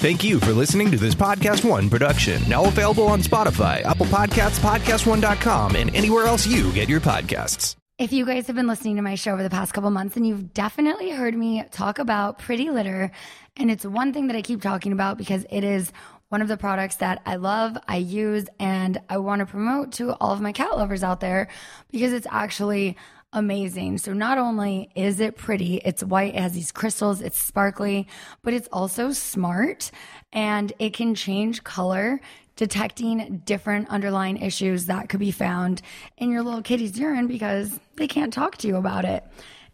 Thank 0.00 0.24
you 0.24 0.40
for 0.40 0.54
listening 0.54 0.90
to 0.92 0.96
this 0.96 1.14
Podcast 1.14 1.62
One 1.62 1.90
production, 1.90 2.42
now 2.48 2.64
available 2.64 3.06
on 3.06 3.20
Spotify, 3.20 3.82
Apple 3.84 4.06
Podcasts, 4.06 4.58
PodcastOne.com, 4.58 5.76
and 5.76 5.94
anywhere 5.94 6.24
else 6.24 6.46
you 6.46 6.72
get 6.72 6.88
your 6.88 7.02
podcasts. 7.02 7.76
If 7.98 8.10
you 8.10 8.24
guys 8.24 8.46
have 8.46 8.56
been 8.56 8.66
listening 8.66 8.96
to 8.96 9.02
my 9.02 9.14
show 9.14 9.34
over 9.34 9.42
the 9.42 9.50
past 9.50 9.74
couple 9.74 9.90
months, 9.90 10.16
and 10.16 10.26
you've 10.26 10.54
definitely 10.54 11.10
heard 11.10 11.36
me 11.36 11.64
talk 11.70 11.98
about 11.98 12.38
Pretty 12.38 12.70
Litter, 12.70 13.10
and 13.58 13.70
it's 13.70 13.84
one 13.84 14.14
thing 14.14 14.28
that 14.28 14.36
I 14.36 14.40
keep 14.40 14.62
talking 14.62 14.92
about 14.92 15.18
because 15.18 15.44
it 15.50 15.64
is 15.64 15.92
one 16.30 16.40
of 16.40 16.48
the 16.48 16.56
products 16.56 16.96
that 16.96 17.20
I 17.26 17.36
love, 17.36 17.76
I 17.86 17.98
use, 17.98 18.46
and 18.58 18.98
I 19.10 19.18
want 19.18 19.40
to 19.40 19.46
promote 19.46 19.92
to 19.92 20.14
all 20.14 20.32
of 20.32 20.40
my 20.40 20.52
cat 20.52 20.78
lovers 20.78 21.04
out 21.04 21.20
there 21.20 21.48
because 21.90 22.14
it's 22.14 22.26
actually 22.30 22.96
amazing. 23.32 23.98
So 23.98 24.12
not 24.12 24.38
only 24.38 24.90
is 24.94 25.20
it 25.20 25.36
pretty, 25.36 25.76
it's 25.76 26.02
white, 26.02 26.34
it 26.34 26.40
has 26.40 26.52
these 26.52 26.72
crystals, 26.72 27.20
it's 27.20 27.38
sparkly, 27.38 28.08
but 28.42 28.54
it's 28.54 28.68
also 28.72 29.12
smart 29.12 29.90
and 30.32 30.72
it 30.78 30.92
can 30.94 31.14
change 31.14 31.62
color 31.62 32.20
detecting 32.56 33.40
different 33.46 33.88
underlying 33.88 34.36
issues 34.36 34.86
that 34.86 35.08
could 35.08 35.20
be 35.20 35.30
found 35.30 35.80
in 36.18 36.30
your 36.30 36.42
little 36.42 36.62
kitty's 36.62 36.98
urine 36.98 37.26
because 37.26 37.78
they 37.96 38.06
can't 38.06 38.32
talk 38.32 38.56
to 38.58 38.68
you 38.68 38.76
about 38.76 39.04
it. 39.04 39.24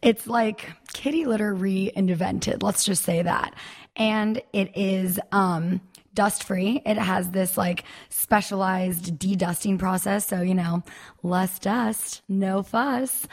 It's 0.02 0.26
like 0.26 0.70
kitty 0.92 1.24
litter 1.24 1.54
reinvented. 1.54 2.62
Let's 2.62 2.84
just 2.84 3.02
say 3.02 3.22
that. 3.22 3.54
And 3.96 4.40
it 4.52 4.76
is 4.76 5.18
um 5.32 5.80
dust 6.16 6.42
free. 6.42 6.82
It 6.84 6.98
has 6.98 7.30
this 7.30 7.56
like 7.56 7.84
specialized 8.08 9.16
de-dusting 9.16 9.78
process. 9.78 10.26
So, 10.26 10.40
you 10.40 10.54
know, 10.54 10.82
less 11.22 11.60
dust, 11.60 12.22
no 12.28 12.64
fuss. 12.64 13.28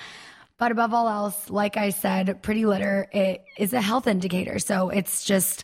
But 0.60 0.72
above 0.72 0.94
all 0.94 1.10
else, 1.10 1.50
like 1.50 1.78
I 1.78 1.90
said, 1.90 2.44
Pretty 2.44 2.68
Litter, 2.68 3.08
it 3.12 3.44
is 3.58 3.74
a 3.74 3.82
health 3.82 4.06
indicator. 4.06 4.60
So 4.60 4.90
it's 4.90 5.26
just 5.26 5.64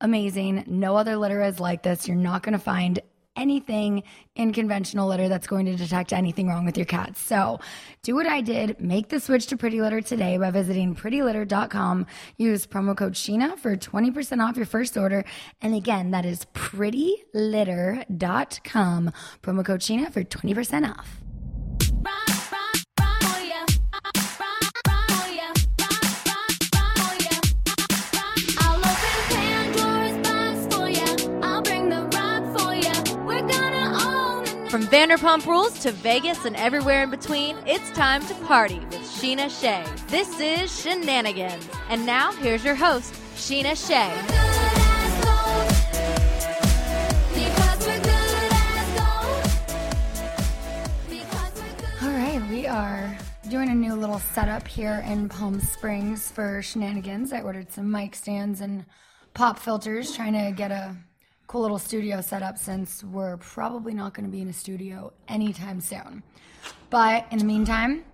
amazing. 0.00 0.62
No 0.68 0.96
other 0.96 1.16
litter 1.16 1.42
is 1.42 1.58
like 1.58 1.82
this. 1.82 2.06
You're 2.06 2.16
not 2.16 2.44
going 2.44 2.52
to 2.52 2.58
find 2.58 3.00
anything 3.38 4.02
in 4.34 4.52
conventional 4.52 5.08
litter 5.08 5.28
that's 5.28 5.46
going 5.46 5.66
to 5.66 5.76
detect 5.76 6.12
anything 6.12 6.48
wrong 6.48 6.66
with 6.66 6.76
your 6.76 6.86
cat. 6.86 7.16
So 7.16 7.60
do 8.02 8.14
what 8.14 8.26
I 8.26 8.40
did. 8.40 8.80
Make 8.80 9.08
the 9.08 9.20
switch 9.20 9.46
to 9.46 9.56
Pretty 9.56 9.80
Litter 9.80 10.00
today 10.00 10.36
by 10.36 10.50
visiting 10.50 10.94
prettylitter.com. 10.94 12.06
Use 12.36 12.66
promo 12.66 12.96
code 12.96 13.14
Scheana 13.14 13.58
for 13.58 13.76
20% 13.76 14.46
off 14.46 14.56
your 14.56 14.66
first 14.66 14.96
order. 14.96 15.24
And 15.60 15.74
again, 15.74 16.10
that 16.10 16.26
is 16.26 16.44
prettylitter.com. 16.54 19.12
Promo 19.42 19.64
code 19.64 19.80
Scheana 19.80 20.12
for 20.12 20.24
20% 20.24 20.90
off. 20.90 21.20
Vanderpump 34.90 35.44
Rules 35.44 35.78
to 35.80 35.92
Vegas 35.92 36.46
and 36.46 36.56
everywhere 36.56 37.02
in 37.02 37.10
between, 37.10 37.58
it's 37.66 37.90
time 37.90 38.24
to 38.24 38.34
party 38.46 38.78
with 38.78 39.02
Scheana 39.02 39.50
Shay. 39.50 39.84
This 40.06 40.40
is 40.40 40.74
Shenanigans. 40.80 41.68
And 41.90 42.06
now, 42.06 42.32
here's 42.32 42.64
your 42.64 42.74
host, 42.74 43.12
Scheana 43.36 43.76
Shay. 43.76 44.10
All 52.00 52.08
right, 52.08 52.42
we 52.48 52.66
are 52.66 53.14
doing 53.50 53.68
a 53.68 53.74
new 53.74 53.94
little 53.94 54.20
setup 54.20 54.66
here 54.66 55.04
in 55.06 55.28
Palm 55.28 55.60
Springs 55.60 56.30
for 56.30 56.62
Shenanigans. 56.62 57.34
I 57.34 57.42
ordered 57.42 57.70
some 57.70 57.90
mic 57.90 58.14
stands 58.14 58.62
and 58.62 58.86
pop 59.34 59.58
filters, 59.58 60.16
trying 60.16 60.32
to 60.32 60.50
get 60.56 60.70
a 60.70 60.96
cool 61.48 61.62
little 61.62 61.78
studio 61.78 62.20
setup 62.20 62.58
since 62.58 63.02
we're 63.02 63.38
probably 63.38 63.94
not 63.94 64.12
going 64.12 64.26
to 64.26 64.30
be 64.30 64.42
in 64.42 64.48
a 64.48 64.52
studio 64.52 65.10
anytime 65.28 65.80
soon. 65.80 66.22
But 66.90 67.24
in 67.30 67.38
the 67.38 67.44
meantime, 67.46 68.04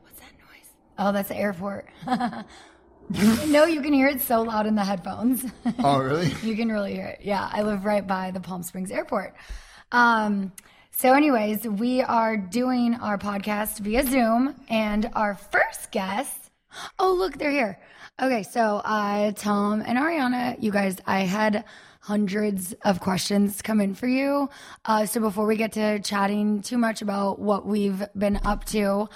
what's 0.00 0.18
that 0.18 0.32
noise? 0.32 0.68
Oh, 0.98 1.12
that's 1.12 1.28
the 1.28 1.36
airport. 1.36 1.86
no, 3.46 3.66
you 3.66 3.80
can 3.82 3.92
hear 3.92 4.08
it 4.08 4.20
so 4.20 4.42
loud 4.42 4.66
in 4.66 4.74
the 4.74 4.82
headphones. 4.82 5.44
Oh, 5.78 6.00
really? 6.00 6.32
you 6.42 6.56
can 6.56 6.72
really 6.72 6.92
hear 6.92 7.06
it. 7.06 7.20
Yeah, 7.22 7.48
I 7.52 7.62
live 7.62 7.84
right 7.84 8.04
by 8.04 8.32
the 8.32 8.40
Palm 8.40 8.64
Springs 8.64 8.90
airport. 8.90 9.36
Um, 9.92 10.50
so, 10.90 11.12
anyways, 11.12 11.62
we 11.62 12.02
are 12.02 12.36
doing 12.36 12.96
our 12.96 13.16
podcast 13.16 13.78
via 13.78 14.04
Zoom, 14.04 14.56
and 14.68 15.08
our 15.14 15.36
first 15.36 15.92
guest. 15.92 16.50
Oh, 16.98 17.12
look, 17.12 17.38
they're 17.38 17.52
here. 17.52 17.78
Okay, 18.20 18.42
so 18.42 18.82
uh, 18.84 19.30
Tom 19.32 19.84
and 19.86 19.96
Ariana, 19.96 20.60
you 20.60 20.72
guys, 20.72 20.96
I 21.06 21.20
had 21.20 21.64
hundreds 22.02 22.72
of 22.84 22.98
questions 22.98 23.62
come 23.62 23.80
in 23.80 23.94
for 23.94 24.08
you. 24.08 24.50
Uh, 24.84 25.06
so 25.06 25.20
before 25.20 25.46
we 25.46 25.56
get 25.56 25.72
to 25.72 26.00
chatting 26.00 26.60
too 26.60 26.76
much 26.76 27.00
about 27.00 27.38
what 27.38 27.64
we've 27.64 28.04
been 28.18 28.40
up 28.44 28.64
to, 28.64 29.08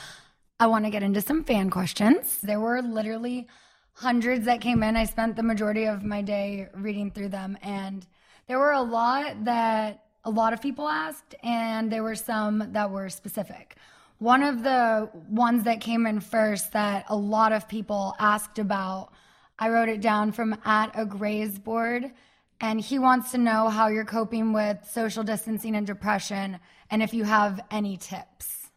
I 0.61 0.69
want 0.69 0.85
to 0.85 0.91
get 0.93 1.03
into 1.03 1.21
some 1.21 1.43
fan 1.43 1.69
questions. 1.69 2.39
There 2.43 2.61
were 2.61 2.81
literally 2.81 3.49
hundreds 3.93 4.45
that 4.45 4.61
came 4.61 4.85
in. 4.85 4.95
I 4.97 5.05
spent 5.05 5.35
the 5.35 5.43
majority 5.43 5.87
of 5.87 6.05
my 6.05 6.23
day 6.23 6.69
reading 6.75 7.11
through 7.11 7.31
them, 7.31 7.59
and 7.61 8.07
there 8.47 8.61
were 8.61 8.73
a 8.73 8.83
lot 8.83 9.45
that 9.45 10.05
a 10.25 10.31
lot 10.31 10.53
of 10.53 10.63
people 10.63 10.89
asked, 10.89 11.35
and 11.43 11.91
there 11.91 12.05
were 12.05 12.15
some 12.15 12.69
that 12.71 12.89
were 12.89 13.09
specific. 13.09 13.75
One 14.19 14.45
of 14.45 14.63
the 14.63 15.11
ones 15.29 15.65
that 15.65 15.81
came 15.81 16.07
in 16.07 16.21
first 16.21 16.73
that 16.73 17.05
a 17.09 17.17
lot 17.17 17.51
of 17.53 17.67
people 17.67 18.15
asked 18.21 18.61
about, 18.61 19.13
I 19.59 19.71
wrote 19.71 19.89
it 19.89 20.01
down 20.01 20.31
from 20.31 20.57
at 20.65 20.93
a 20.95 21.05
graze 21.05 21.59
board 21.59 22.13
and 22.61 22.81
he 22.81 22.99
wants 22.99 23.31
to 23.33 23.39
know 23.39 23.69
how 23.69 23.89
you're 23.89 24.05
coping 24.05 24.53
with 24.53 24.78
social 24.91 25.22
distancing 25.22 25.77
and 25.77 25.87
depression 25.87 26.59
and 26.91 27.03
if 27.03 27.12
you 27.12 27.25
have 27.25 27.61
any 27.71 27.97
tips. 27.97 28.71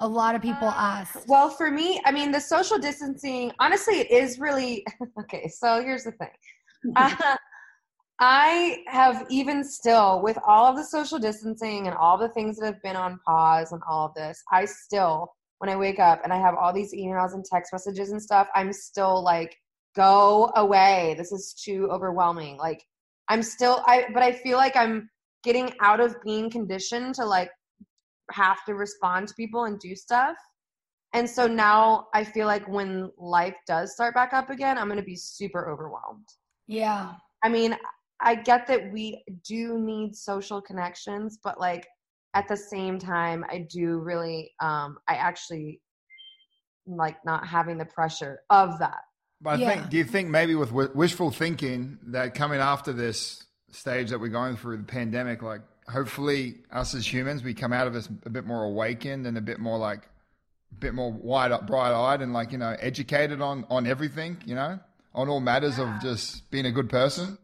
A 0.00 0.06
lot 0.06 0.34
of 0.34 0.42
people 0.42 0.68
uh, 0.68 0.74
ask. 0.76 1.26
Well, 1.26 1.48
for 1.48 1.70
me, 1.70 2.00
I 2.04 2.12
mean, 2.12 2.30
the 2.30 2.40
social 2.40 2.78
distancing, 2.78 3.50
honestly, 3.58 3.94
it 4.00 4.10
is 4.10 4.38
really 4.38 4.84
okay. 5.20 5.48
So 5.48 5.82
here's 5.82 6.04
the 6.04 6.12
thing 6.12 6.28
uh, 6.96 7.36
I 8.20 8.82
have 8.86 9.26
even 9.30 9.64
still, 9.64 10.22
with 10.22 10.38
all 10.46 10.66
of 10.66 10.76
the 10.76 10.84
social 10.84 11.18
distancing 11.18 11.86
and 11.86 11.96
all 11.96 12.16
the 12.18 12.28
things 12.30 12.58
that 12.58 12.66
have 12.66 12.82
been 12.82 12.96
on 12.96 13.18
pause 13.26 13.72
and 13.72 13.82
all 13.88 14.06
of 14.06 14.14
this, 14.14 14.42
I 14.52 14.66
still, 14.66 15.32
when 15.58 15.70
I 15.70 15.76
wake 15.76 15.98
up 15.98 16.20
and 16.24 16.32
I 16.32 16.38
have 16.38 16.54
all 16.54 16.72
these 16.72 16.94
emails 16.94 17.34
and 17.34 17.44
text 17.44 17.72
messages 17.72 18.12
and 18.12 18.22
stuff, 18.22 18.48
I'm 18.54 18.72
still 18.72 19.22
like, 19.22 19.56
go 19.96 20.52
away. 20.56 21.14
This 21.18 21.32
is 21.32 21.54
too 21.54 21.88
overwhelming. 21.90 22.56
Like 22.58 22.84
I'm 23.28 23.42
still 23.42 23.82
I 23.86 24.06
but 24.12 24.22
I 24.22 24.32
feel 24.32 24.58
like 24.58 24.76
I'm 24.76 25.08
getting 25.42 25.72
out 25.80 26.00
of 26.00 26.16
being 26.22 26.50
conditioned 26.50 27.14
to 27.14 27.24
like 27.24 27.50
have 28.32 28.64
to 28.66 28.74
respond 28.74 29.28
to 29.28 29.34
people 29.34 29.64
and 29.64 29.78
do 29.78 29.94
stuff. 29.94 30.36
And 31.12 31.28
so 31.28 31.46
now 31.46 32.08
I 32.14 32.24
feel 32.24 32.46
like 32.46 32.66
when 32.68 33.10
life 33.16 33.54
does 33.66 33.92
start 33.92 34.14
back 34.14 34.32
up 34.32 34.50
again, 34.50 34.76
I'm 34.76 34.88
going 34.88 34.98
to 34.98 35.04
be 35.04 35.16
super 35.16 35.70
overwhelmed. 35.70 36.28
Yeah. 36.66 37.12
I 37.44 37.48
mean, 37.48 37.76
I 38.20 38.34
get 38.34 38.66
that 38.66 38.92
we 38.92 39.22
do 39.46 39.78
need 39.78 40.16
social 40.16 40.60
connections, 40.60 41.38
but 41.42 41.60
like 41.60 41.86
at 42.34 42.48
the 42.48 42.56
same 42.56 42.98
time, 42.98 43.44
I 43.48 43.66
do 43.70 43.98
really, 43.98 44.52
um, 44.60 44.98
I 45.08 45.14
actually 45.14 45.80
like 46.86 47.16
not 47.24 47.46
having 47.46 47.78
the 47.78 47.86
pressure 47.86 48.40
of 48.50 48.78
that. 48.78 49.00
But 49.46 49.60
I 49.60 49.62
yeah. 49.62 49.74
think, 49.74 49.90
do 49.90 49.96
you 49.96 50.02
think 50.02 50.28
maybe 50.28 50.56
with 50.56 50.72
wishful 50.72 51.30
thinking 51.30 51.98
that 52.08 52.34
coming 52.34 52.58
after 52.58 52.92
this 52.92 53.44
stage 53.70 54.10
that 54.10 54.18
we're 54.18 54.26
going 54.26 54.56
through 54.56 54.78
the 54.78 54.82
pandemic, 54.82 55.40
like 55.40 55.60
hopefully 55.88 56.56
us 56.72 56.96
as 56.96 57.06
humans 57.06 57.44
we 57.44 57.54
come 57.54 57.72
out 57.72 57.86
of 57.86 57.92
this 57.92 58.08
a 58.24 58.28
bit 58.30 58.44
more 58.44 58.64
awakened 58.64 59.24
and 59.24 59.38
a 59.38 59.40
bit 59.40 59.60
more 59.60 59.78
like 59.78 60.00
a 60.72 60.74
bit 60.80 60.94
more 60.94 61.12
wide 61.12 61.52
up 61.52 61.64
bright 61.64 61.92
eyed 61.92 62.22
and 62.22 62.32
like 62.32 62.50
you 62.50 62.58
know 62.58 62.74
educated 62.80 63.40
on 63.40 63.64
on 63.70 63.86
everything 63.86 64.36
you 64.44 64.56
know 64.56 64.80
on 65.14 65.28
all 65.28 65.38
matters 65.38 65.78
of 65.78 65.88
just 66.02 66.50
being 66.50 66.66
a 66.66 66.72
good 66.72 66.90
person 66.90 67.38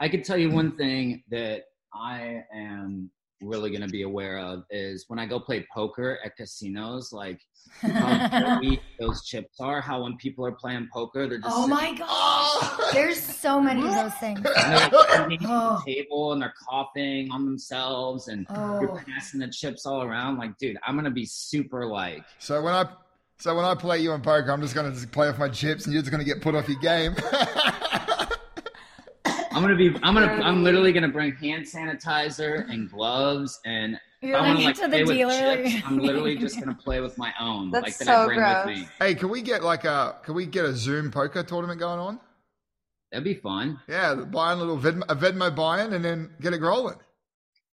I 0.00 0.08
could 0.08 0.24
tell 0.24 0.38
you 0.38 0.50
one 0.50 0.74
thing 0.74 1.22
that 1.28 1.64
I 1.92 2.44
am 2.54 3.10
really 3.42 3.70
going 3.70 3.82
to 3.82 3.88
be 3.88 4.02
aware 4.02 4.38
of 4.38 4.64
is 4.70 5.04
when 5.08 5.18
I 5.18 5.26
go 5.26 5.38
play 5.40 5.66
poker 5.74 6.18
at 6.24 6.36
casinos, 6.36 7.12
like 7.12 7.40
how 7.80 8.28
dirty 8.56 8.80
those 8.98 9.24
chips 9.24 9.60
are. 9.60 9.80
How 9.80 10.02
when 10.02 10.16
people 10.16 10.44
are 10.46 10.52
playing 10.52 10.88
poker, 10.92 11.26
they're 11.28 11.38
just 11.38 11.50
Oh 11.54 11.62
sitting 11.68 11.70
my 11.76 11.94
gosh. 11.98 12.92
There's 12.92 13.22
so 13.22 13.60
many 13.60 13.86
of 13.86 13.94
those 13.94 14.14
things. 14.14 14.38
and 14.38 14.92
they're 14.92 15.28
like 15.28 15.40
Oh. 15.44 15.82
the 15.86 15.92
table 15.94 16.32
and 16.32 16.42
they're 16.42 16.54
coughing 16.68 17.30
on 17.30 17.44
themselves 17.44 18.28
and 18.28 18.46
Oh. 18.50 18.80
you're 18.80 19.04
passing 19.08 19.40
the 19.40 19.48
chips 19.48 19.86
all 19.86 20.02
around. 20.02 20.38
Like, 20.38 20.56
dude, 20.58 20.76
I'm 20.86 20.96
gonna 20.96 21.10
be 21.10 21.26
super 21.26 21.86
like. 21.86 22.24
so 22.38 22.60
when 22.62 22.74
i 22.74 22.84
so 23.38 23.54
when 23.56 23.64
i 23.64 23.74
play 23.74 23.98
you 23.98 24.12
in 24.12 24.20
poker 24.20 24.52
i'm 24.52 24.60
just 24.60 24.74
gonna 24.74 24.92
just 24.92 25.10
play 25.10 25.28
off 25.28 25.36
my 25.38 25.48
chips 25.48 25.84
and 25.86 25.92
you're 25.92 26.02
just 26.02 26.12
gonna 26.12 26.22
get 26.22 26.40
put 26.40 26.54
off 26.54 26.68
your 26.68 26.78
game 26.78 27.12
I'm 29.54 29.62
gonna 29.62 29.76
be. 29.76 29.88
I'm 30.02 30.14
gonna. 30.14 30.26
I'm 30.42 30.62
literally 30.64 30.92
gonna 30.92 31.08
bring 31.08 31.32
hand 31.36 31.64
sanitizer 31.64 32.68
and 32.70 32.90
gloves 32.90 33.60
and. 33.64 33.98
You're 34.24 34.36
I 34.38 34.40
want 34.54 34.60
like 34.62 34.76
to 34.76 34.82
like 34.82 34.92
to 34.92 34.98
the 35.04 35.12
dealer. 35.14 35.56
chips, 35.64 35.84
I'm 35.84 35.98
literally 35.98 36.36
just 36.36 36.56
gonna 36.60 36.74
play 36.84 37.00
with 37.00 37.18
my 37.18 37.32
own, 37.40 37.72
That's 37.72 37.82
like 37.82 37.98
that 37.98 38.04
so 38.06 38.12
I 38.22 38.26
bring 38.26 38.38
gross. 38.38 38.66
with 38.66 38.76
me. 38.78 38.88
hey 39.00 39.14
can 39.16 39.28
we 39.30 39.42
get 39.42 39.64
like 39.64 39.84
a 39.84 40.18
can 40.24 40.34
we 40.36 40.46
get 40.46 40.64
a 40.64 40.72
zoom 40.72 41.10
poker 41.10 41.42
tournament 41.42 41.80
going 41.80 41.98
on 41.98 42.20
That'd 43.10 43.24
be 43.24 43.34
fun. 43.34 43.80
yeah 43.88 44.14
buy 44.14 44.52
a 44.52 44.54
little 44.56 44.78
Venmo, 44.78 45.02
a 45.08 45.16
venmo 45.16 45.52
buy-in 45.56 45.92
and 45.92 46.04
then 46.04 46.30
get 46.40 46.52
it 46.54 46.60
rolling 46.60 46.98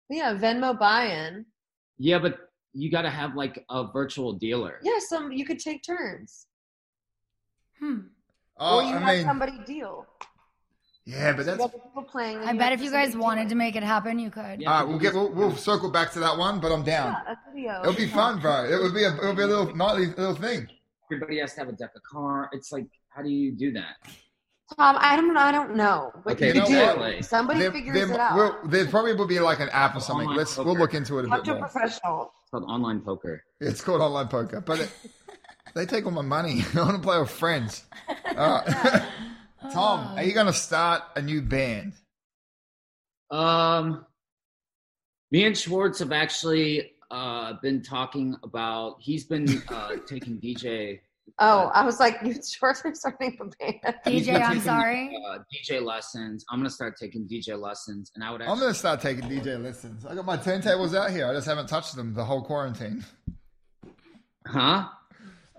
Yeah, 0.10 0.34
Venmo 0.34 0.78
buy-in. 0.80 1.46
Yeah, 2.00 2.18
but 2.18 2.40
you 2.74 2.90
got 2.90 3.04
to 3.04 3.12
have 3.12 3.36
like 3.36 3.64
a 3.70 3.86
virtual 3.94 4.34
dealer. 4.34 4.80
Yeah, 4.82 4.98
some 5.08 5.32
you 5.32 5.46
could 5.46 5.60
take 5.60 5.84
turns, 5.84 6.48
Hmm. 7.80 8.00
oh 8.58 8.80
or 8.80 8.82
you 8.82 8.96
i 8.96 9.00
have 9.02 9.16
mean 9.18 9.24
somebody 9.26 9.60
deal. 9.68 10.08
Yeah 11.12 11.32
but 11.34 11.46
that's. 11.46 11.58
that's 11.58 11.72
got 11.74 11.84
people 11.84 12.04
playing. 12.04 12.38
I 12.40 12.54
bet 12.54 12.72
if 12.74 12.82
you 12.82 12.92
guys 12.92 13.16
wanted 13.16 13.50
to 13.50 13.56
make 13.56 13.76
it 13.76 13.84
happen, 13.84 14.20
you 14.20 14.30
could. 14.30 14.62
Yeah. 14.62 14.72
all 14.72 14.80
right 14.80 14.88
we'll 14.90 15.00
get 15.00 15.14
we'll, 15.14 15.32
we'll 15.34 15.56
circle 15.56 15.90
back 15.92 16.12
to 16.14 16.20
that 16.20 16.38
one 16.38 16.60
but 16.60 16.72
i'm 16.72 16.84
down 16.84 17.16
yeah, 17.28 17.34
a 17.34 17.52
video. 17.54 17.82
It'll 17.82 17.94
be 18.06 18.08
fun, 18.08 18.40
bro. 18.40 18.66
It 18.66 18.82
would 18.82 18.94
be 18.94 19.04
a 19.04 19.14
it'll 19.16 19.34
be 19.36 19.44
a 19.44 19.48
little 19.48 19.76
nightly 19.76 20.08
little 20.08 20.36
thing. 20.36 20.68
Everybody 21.12 21.40
has 21.40 21.54
to 21.56 21.60
have 21.62 21.70
a 21.70 21.74
deck 21.74 21.92
of 21.96 22.04
cards. 22.04 22.50
It's 22.54 22.72
like, 22.72 22.86
how 23.10 23.22
do 23.24 23.30
you 23.30 23.52
do 23.52 23.72
that? 23.74 23.96
Tom, 24.78 24.98
I 25.00 25.16
don't, 25.16 25.36
I 25.36 25.52
don't 25.52 25.76
know, 25.76 26.12
but 26.24 26.34
Okay, 26.34 26.50
you 26.54 26.62
you 26.64 26.70
know 26.76 26.94
do. 26.94 27.00
what? 27.00 27.26
Somebody 27.26 27.62
There, 27.62 27.72
figures 27.72 27.96
there, 27.96 28.12
it 28.14 28.20
out. 28.20 28.36
will- 28.36 28.70
there 28.70 28.86
probably 28.86 29.16
will 29.16 29.26
be 29.26 29.40
like 29.40 29.60
an 29.60 29.70
app 29.70 29.96
or 29.96 30.00
something. 30.00 30.28
Online 30.28 30.38
Let's 30.38 30.56
we'll 30.58 30.68
poker. 30.68 30.80
look 30.80 30.94
into 30.94 31.18
it 31.18 31.26
a 31.26 31.28
Talk 31.28 31.38
bit 31.40 31.46
to 31.46 31.52
a 31.56 31.60
more. 31.60 31.68
professional. 31.68 32.32
It's 32.44 32.52
called 32.52 32.64
online 32.66 33.02
poker. 33.02 33.44
It's 33.60 33.82
called 33.82 34.02
online 34.02 34.28
poker, 34.28 34.62
but 34.62 34.80
it, 34.82 34.92
they 35.74 35.88
take 35.88 36.06
all 36.06 36.12
my 36.12 36.22
money. 36.22 36.64
I 36.76 36.82
want 36.82 36.96
to 36.98 37.02
play 37.02 37.20
with 37.20 37.32
friends. 37.32 37.86
All 38.38 38.64
right. 38.68 39.02
Tom, 39.72 40.18
are 40.18 40.24
you 40.24 40.34
going 40.34 40.48
to 40.48 40.54
start 40.54 41.04
a 41.16 41.22
new 41.22 41.42
band? 41.42 41.94
Um, 43.32 44.06
me 45.32 45.46
and 45.46 45.58
Schwartz 45.58 46.00
have 46.00 46.12
actually 46.12 46.94
uh 47.12 47.54
been 47.62 47.82
talking 47.82 48.36
about. 48.44 48.98
He's 49.00 49.26
been 49.26 49.62
uh 49.70 49.98
taking 50.08 50.40
DJ. 50.40 51.00
Oh, 51.38 51.70
I 51.74 51.86
was 51.86 52.00
like, 52.00 52.18
you 52.24 52.36
short 52.48 52.78
for 52.78 52.94
starting 52.96 53.38
a 53.40 53.46
band. 53.46 53.96
DJ, 54.06 54.42
I'm 54.42 54.48
taking, 54.48 54.62
sorry. 54.62 55.16
Uh, 55.28 55.40
DJ 55.54 55.82
lessons. 55.84 56.44
I'm 56.50 56.60
gonna 56.60 56.70
start 56.70 56.96
taking 57.00 57.28
DJ 57.28 57.60
lessons, 57.60 58.12
and 58.16 58.24
I 58.24 58.32
would 58.32 58.42
I'm 58.42 58.60
going 58.60 58.74
to 58.74 58.80
start 58.80 59.02
taking 59.02 59.26
DJ 59.26 59.62
lessons. 59.64 60.06
I 60.06 60.16
got 60.16 60.26
my 60.26 60.38
turntables 60.38 60.96
out 60.96 61.12
here. 61.12 61.28
I 61.28 61.34
just 61.34 61.48
haven't 61.48 61.68
touched 61.68 61.96
them 61.96 62.14
the 62.14 62.26
whole 62.26 62.42
quarantine. 62.42 63.06
Huh? 64.48 64.88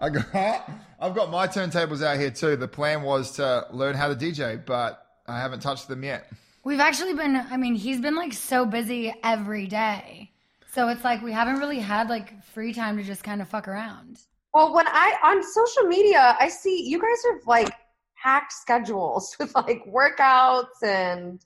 I 0.00 0.08
got 0.08 0.26
I've 1.00 1.14
got 1.14 1.30
my 1.30 1.46
turntables 1.46 2.02
out 2.02 2.18
here 2.18 2.30
too. 2.30 2.56
The 2.56 2.68
plan 2.68 3.02
was 3.02 3.32
to 3.32 3.66
learn 3.70 3.94
how 3.94 4.08
to 4.08 4.14
DJ, 4.14 4.64
but 4.64 5.06
I 5.26 5.38
haven't 5.38 5.60
touched 5.60 5.88
them 5.88 6.02
yet. 6.02 6.30
We've 6.62 6.80
actually 6.80 7.14
been, 7.14 7.36
I 7.36 7.56
mean, 7.56 7.74
he's 7.74 8.00
been 8.00 8.16
like 8.16 8.34
so 8.34 8.66
busy 8.66 9.14
every 9.24 9.66
day. 9.66 10.30
So 10.72 10.88
it's 10.88 11.04
like 11.04 11.22
we 11.22 11.32
haven't 11.32 11.58
really 11.58 11.78
had 11.78 12.08
like 12.08 12.44
free 12.44 12.72
time 12.72 12.96
to 12.98 13.02
just 13.02 13.24
kind 13.24 13.40
of 13.40 13.48
fuck 13.48 13.66
around. 13.66 14.20
Well, 14.52 14.74
when 14.74 14.86
I 14.88 15.16
on 15.22 15.42
social 15.42 15.84
media, 15.84 16.36
I 16.38 16.48
see 16.48 16.86
you 16.86 17.00
guys 17.00 17.24
are 17.30 17.40
like 17.46 17.72
packed 18.22 18.52
schedules 18.52 19.36
with 19.40 19.54
like 19.54 19.82
workouts 19.86 20.82
and 20.82 21.40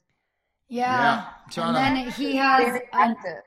Yeah. 0.67 1.25
Yeah, 1.55 1.67
and 1.67 1.75
then 1.75 2.11
he 2.11 2.35
has, 2.35 2.65
very 2.65 2.79
a, 2.93 2.95
active. 2.95 3.43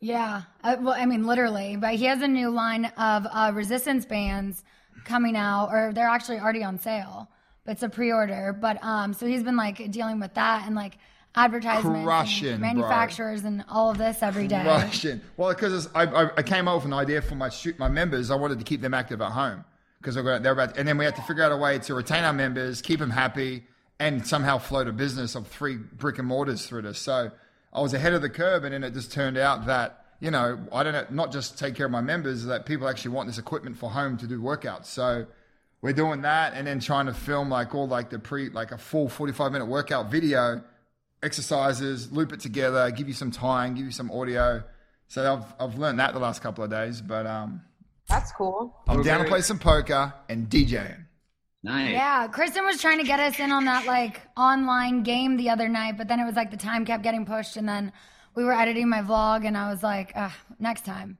Yeah, 0.00 0.42
uh, 0.62 0.76
well, 0.80 0.94
I 0.94 1.06
mean, 1.06 1.26
literally, 1.26 1.76
but 1.76 1.94
he 1.94 2.04
has 2.04 2.22
a 2.22 2.28
new 2.28 2.50
line 2.50 2.86
of 2.96 3.26
uh, 3.30 3.50
resistance 3.54 4.04
bands 4.04 4.62
coming 5.04 5.36
out, 5.36 5.70
or 5.72 5.92
they're 5.92 6.06
actually 6.06 6.38
already 6.38 6.62
on 6.62 6.78
sale, 6.78 7.28
but 7.64 7.72
it's 7.72 7.82
a 7.82 7.88
pre-order. 7.88 8.56
But 8.58 8.82
um, 8.84 9.12
so 9.12 9.26
he's 9.26 9.42
been 9.42 9.56
like 9.56 9.90
dealing 9.90 10.20
with 10.20 10.34
that 10.34 10.66
and 10.66 10.76
like 10.76 10.98
advertisements, 11.34 12.04
Crushing, 12.04 12.48
and 12.48 12.60
bro. 12.60 12.68
manufacturers, 12.68 13.44
and 13.44 13.64
all 13.68 13.90
of 13.90 13.98
this 13.98 14.22
every 14.22 14.46
day. 14.46 14.64
Russian. 14.64 15.20
Well, 15.36 15.50
because 15.50 15.88
I, 15.94 16.04
I, 16.04 16.30
I 16.36 16.42
came 16.42 16.68
up 16.68 16.76
with 16.76 16.84
an 16.84 16.92
idea 16.92 17.20
for 17.20 17.34
my 17.34 17.48
shoot 17.48 17.78
my 17.78 17.88
members. 17.88 18.30
I 18.30 18.36
wanted 18.36 18.58
to 18.58 18.64
keep 18.64 18.80
them 18.80 18.94
active 18.94 19.20
at 19.20 19.32
home 19.32 19.64
because 20.00 20.14
they're, 20.14 20.38
they're 20.38 20.52
about, 20.52 20.76
and 20.78 20.86
then 20.86 20.96
we 20.96 21.04
had 21.04 21.16
to 21.16 21.22
figure 21.22 21.42
out 21.42 21.50
a 21.50 21.56
way 21.56 21.78
to 21.80 21.94
retain 21.94 22.22
our 22.22 22.32
members, 22.32 22.80
keep 22.82 23.00
them 23.00 23.10
happy, 23.10 23.66
and 23.98 24.24
somehow 24.26 24.58
float 24.58 24.86
a 24.86 24.92
business 24.92 25.34
of 25.34 25.48
three 25.48 25.76
brick 25.76 26.18
and 26.18 26.28
mortars 26.28 26.66
through 26.66 26.82
this. 26.82 26.98
So 26.98 27.32
I 27.72 27.80
was 27.80 27.94
ahead 27.94 28.12
of 28.12 28.22
the 28.22 28.30
curve, 28.30 28.64
and 28.64 28.72
then 28.72 28.84
it 28.84 28.94
just 28.94 29.12
turned 29.12 29.36
out 29.36 29.66
that 29.66 30.04
you 30.20 30.30
know 30.30 30.58
I 30.72 30.82
don't 30.82 30.92
know, 30.92 31.06
not 31.10 31.32
just 31.32 31.58
take 31.58 31.74
care 31.74 31.86
of 31.86 31.92
my 31.92 32.00
members, 32.00 32.44
that 32.46 32.66
people 32.66 32.88
actually 32.88 33.12
want 33.12 33.28
this 33.28 33.38
equipment 33.38 33.76
for 33.76 33.90
home 33.90 34.16
to 34.18 34.26
do 34.26 34.40
workouts. 34.40 34.86
So 34.86 35.26
we're 35.80 35.92
doing 35.92 36.22
that, 36.22 36.54
and 36.54 36.66
then 36.66 36.80
trying 36.80 37.06
to 37.06 37.14
film 37.14 37.50
like 37.50 37.74
all 37.74 37.86
like 37.86 38.10
the 38.10 38.18
pre 38.18 38.50
like 38.50 38.72
a 38.72 38.78
full 38.78 39.08
forty 39.08 39.32
five 39.32 39.52
minute 39.52 39.66
workout 39.66 40.10
video 40.10 40.62
exercises, 41.22 42.12
loop 42.12 42.32
it 42.32 42.40
together, 42.40 42.90
give 42.90 43.08
you 43.08 43.14
some 43.14 43.30
time, 43.30 43.74
give 43.74 43.84
you 43.84 43.92
some 43.92 44.10
audio. 44.10 44.62
So 45.08 45.32
I've 45.32 45.54
I've 45.60 45.78
learned 45.78 45.98
that 46.00 46.12
the 46.12 46.20
last 46.20 46.42
couple 46.42 46.64
of 46.64 46.70
days, 46.70 47.00
but 47.00 47.26
um, 47.26 47.62
That's 48.08 48.32
cool. 48.32 48.76
I'm 48.86 48.98
We're 48.98 49.02
down 49.02 49.22
to 49.22 49.28
play 49.28 49.40
some 49.40 49.58
poker 49.58 50.12
and 50.28 50.48
DJing. 50.48 51.04
Nice. 51.62 51.90
Yeah, 51.92 52.28
Kristen 52.28 52.64
was 52.64 52.80
trying 52.80 52.98
to 52.98 53.04
get 53.04 53.18
us 53.20 53.38
in 53.40 53.50
on 53.50 53.64
that 53.64 53.84
like 53.86 54.20
online 54.36 55.02
game 55.02 55.36
the 55.36 55.50
other 55.50 55.68
night, 55.68 55.96
but 55.98 56.06
then 56.08 56.20
it 56.20 56.24
was 56.24 56.36
like 56.36 56.50
the 56.50 56.56
time 56.56 56.84
kept 56.84 57.02
getting 57.02 57.26
pushed, 57.26 57.56
and 57.56 57.68
then 57.68 57.92
we 58.34 58.44
were 58.44 58.52
editing 58.52 58.88
my 58.88 59.02
vlog, 59.02 59.44
and 59.44 59.56
I 59.56 59.70
was 59.70 59.82
like, 59.82 60.12
Ugh, 60.14 60.30
next 60.60 60.84
time. 60.84 61.18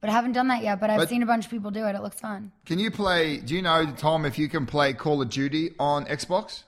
But 0.00 0.10
I 0.10 0.12
haven't 0.12 0.32
done 0.32 0.46
that 0.48 0.62
yet. 0.62 0.78
But 0.78 0.90
I've 0.90 0.98
But- 0.98 1.08
seen 1.08 1.24
a 1.24 1.26
bunch 1.26 1.44
of 1.46 1.50
people 1.50 1.72
do 1.72 1.84
it. 1.86 1.96
It 1.96 2.02
looks 2.02 2.20
fun. 2.20 2.52
Can 2.66 2.78
you 2.78 2.90
play? 2.92 3.38
Do 3.38 3.54
you 3.54 3.62
know 3.62 3.84
Tom 3.96 4.24
if 4.24 4.38
you 4.38 4.48
can 4.48 4.64
play 4.64 4.92
Call 4.92 5.20
of 5.20 5.28
Duty 5.28 5.74
on 5.80 6.04
Xbox? 6.04 6.62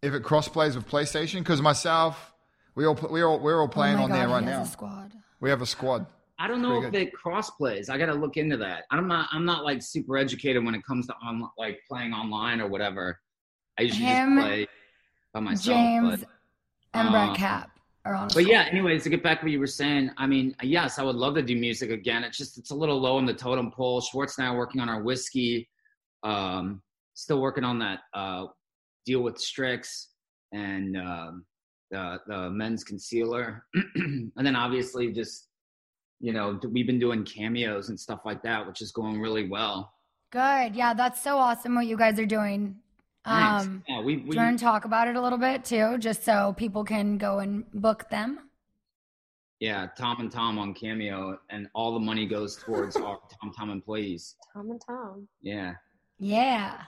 If 0.00 0.14
it 0.14 0.22
cross 0.24 0.48
plays 0.48 0.74
with 0.74 0.88
PlayStation? 0.88 1.40
Because 1.40 1.60
myself, 1.60 2.32
we 2.74 2.86
all 2.86 2.94
we 3.10 3.22
all 3.22 3.38
we're 3.40 3.58
all 3.60 3.64
oh 3.64 3.68
playing 3.68 3.98
oh 3.98 4.04
on 4.04 4.08
God, 4.08 4.16
there 4.18 4.28
right 4.28 4.42
now. 4.42 4.62
a 4.62 4.66
squad. 4.66 5.12
We 5.38 5.50
have 5.50 5.60
a 5.60 5.66
squad. 5.66 6.06
I 6.38 6.48
don't 6.48 6.62
know 6.62 6.80
Pretty 6.80 6.98
if 6.98 7.08
it 7.08 7.12
cross 7.12 7.50
plays. 7.50 7.88
I 7.88 7.98
got 7.98 8.06
to 8.06 8.14
look 8.14 8.36
into 8.36 8.56
that. 8.58 8.84
I'm 8.90 9.06
not. 9.06 9.28
I'm 9.32 9.44
not 9.44 9.64
like 9.64 9.82
super 9.82 10.16
educated 10.16 10.64
when 10.64 10.74
it 10.74 10.84
comes 10.84 11.06
to 11.06 11.14
on 11.22 11.48
like 11.58 11.80
playing 11.88 12.12
online 12.12 12.60
or 12.60 12.68
whatever. 12.68 13.20
I 13.78 13.82
usually 13.82 14.06
Him, 14.06 14.36
just 14.36 14.46
play 14.46 14.66
by 15.32 15.40
myself. 15.40 15.76
James 15.76 16.20
but, 16.20 16.28
and 16.94 17.08
uh, 17.08 17.10
Brett 17.10 17.36
Cap 17.36 17.70
are 18.04 18.14
on. 18.14 18.28
but 18.34 18.46
yeah. 18.46 18.64
squad. 18.64 18.76
Anyways, 18.76 19.02
to 19.04 19.10
get 19.10 19.22
back 19.22 19.40
to 19.40 19.46
what 19.46 19.52
you 19.52 19.60
were 19.60 19.66
saying, 19.66 20.10
I 20.16 20.26
mean, 20.26 20.54
yes, 20.62 20.98
I 20.98 21.02
would 21.02 21.16
love 21.16 21.34
to 21.34 21.42
do 21.42 21.56
music 21.56 21.90
again. 21.90 22.24
It's 22.24 22.38
just 22.38 22.58
it's 22.58 22.70
a 22.70 22.74
little 22.74 23.00
low 23.00 23.18
on 23.18 23.26
the 23.26 23.34
totem 23.34 23.70
pole. 23.70 24.00
Schwartz 24.00 24.38
and 24.38 24.46
I 24.46 24.50
are 24.50 24.56
working 24.56 24.80
on 24.80 24.88
our 24.88 25.02
whiskey. 25.02 25.68
Um, 26.22 26.82
still 27.14 27.40
working 27.40 27.64
on 27.64 27.78
that 27.80 28.00
uh, 28.14 28.46
deal 29.06 29.20
with 29.22 29.38
Strix 29.38 30.08
and 30.52 30.96
um, 30.96 31.44
the 31.90 32.18
the 32.26 32.50
men's 32.50 32.84
concealer, 32.84 33.64
and 33.94 34.32
then 34.36 34.56
obviously 34.56 35.12
just 35.12 35.48
you 36.22 36.32
know 36.32 36.58
we've 36.70 36.86
been 36.86 36.98
doing 36.98 37.24
cameos 37.24 37.90
and 37.90 38.00
stuff 38.00 38.20
like 38.24 38.42
that, 38.44 38.66
which 38.66 38.80
is 38.80 38.92
going 38.92 39.20
really 39.20 39.48
well. 39.48 39.92
Good. 40.30 40.74
Yeah, 40.74 40.94
that's 40.94 41.22
so 41.22 41.36
awesome 41.36 41.74
what 41.74 41.86
you 41.86 41.98
guys 41.98 42.18
are 42.18 42.24
doing. 42.24 42.76
Thanks. 43.24 43.66
Um, 43.66 43.84
yeah, 43.86 44.00
we, 44.00 44.16
do 44.16 44.30
you 44.30 44.36
want 44.36 44.58
to 44.58 44.64
talk 44.64 44.86
about 44.86 45.06
it 45.08 45.16
a 45.16 45.20
little 45.20 45.38
bit 45.38 45.64
too, 45.64 45.98
just 45.98 46.24
so 46.24 46.54
people 46.56 46.84
can 46.84 47.18
go 47.18 47.40
and 47.40 47.70
book 47.74 48.08
them? 48.08 48.38
yeah 49.62 49.86
Tom 49.96 50.18
and 50.18 50.30
Tom 50.30 50.58
on 50.58 50.74
Cameo, 50.74 51.38
and 51.50 51.68
all 51.72 51.94
the 51.94 52.00
money 52.00 52.26
goes 52.26 52.56
towards 52.56 52.96
our 52.96 53.20
Tom 53.40 53.52
Tom 53.56 53.70
employees. 53.70 54.34
Tom 54.52 54.70
and 54.70 54.80
Tom. 54.84 55.28
Yeah. 55.40 55.74
Yeah. 56.18 56.80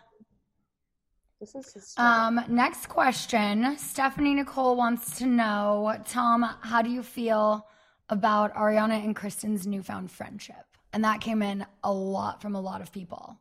This 1.41 1.55
is. 1.55 1.95
Um, 1.97 2.41
next 2.49 2.89
question. 2.89 3.77
Stephanie 3.79 4.35
Nicole 4.35 4.77
wants 4.77 5.19
to 5.19 5.27
know, 5.27 5.97
Tom, 6.07 6.43
how 6.63 6.83
do 6.83 6.91
you 6.91 7.03
feel 7.03 7.67
about 8.09 8.55
Ariana 8.55 9.03
and 9.05 9.15
Kristen's 9.17 9.67
newfound 9.67 10.11
friendship? 10.11 10.65
And 10.93 11.05
that 11.05 11.21
came 11.21 11.43
in 11.43 11.67
a 11.83 11.93
lot 11.93 12.41
from 12.41 12.55
a 12.55 12.61
lot 12.61 12.81
of 12.81 12.93
people. 12.93 13.39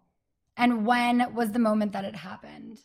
And 0.57 0.85
when 0.85 1.33
was 1.33 1.51
the 1.51 1.59
moment 1.59 1.91
that 1.93 2.05
it 2.05 2.15
happened? 2.15 2.79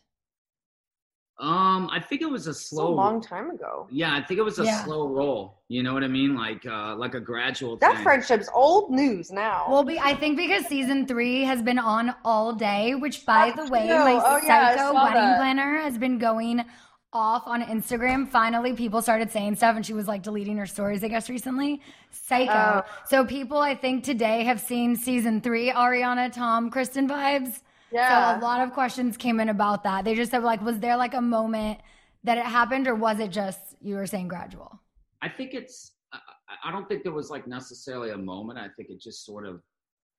Um, 1.40 1.88
I 1.92 2.00
think 2.00 2.20
it 2.20 2.28
was 2.28 2.49
a 2.49 2.50
It's 2.50 2.62
a 2.64 2.64
slow. 2.64 2.90
long 2.90 3.20
time 3.20 3.50
ago. 3.50 3.87
Yeah, 3.90 4.12
I 4.12 4.20
think 4.23 4.40
it 4.40 4.42
was 4.42 4.58
a 4.58 4.64
Yeah. 4.64 4.82
slow 4.85 5.06
roll. 5.08 5.62
You 5.68 5.85
know 5.85 5.94
what 5.94 6.02
I 6.02 6.08
mean? 6.08 6.35
Like 6.35 6.66
uh 6.66 6.97
like 6.97 7.14
a 7.14 7.20
gradual 7.20 7.76
That 7.76 7.94
thing. 7.94 8.02
friendship's 8.02 8.49
old 8.52 8.90
news 8.90 9.30
now. 9.30 9.66
Well, 9.70 9.85
be, 9.85 10.00
I 10.00 10.14
think 10.16 10.37
because 10.37 10.66
season 10.66 11.06
three 11.06 11.44
has 11.44 11.62
been 11.62 11.78
on 11.78 12.12
all 12.25 12.52
day, 12.52 12.97
which 12.97 13.25
by 13.25 13.52
That's 13.54 13.68
the 13.68 13.73
way, 13.73 13.87
true. 13.87 13.99
my 13.99 14.14
Oh, 14.14 14.40
psycho 14.40 14.92
saw 14.92 15.04
wedding 15.04 15.20
that. 15.20 15.37
planner 15.38 15.78
has 15.78 15.97
been 15.97 16.18
going 16.18 16.64
off 17.12 17.42
on 17.46 17.62
Instagram. 17.62 18.28
Finally, 18.28 18.74
people 18.74 19.00
started 19.00 19.30
saying 19.30 19.56
stuff, 19.56 19.76
and 19.76 19.84
she 19.84 19.92
was 19.94 20.06
like 20.06 20.22
deleting 20.22 20.56
her 20.58 20.66
stories, 20.66 21.02
I 21.02 21.08
guess, 21.08 21.30
recently. 21.30 21.80
Psycho. 22.10 22.82
Oh. 22.86 22.90
So 23.06 23.24
people, 23.24 23.58
I 23.58 23.74
think 23.74 24.04
today 24.04 24.44
have 24.44 24.60
seen 24.60 24.94
season 24.96 25.40
three 25.40 25.70
Ariana, 25.70 26.32
Tom, 26.32 26.70
Kristen 26.70 27.08
vibes. 27.08 27.60
yeah. 27.90 28.34
So 28.34 28.40
a 28.40 28.44
lot 28.44 28.60
of 28.60 28.72
questions 28.72 29.16
came 29.16 29.40
in 29.40 29.48
about 29.48 29.82
that. 29.84 30.04
They 30.04 30.14
just 30.14 30.30
said 30.30 30.42
like, 30.42 30.62
was 30.62 30.78
there 30.78 30.96
like 30.96 31.14
a 31.14 31.20
moment 31.22 31.80
that 32.24 32.36
it 32.38 32.44
happened, 32.44 32.86
or 32.86 32.94
was 32.94 33.20
it 33.20 33.30
just 33.30 33.60
you 33.80 33.94
were 33.94 34.06
saying 34.06 34.28
gradual? 34.28 34.80
I 35.22 35.28
think 35.28 35.54
it's. 35.54 35.92
I- 36.12 36.18
I, 36.50 36.68
I 36.68 36.72
don't 36.72 36.88
think 36.88 37.02
there 37.02 37.12
was 37.12 37.28
like 37.30 37.46
necessarily 37.46 38.10
a 38.10 38.16
moment. 38.16 38.58
I 38.58 38.68
think 38.76 38.88
it 38.90 39.00
just 39.00 39.24
sort 39.26 39.46
of 39.46 39.60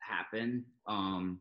happened 0.01 0.63
um 0.87 1.39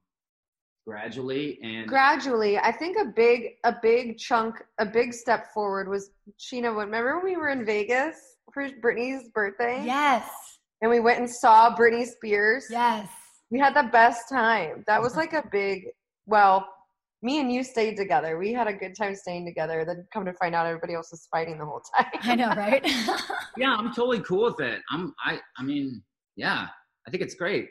gradually 0.88 1.58
and 1.62 1.86
gradually 1.86 2.56
i 2.58 2.72
think 2.72 2.96
a 2.98 3.04
big 3.04 3.56
a 3.64 3.74
big 3.82 4.16
chunk 4.16 4.54
a 4.78 4.86
big 4.86 5.12
step 5.12 5.52
forward 5.52 5.86
was 5.86 6.10
scheana 6.40 6.74
remember 6.74 7.16
when 7.16 7.24
we 7.24 7.36
were 7.36 7.50
in 7.50 7.62
vegas 7.62 8.16
for 8.54 8.66
brittany's 8.80 9.28
birthday 9.34 9.82
Yes. 9.84 10.26
and 10.80 10.90
we 10.90 10.98
went 11.00 11.18
and 11.18 11.28
saw 11.28 11.76
britney 11.76 12.06
spears 12.06 12.66
Yes. 12.70 13.06
we 13.50 13.58
had 13.58 13.74
the 13.74 13.88
best 13.92 14.30
time 14.30 14.82
that 14.86 15.02
was 15.02 15.14
like 15.14 15.34
a 15.34 15.44
big 15.52 15.88
well 16.24 16.66
me 17.20 17.38
and 17.40 17.52
you 17.52 17.62
stayed 17.62 17.96
together 17.98 18.38
we 18.38 18.54
had 18.54 18.66
a 18.66 18.72
good 18.72 18.96
time 18.96 19.14
staying 19.14 19.44
together 19.44 19.84
then 19.84 20.06
come 20.10 20.24
to 20.24 20.32
find 20.34 20.54
out 20.54 20.64
everybody 20.64 20.94
else 20.94 21.10
was 21.10 21.28
fighting 21.30 21.58
the 21.58 21.66
whole 21.66 21.82
time 21.94 22.06
I 22.22 22.34
know, 22.34 22.48
right? 22.48 22.82
yeah, 23.58 23.74
I'm 23.74 23.92
totally 23.92 24.20
cool 24.20 24.44
with 24.44 24.60
it. 24.60 24.80
I'm 24.90 25.12
I 25.22 25.38
I 25.58 25.62
mean, 25.64 26.02
yeah, 26.36 26.68
I 27.06 27.10
think 27.10 27.22
it's 27.22 27.34
great. 27.34 27.68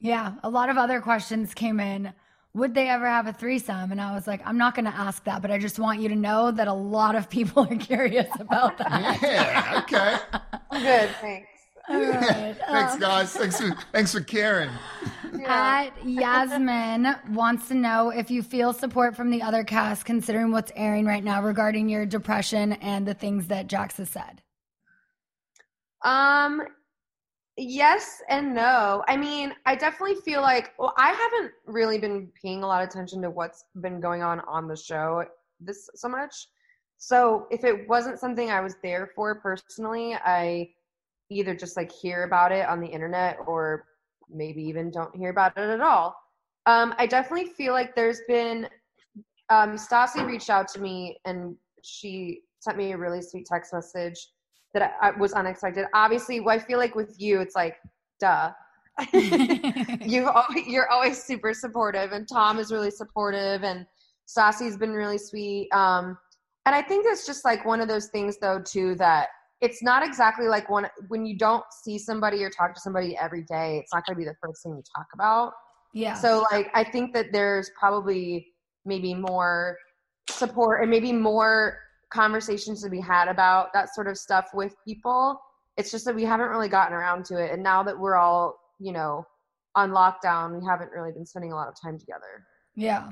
Yeah, 0.00 0.34
a 0.42 0.50
lot 0.50 0.68
of 0.68 0.76
other 0.76 1.00
questions 1.00 1.54
came 1.54 1.80
in. 1.80 2.12
Would 2.54 2.74
they 2.74 2.88
ever 2.88 3.06
have 3.06 3.26
a 3.26 3.32
threesome? 3.32 3.92
And 3.92 4.00
I 4.00 4.14
was 4.14 4.26
like, 4.26 4.40
I'm 4.46 4.56
not 4.56 4.74
going 4.74 4.86
to 4.86 4.94
ask 4.94 5.24
that, 5.24 5.42
but 5.42 5.50
I 5.50 5.58
just 5.58 5.78
want 5.78 6.00
you 6.00 6.08
to 6.08 6.16
know 6.16 6.50
that 6.50 6.68
a 6.68 6.72
lot 6.72 7.14
of 7.14 7.28
people 7.28 7.64
are 7.70 7.76
curious 7.76 8.28
about 8.40 8.78
that. 8.78 9.18
Yeah, 9.22 9.82
okay. 9.82 10.16
good 10.72 11.10
thanks 11.20 11.48
All 11.88 12.00
right. 12.00 12.56
Thanks, 12.68 12.94
um, 12.94 13.00
guys. 13.00 13.32
Thanks 13.32 13.60
for 13.60 13.76
thanks 13.92 14.12
for 14.12 14.20
caring. 14.20 14.70
yeah. 15.38 15.86
At 15.86 16.06
Yasmin 16.06 17.14
wants 17.30 17.68
to 17.68 17.74
know 17.74 18.10
if 18.10 18.30
you 18.30 18.42
feel 18.42 18.72
support 18.72 19.14
from 19.14 19.30
the 19.30 19.42
other 19.42 19.62
cast, 19.62 20.04
considering 20.04 20.50
what's 20.50 20.72
airing 20.74 21.04
right 21.06 21.22
now 21.22 21.42
regarding 21.42 21.88
your 21.88 22.06
depression 22.06 22.72
and 22.74 23.06
the 23.06 23.14
things 23.14 23.46
that 23.48 23.68
Jax 23.68 23.98
has 23.98 24.10
said. 24.10 24.42
Um, 26.02 26.62
yes 27.56 28.22
and 28.28 28.54
no. 28.54 29.02
I 29.08 29.16
mean, 29.16 29.52
I 29.64 29.74
definitely 29.74 30.16
feel 30.16 30.42
like 30.42 30.72
well, 30.78 30.94
I 30.98 31.12
haven't 31.12 31.52
really 31.66 31.98
been 31.98 32.28
paying 32.40 32.62
a 32.62 32.66
lot 32.66 32.82
of 32.82 32.88
attention 32.88 33.22
to 33.22 33.30
what's 33.30 33.64
been 33.80 34.00
going 34.00 34.22
on 34.22 34.40
on 34.40 34.68
the 34.68 34.76
show 34.76 35.24
this 35.60 35.88
so 35.94 36.08
much. 36.08 36.48
So 36.98 37.46
if 37.50 37.64
it 37.64 37.88
wasn't 37.88 38.18
something 38.18 38.50
I 38.50 38.60
was 38.60 38.76
there 38.82 39.10
for 39.14 39.34
personally, 39.36 40.14
I 40.14 40.70
either 41.30 41.54
just 41.54 41.76
like 41.76 41.92
hear 41.92 42.24
about 42.24 42.52
it 42.52 42.66
on 42.68 42.80
the 42.80 42.86
internet 42.86 43.38
or 43.46 43.86
maybe 44.30 44.62
even 44.62 44.90
don't 44.90 45.14
hear 45.14 45.30
about 45.30 45.56
it 45.56 45.68
at 45.68 45.80
all. 45.80 46.16
Um, 46.66 46.94
I 46.98 47.06
definitely 47.06 47.52
feel 47.52 47.72
like 47.72 47.94
there's 47.94 48.20
been 48.26 48.68
um, 49.50 49.76
Stassi 49.76 50.26
reached 50.26 50.50
out 50.50 50.68
to 50.68 50.80
me 50.80 51.18
and 51.24 51.56
she 51.82 52.40
sent 52.60 52.76
me 52.76 52.92
a 52.92 52.98
really 52.98 53.22
sweet 53.22 53.46
text 53.46 53.72
message 53.72 54.28
that 54.76 54.94
I, 55.00 55.08
I 55.08 55.10
was 55.12 55.32
unexpected. 55.32 55.86
Obviously, 55.94 56.40
well, 56.40 56.54
I 56.54 56.58
feel 56.58 56.78
like 56.78 56.94
with 56.94 57.14
you, 57.18 57.40
it's 57.40 57.56
like, 57.56 57.76
duh. 58.20 58.52
You've 59.12 60.28
always, 60.28 60.66
you're 60.66 60.88
always 60.90 61.22
super 61.22 61.52
supportive, 61.52 62.12
and 62.12 62.26
Tom 62.28 62.58
is 62.58 62.72
really 62.72 62.90
supportive, 62.90 63.62
and 63.62 63.86
Stassi's 64.26 64.76
been 64.76 64.92
really 64.92 65.18
sweet. 65.18 65.68
Um, 65.72 66.16
and 66.66 66.74
I 66.74 66.82
think 66.82 67.06
it's 67.06 67.26
just 67.26 67.44
like 67.44 67.64
one 67.64 67.80
of 67.80 67.88
those 67.88 68.08
things, 68.08 68.38
though, 68.38 68.60
too, 68.60 68.94
that 68.96 69.28
it's 69.60 69.82
not 69.82 70.06
exactly 70.06 70.48
like 70.48 70.68
when 70.68 70.86
when 71.08 71.24
you 71.24 71.36
don't 71.36 71.64
see 71.82 71.98
somebody 71.98 72.42
or 72.44 72.50
talk 72.50 72.74
to 72.74 72.80
somebody 72.80 73.16
every 73.16 73.42
day. 73.42 73.78
It's 73.78 73.92
not 73.94 74.04
going 74.06 74.14
to 74.14 74.18
be 74.18 74.24
the 74.24 74.36
first 74.42 74.62
thing 74.62 74.76
you 74.76 74.82
talk 74.94 75.06
about. 75.14 75.52
Yeah. 75.94 76.14
So 76.14 76.44
like 76.52 76.70
I 76.74 76.84
think 76.84 77.14
that 77.14 77.32
there's 77.32 77.70
probably 77.78 78.48
maybe 78.84 79.14
more 79.14 79.78
support 80.28 80.82
and 80.82 80.90
maybe 80.90 81.12
more 81.12 81.78
conversations 82.10 82.82
to 82.82 82.90
be 82.90 83.00
had 83.00 83.28
about 83.28 83.72
that 83.72 83.94
sort 83.94 84.06
of 84.08 84.16
stuff 84.16 84.48
with 84.54 84.74
people. 84.84 85.40
It's 85.76 85.90
just 85.90 86.04
that 86.06 86.14
we 86.14 86.24
haven't 86.24 86.48
really 86.48 86.68
gotten 86.68 86.94
around 86.94 87.24
to 87.26 87.38
it. 87.42 87.52
And 87.52 87.62
now 87.62 87.82
that 87.82 87.98
we're 87.98 88.16
all, 88.16 88.58
you 88.78 88.92
know, 88.92 89.26
on 89.74 89.90
lockdown, 89.90 90.58
we 90.58 90.64
haven't 90.66 90.90
really 90.92 91.12
been 91.12 91.26
spending 91.26 91.52
a 91.52 91.54
lot 91.54 91.68
of 91.68 91.74
time 91.80 91.98
together. 91.98 92.46
Yeah. 92.74 93.10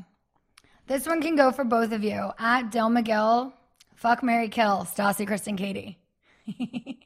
This 0.86 1.06
one 1.06 1.20
can 1.20 1.36
go 1.36 1.50
for 1.52 1.64
both 1.64 1.92
of 1.92 2.02
you. 2.04 2.30
At 2.38 2.70
Del 2.70 2.90
McGill, 2.90 3.52
fuck 3.94 4.22
Mary 4.22 4.48
Kill, 4.48 4.86
Stassi, 4.90 5.26
Kristen, 5.26 5.56
Katie. 5.56 5.98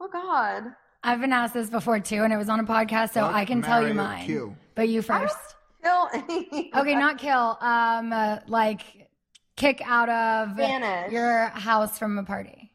Oh 0.00 0.08
God. 0.12 0.64
I've 1.02 1.20
been 1.20 1.32
asked 1.32 1.54
this 1.54 1.70
before 1.70 1.98
too, 2.00 2.24
and 2.24 2.32
it 2.32 2.36
was 2.36 2.48
on 2.48 2.60
a 2.60 2.64
podcast, 2.64 3.12
so 3.12 3.22
Fuck, 3.22 3.34
I 3.34 3.44
can 3.44 3.62
tell 3.62 3.80
you 3.86 3.94
marry, 3.94 4.06
or 4.06 4.16
mine. 4.16 4.26
kill. 4.26 4.56
But 4.74 4.88
you 4.88 5.00
first. 5.02 5.36
Kill 5.82 6.08
Okay, 6.76 6.94
not 6.94 7.18
kill. 7.18 7.56
Um, 7.60 8.12
uh, 8.12 8.38
like 8.46 9.08
kick 9.56 9.80
out 9.84 10.08
of 10.08 10.56
Banish. 10.56 11.12
your 11.12 11.46
house 11.46 11.98
from 11.98 12.18
a 12.18 12.24
party. 12.24 12.72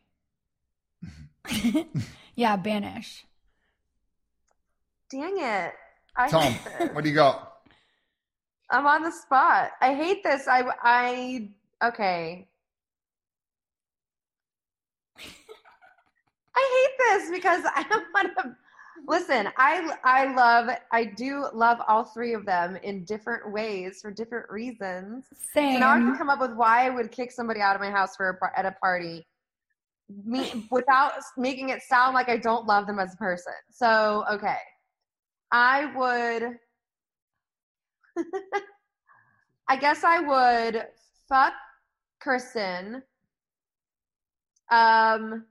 yeah, 2.36 2.55
banish. 2.55 3.25
Dang 5.09 5.38
it. 5.39 5.74
I 6.15 6.29
Tom, 6.29 6.53
what 6.93 7.03
do 7.03 7.09
you 7.09 7.15
got? 7.15 7.53
I'm 8.69 8.86
on 8.86 9.03
the 9.03 9.12
spot. 9.12 9.71
I 9.81 9.95
hate 9.95 10.24
this. 10.24 10.48
I 10.48 10.63
I 10.83 11.50
okay. 11.83 12.48
I 16.55 16.88
hate 16.88 16.98
this 17.19 17.31
because 17.31 17.63
I 17.75 17.83
don't 17.89 18.05
want 18.13 18.38
to 18.38 18.55
listen. 19.08 19.50
I 19.58 19.91
I 20.03 20.34
love 20.34 20.70
I 20.91 21.06
do 21.06 21.48
love 21.53 21.79
all 21.88 22.03
three 22.03 22.34
of 22.34 22.46
them 22.46 22.77
in 22.77 23.03
different 23.06 23.51
ways 23.51 24.00
for 24.01 24.12
different 24.12 24.50
reasons. 24.50 25.25
Same. 25.53 25.74
So 25.74 25.79
now 25.79 25.91
I 25.91 26.00
can 26.00 26.15
come 26.18 26.29
up 26.29 26.39
with 26.39 26.53
why 26.53 26.86
I 26.86 26.89
would 26.89 27.12
kick 27.12 27.32
somebody 27.32 27.62
out 27.62 27.75
of 27.75 27.82
my 27.82 27.89
house 27.89 28.15
for 28.15 28.39
a, 28.41 28.60
at 28.60 28.65
a 28.65 28.72
party, 28.82 29.25
me 30.25 30.68
without 30.72 31.13
making 31.38 31.70
it 31.70 31.82
sound 31.82 32.13
like 32.13 32.29
I 32.29 32.38
don't 32.38 32.65
love 32.65 32.88
them 32.88 33.00
as 33.00 33.13
a 33.13 33.18
person. 33.18 33.53
So 33.72 34.25
okay, 34.32 34.58
I 35.51 35.86
would. 35.96 36.58
I 39.70 39.75
guess 39.75 40.03
I 40.03 40.20
would 40.20 40.88
fuck 41.27 41.53
Kristen. 42.20 43.03
Um, 44.72 45.46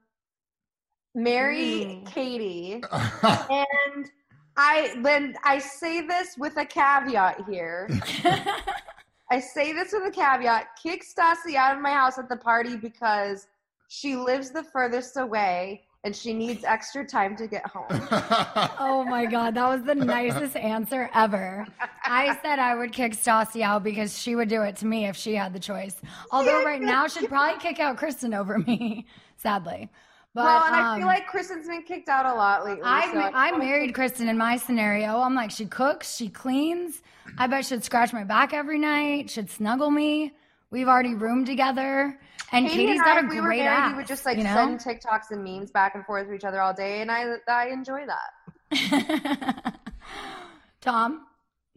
marry 1.23 1.85
Mm. 1.85 2.05
Katie, 2.13 2.73
and 3.23 4.09
I 4.57 4.95
then 5.01 5.35
I 5.43 5.59
say 5.59 6.01
this 6.01 6.35
with 6.37 6.57
a 6.57 6.65
caveat 6.65 7.45
here. 7.49 7.89
I 9.31 9.39
say 9.39 9.73
this 9.73 9.93
with 9.93 10.07
a 10.07 10.11
caveat. 10.11 10.69
Kick 10.81 11.03
Stassi 11.03 11.55
out 11.55 11.75
of 11.75 11.81
my 11.81 11.91
house 11.91 12.17
at 12.17 12.29
the 12.29 12.37
party 12.37 12.75
because 12.75 13.47
she 13.87 14.15
lives 14.15 14.49
the 14.51 14.63
furthest 14.63 15.17
away 15.17 15.83
and 16.03 16.15
she 16.15 16.33
needs 16.33 16.63
extra 16.63 17.05
time 17.05 17.35
to 17.35 17.45
get 17.47 17.65
home. 17.67 17.85
oh 18.79 19.05
my 19.07 19.25
god, 19.25 19.55
that 19.55 19.67
was 19.67 19.83
the 19.83 19.95
nicest 19.95 20.55
answer 20.55 21.09
ever. 21.13 21.67
I 22.05 22.37
said 22.41 22.57
I 22.57 22.75
would 22.75 22.93
kick 22.93 23.13
Stassi 23.13 23.61
out 23.61 23.83
because 23.83 24.17
she 24.17 24.35
would 24.35 24.47
do 24.47 24.61
it 24.61 24.77
to 24.77 24.85
me 24.85 25.05
if 25.07 25.15
she 25.15 25.35
had 25.35 25.53
the 25.53 25.59
choice. 25.59 25.95
Although 26.31 26.63
right 26.63 26.81
now 26.81 27.07
she'd 27.07 27.29
probably 27.29 27.59
kick 27.59 27.79
out 27.79 27.97
Kristen 27.97 28.33
over 28.33 28.59
me, 28.59 29.05
sadly. 29.37 29.89
But 30.35 30.43
well, 30.45 30.63
and 30.65 30.75
I 30.75 30.95
feel 30.95 31.07
um, 31.07 31.13
like 31.13 31.27
Kristen's 31.27 31.67
been 31.67 31.81
kicked 31.83 32.07
out 32.07 32.25
a 32.25 32.33
lot 32.33 32.63
lately. 32.63 32.83
I, 32.83 33.11
so 33.11 33.19
I 33.19 33.51
wanna 33.51 33.63
married 33.63 33.87
kick- 33.87 33.95
Kristen 33.95 34.27
in 34.29 34.37
my 34.37 34.57
scenario. 34.57 35.17
I'm 35.21 35.33
like, 35.33 35.49
she 35.51 35.65
cooks, 35.65 36.15
she 36.15 36.29
cleans. 36.29 37.01
I 37.37 37.47
bet 37.47 37.65
she'd 37.65 37.83
scratch 37.83 38.13
my 38.13 38.23
back 38.23 38.53
every 38.53 38.77
night. 38.77 39.29
She'd 39.31 39.49
snuggle 39.49 39.89
me. 39.91 40.33
We've 40.71 40.87
already 40.87 41.15
roomed 41.15 41.47
together. 41.47 42.19
And 42.51 42.67
Katie 42.67 42.85
Katie's 42.85 42.97
and 42.99 43.05
got 43.05 43.17
I, 43.17 43.21
a 43.21 43.23
if 43.25 43.29
we 43.31 43.35
were 43.41 43.47
great 43.47 43.59
married, 43.59 43.69
ass. 43.77 43.91
we 43.91 43.97
would 43.97 44.07
just 44.07 44.25
like 44.25 44.37
you 44.37 44.43
know? 44.43 44.53
send 44.53 44.79
TikToks 44.79 45.31
and 45.31 45.43
memes 45.43 45.71
back 45.71 45.95
and 45.95 46.05
forth 46.05 46.27
to 46.27 46.33
each 46.33 46.43
other 46.43 46.61
all 46.61 46.73
day, 46.73 47.01
and 47.01 47.11
I 47.11 47.35
I 47.47 47.67
enjoy 47.69 48.05
that. 48.05 49.75
Tom, 50.81 51.25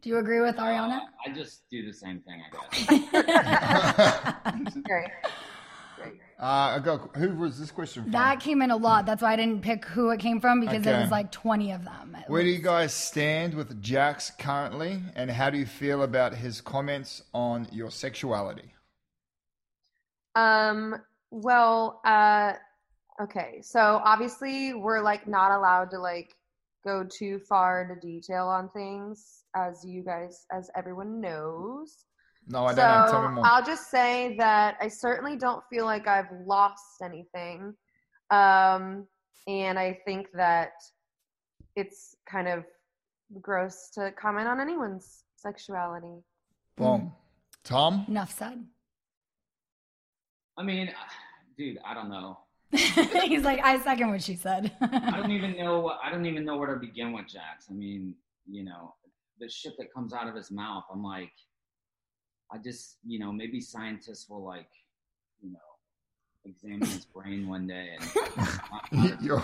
do 0.03 0.09
you 0.11 0.19
agree 0.19 0.41
with 0.41 0.59
Uh, 0.59 0.63
Ariana? 0.63 1.01
I 1.27 1.31
just 1.33 1.69
do 1.71 1.85
the 1.87 1.93
same 1.93 2.21
thing, 2.21 2.41
I 2.43 2.49
guess. 4.45 5.15
Great. 5.97 6.15
Uh, 6.41 6.77
I 6.77 6.79
got, 6.81 7.15
who 7.17 7.35
was 7.37 7.59
this 7.59 7.71
question 7.71 8.03
from? 8.03 8.13
That 8.13 8.41
came 8.41 8.63
in 8.63 8.71
a 8.71 8.77
lot. 8.77 9.07
That's 9.07 9.23
why 9.23 9.33
I 9.33 9.37
didn't 9.37 9.63
pick 9.63 9.85
who 9.85 10.11
it 10.11 10.19
came 10.19 10.41
from 10.41 10.61
because 10.61 10.85
it 10.85 10.91
Okay. 10.91 11.01
was 11.01 11.11
like 11.11 11.31
20 11.31 11.73
of 11.73 11.85
them. 11.85 12.17
at 12.17 12.29
Where 12.29 12.43
do 12.43 12.49
you 12.49 12.59
guys 12.61 12.93
stand 12.93 13.55
with 13.55 13.81
Jax 13.81 14.31
currently, 14.39 15.01
and 15.15 15.31
how 15.31 15.51
do 15.51 15.59
you 15.59 15.67
feel 15.67 16.03
about 16.03 16.35
his 16.35 16.61
comments 16.61 17.23
on 17.33 17.69
your 17.71 17.91
sexuality? 17.91 18.73
Um, 20.35 20.97
well, 21.31 22.01
uh, 22.05 22.55
okay. 23.23 23.61
So 23.63 24.01
obviously 24.05 24.75
we're 24.75 25.01
like 25.03 25.29
not 25.29 25.53
allowed 25.53 25.91
to 25.91 25.99
like 25.99 26.35
go 26.85 27.05
too 27.05 27.39
far 27.49 27.83
into 27.83 28.01
detail 28.01 28.49
on 28.49 28.69
things, 28.71 29.45
as 29.55 29.85
you 29.85 30.03
guys, 30.03 30.47
as 30.53 30.71
everyone 30.77 31.21
knows. 31.21 32.05
No, 32.49 32.67
I 32.67 32.75
so 32.75 32.77
don't 32.77 33.07
know. 33.07 33.13
Tell 33.13 33.29
me 33.29 33.35
more. 33.37 33.47
I'll 33.47 33.65
just 33.65 33.91
say 33.91 34.35
that 34.39 34.77
I 34.81 34.89
certainly 34.89 35.37
don't 35.37 35.63
feel 35.71 35.85
like 35.85 36.07
I've 36.07 36.31
lost 36.45 37.03
anything. 37.03 37.75
Um, 38.31 39.07
and 39.47 39.79
I 39.79 39.99
think 40.05 40.29
that 40.35 40.73
it's 41.77 42.17
kind 42.29 42.49
of 42.49 42.65
gross 43.41 43.91
to 43.95 44.13
comment 44.13 44.49
on 44.49 44.61
anyone's 44.61 45.25
sexuality. 45.37 46.23
Boom. 46.77 47.13
Tom? 47.65 48.05
Enough 48.09 48.37
said. 48.37 48.65
I 50.57 50.63
mean, 50.63 50.89
uh, 50.89 50.93
dude, 51.57 51.79
I 51.85 51.95
don't 51.95 52.11
know. 52.11 52.39
He's 52.73 53.43
like, 53.43 53.61
I 53.63 53.79
second 53.81 54.11
what 54.11 54.23
she 54.23 54.35
said. 54.35 54.73
I 54.81 55.17
don't 55.17 55.31
even 55.31 55.57
know. 55.57 55.93
I 56.03 56.11
don't 56.11 56.27
even 56.27 56.45
know 56.45 56.57
where 56.57 56.75
to 56.75 56.81
begin 56.81 57.13
with 57.13 57.27
Jax. 57.27 57.67
I 57.71 57.75
mean, 57.75 58.15
you 58.49 58.65
know, 58.65 58.95
the 59.39 59.49
shit 59.49 59.75
that 59.79 59.93
comes 59.93 60.13
out 60.13 60.29
of 60.29 60.35
his 60.35 60.51
mouth. 60.51 60.85
I'm 60.93 61.03
like, 61.03 61.33
I 62.53 62.59
just, 62.59 62.99
you 63.07 63.19
know, 63.19 63.33
maybe 63.33 63.61
scientists 63.61 64.29
will 64.29 64.45
like, 64.45 64.69
you 65.41 65.53
know, 65.53 65.59
examine 66.45 66.87
his 66.87 67.05
brain 67.07 67.49
one 67.49 67.67
day 67.67 67.97
and 68.93 69.21
Your, 69.23 69.43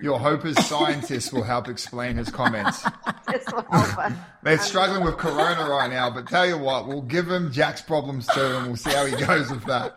your 0.00 0.18
hope 0.18 0.46
is 0.46 0.56
scientists 0.64 1.32
will 1.32 1.42
help 1.42 1.68
explain 1.68 2.16
his 2.16 2.30
comments. 2.30 2.86
This 3.28 3.44
will 3.52 3.66
help 3.72 3.98
us. 3.98 4.12
They're 4.44 4.58
struggling 4.58 5.04
with 5.04 5.16
corona 5.16 5.68
right 5.68 5.90
now, 5.90 6.08
but 6.10 6.28
tell 6.28 6.46
you 6.46 6.56
what, 6.56 6.86
we'll 6.86 7.02
give 7.02 7.28
him 7.28 7.50
Jack's 7.50 7.82
problems 7.82 8.28
too, 8.28 8.40
and 8.40 8.68
we'll 8.68 8.76
see 8.76 8.92
how 8.92 9.04
he 9.04 9.16
goes 9.16 9.50
with 9.50 9.64
that. 9.64 9.96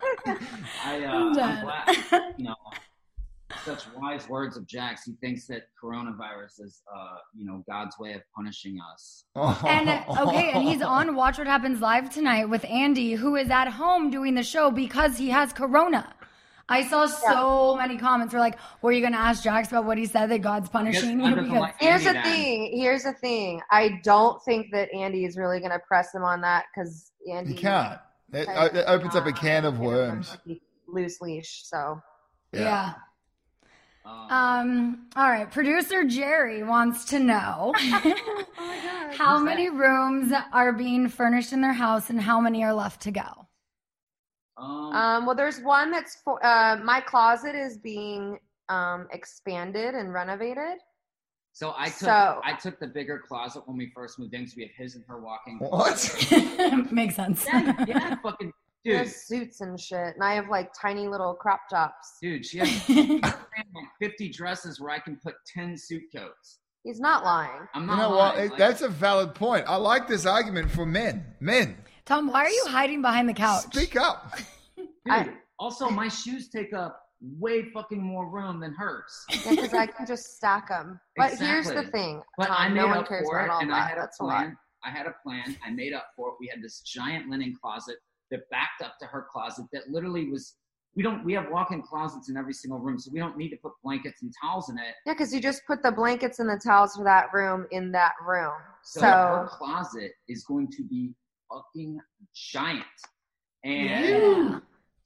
I, 0.84 1.04
uh, 1.04 1.08
I'm 1.08 1.38
I'm 1.38 1.64
glad, 1.64 2.34
you 2.36 2.44
know, 2.46 2.56
such 3.64 3.84
wise 3.96 4.28
words 4.28 4.56
of 4.56 4.66
Jax. 4.66 5.04
He 5.04 5.12
thinks 5.20 5.46
that 5.46 5.62
coronavirus 5.82 6.60
is, 6.60 6.82
uh, 6.94 7.16
you 7.34 7.44
know, 7.44 7.62
God's 7.68 7.98
way 7.98 8.12
of 8.14 8.22
punishing 8.34 8.78
us. 8.92 9.24
And 9.34 9.88
okay, 10.18 10.52
and 10.52 10.62
he's 10.62 10.82
on 10.82 11.14
Watch 11.20 11.38
What 11.38 11.46
Happens 11.46 11.80
Live 11.80 12.12
tonight 12.12 12.46
with 12.46 12.64
Andy, 12.64 13.12
who 13.12 13.36
is 13.36 13.50
at 13.50 13.68
home 13.68 14.10
doing 14.10 14.34
the 14.34 14.42
show 14.42 14.70
because 14.70 15.16
he 15.16 15.30
has 15.30 15.52
corona. 15.52 16.14
I 16.68 16.86
saw 16.86 17.06
so 17.06 17.76
many 17.76 17.98
comments 17.98 18.32
were 18.32 18.38
like, 18.38 18.56
"Were 18.80 18.92
you 18.92 19.00
going 19.00 19.12
to 19.12 19.18
ask 19.18 19.42
Jax 19.42 19.68
about 19.68 19.86
what 19.86 19.98
he 19.98 20.06
said 20.06 20.28
that 20.28 20.40
God's 20.40 20.68
punishing 20.68 21.20
you?" 21.20 21.34
Because 21.34 21.70
Here's 21.80 22.04
the 22.04 22.12
thing. 22.22 22.70
Here's 22.72 23.02
the 23.02 23.12
thing. 23.12 23.60
I 23.72 24.00
don't 24.04 24.40
think 24.44 24.68
that 24.72 24.88
Andy 24.94 25.24
is 25.24 25.36
really 25.36 25.58
going 25.58 25.72
to 25.72 25.80
press 25.80 26.14
him 26.14 26.22
on 26.22 26.40
that 26.42 26.66
because 26.72 27.10
Andy 27.30 27.54
You 27.54 27.58
can't. 27.58 27.98
It, 28.32 28.48
it 28.48 28.84
opens 28.86 29.16
up 29.16 29.26
a 29.26 29.32
can 29.32 29.64
of 29.64 29.80
worms. 29.80 30.36
Loose 30.86 31.20
leash. 31.20 31.62
So 31.64 32.00
yeah. 32.52 32.84
Um, 32.86 32.94
Um. 34.04 35.06
All 35.16 35.28
right. 35.30 35.50
Producer 35.50 36.04
Jerry 36.04 36.62
wants 36.62 37.04
to 37.06 37.18
know 37.18 37.72
Oh 37.78 39.10
how 39.16 39.38
many 39.38 39.68
rooms 39.68 40.32
are 40.52 40.72
being 40.72 41.08
furnished 41.08 41.52
in 41.52 41.60
their 41.60 41.72
house 41.72 42.10
and 42.10 42.20
how 42.20 42.40
many 42.40 42.62
are 42.64 42.72
left 42.74 43.02
to 43.02 43.10
go. 43.10 43.46
um, 44.56 44.66
Um, 44.94 45.26
well, 45.26 45.34
there's 45.36 45.60
one 45.60 45.90
that's 45.90 46.16
for 46.24 46.44
uh, 46.44 46.76
my 46.82 47.00
closet 47.00 47.54
is 47.54 47.76
being 47.78 48.38
um, 48.68 49.06
expanded 49.12 49.94
and 49.94 50.12
renovated. 50.12 50.78
so 51.52 51.74
I 51.76 51.86
took 51.86 51.94
so- 51.94 52.40
I 52.44 52.54
took 52.60 52.78
the 52.80 52.86
bigger 52.86 53.18
closet 53.26 53.62
when 53.66 53.76
we 53.76 53.90
first 53.94 54.18
moved 54.18 54.32
in 54.34 54.42
because 54.42 54.56
we 54.56 54.62
have 54.62 54.72
his 54.76 54.94
and 54.94 55.04
her 55.08 55.20
walking. 55.20 55.58
What? 55.58 55.98
Makes 56.92 57.16
sense. 57.16 57.44
Yeah, 57.46 57.84
yeah, 57.86 58.14
fucking 58.22 58.52
dude, 58.84 58.94
There's 58.96 59.16
suits 59.16 59.60
and 59.60 59.78
shit, 59.78 60.14
and 60.14 60.22
I 60.22 60.34
have 60.34 60.48
like 60.48 60.70
tiny 60.72 61.08
little 61.08 61.34
crop 61.34 61.68
tops. 61.68 62.16
dude, 62.22 62.46
she 62.46 62.58
has 62.58 62.88
like 62.88 63.34
50 64.00 64.30
dresses 64.30 64.80
where 64.80 64.90
I 64.90 64.98
can 64.98 65.16
put 65.22 65.34
10 65.54 65.76
suit 65.76 66.02
coats. 66.14 66.58
He's 66.84 67.00
not 67.00 67.24
lying. 67.24 67.62
I'm 67.74 67.86
not 67.86 67.92
You 67.92 67.98
not 67.98 68.10
know 68.10 68.16
what? 68.16 68.34
lying. 68.36 68.46
It- 68.46 68.50
like- 68.50 68.58
That's 68.58 68.82
a 68.82 68.88
valid 68.88 69.34
point. 69.34 69.64
I 69.68 69.76
like 69.76 70.08
this 70.08 70.24
argument 70.26 70.70
for 70.70 70.86
men. 70.86 71.24
Men, 71.40 71.76
Tom, 72.06 72.28
why 72.28 72.44
are 72.44 72.50
you 72.50 72.64
hiding 72.68 73.02
behind 73.02 73.28
the 73.28 73.34
couch? 73.34 73.64
speak 73.64 73.96
up. 73.96 74.34
dude, 74.76 74.88
I- 75.08 75.28
also 75.58 75.90
my 75.90 76.08
shoes 76.08 76.48
take 76.48 76.72
up 76.72 77.00
way 77.38 77.70
fucking 77.70 78.02
more 78.02 78.30
room 78.30 78.60
than 78.60 78.72
hers. 78.72 79.04
because 79.30 79.74
I 79.74 79.86
can 79.86 80.06
just 80.06 80.36
stack 80.36 80.68
them. 80.68 80.98
But 81.16 81.34
here's 81.38 81.66
the 81.70 81.84
thing, 81.84 82.22
But 82.38 82.46
Tom, 82.46 82.56
I 82.58 82.68
made 82.68 82.76
no 82.76 82.86
one 82.86 82.98
up 82.98 83.08
cares 83.08 83.26
for 83.28 83.40
it, 83.44 83.50
and 83.60 83.70
that. 83.70 83.74
I 83.74 83.86
had 83.88 83.98
a 83.98 84.00
That's 84.00 84.18
a 84.20 84.24
plan. 84.24 84.56
I 84.82 84.90
had 84.90 85.06
a 85.06 85.14
plan. 85.22 85.54
I 85.64 85.70
made 85.70 85.92
up 85.92 86.06
for 86.16 86.30
it. 86.30 86.34
We 86.40 86.46
had 86.46 86.62
this 86.62 86.80
giant 86.80 87.28
linen 87.28 87.54
closet 87.62 87.96
that 88.30 88.48
backed 88.50 88.80
up 88.82 88.94
to 89.00 89.06
her 89.06 89.26
closet 89.30 89.66
that 89.74 89.90
literally 89.90 90.30
was. 90.30 90.54
We 90.96 91.02
don't. 91.02 91.24
We 91.24 91.32
have 91.34 91.46
walk-in 91.50 91.82
closets 91.82 92.28
in 92.28 92.36
every 92.36 92.52
single 92.52 92.78
room, 92.80 92.98
so 92.98 93.10
we 93.12 93.20
don't 93.20 93.36
need 93.36 93.50
to 93.50 93.56
put 93.56 93.72
blankets 93.82 94.22
and 94.22 94.32
towels 94.42 94.70
in 94.70 94.78
it. 94.78 94.94
Yeah, 95.06 95.12
because 95.12 95.32
you 95.32 95.40
just 95.40 95.64
put 95.66 95.82
the 95.82 95.92
blankets 95.92 96.40
and 96.40 96.48
the 96.48 96.60
towels 96.62 96.96
for 96.96 97.04
that 97.04 97.32
room 97.32 97.66
in 97.70 97.92
that 97.92 98.14
room. 98.26 98.52
So, 98.82 99.00
So, 99.00 99.06
her 99.06 99.48
closet 99.52 100.12
is 100.28 100.44
going 100.44 100.68
to 100.72 100.82
be 100.84 101.14
fucking 101.48 102.00
giant. 102.34 102.84
And 103.62 103.84
Yeah. 103.84 104.58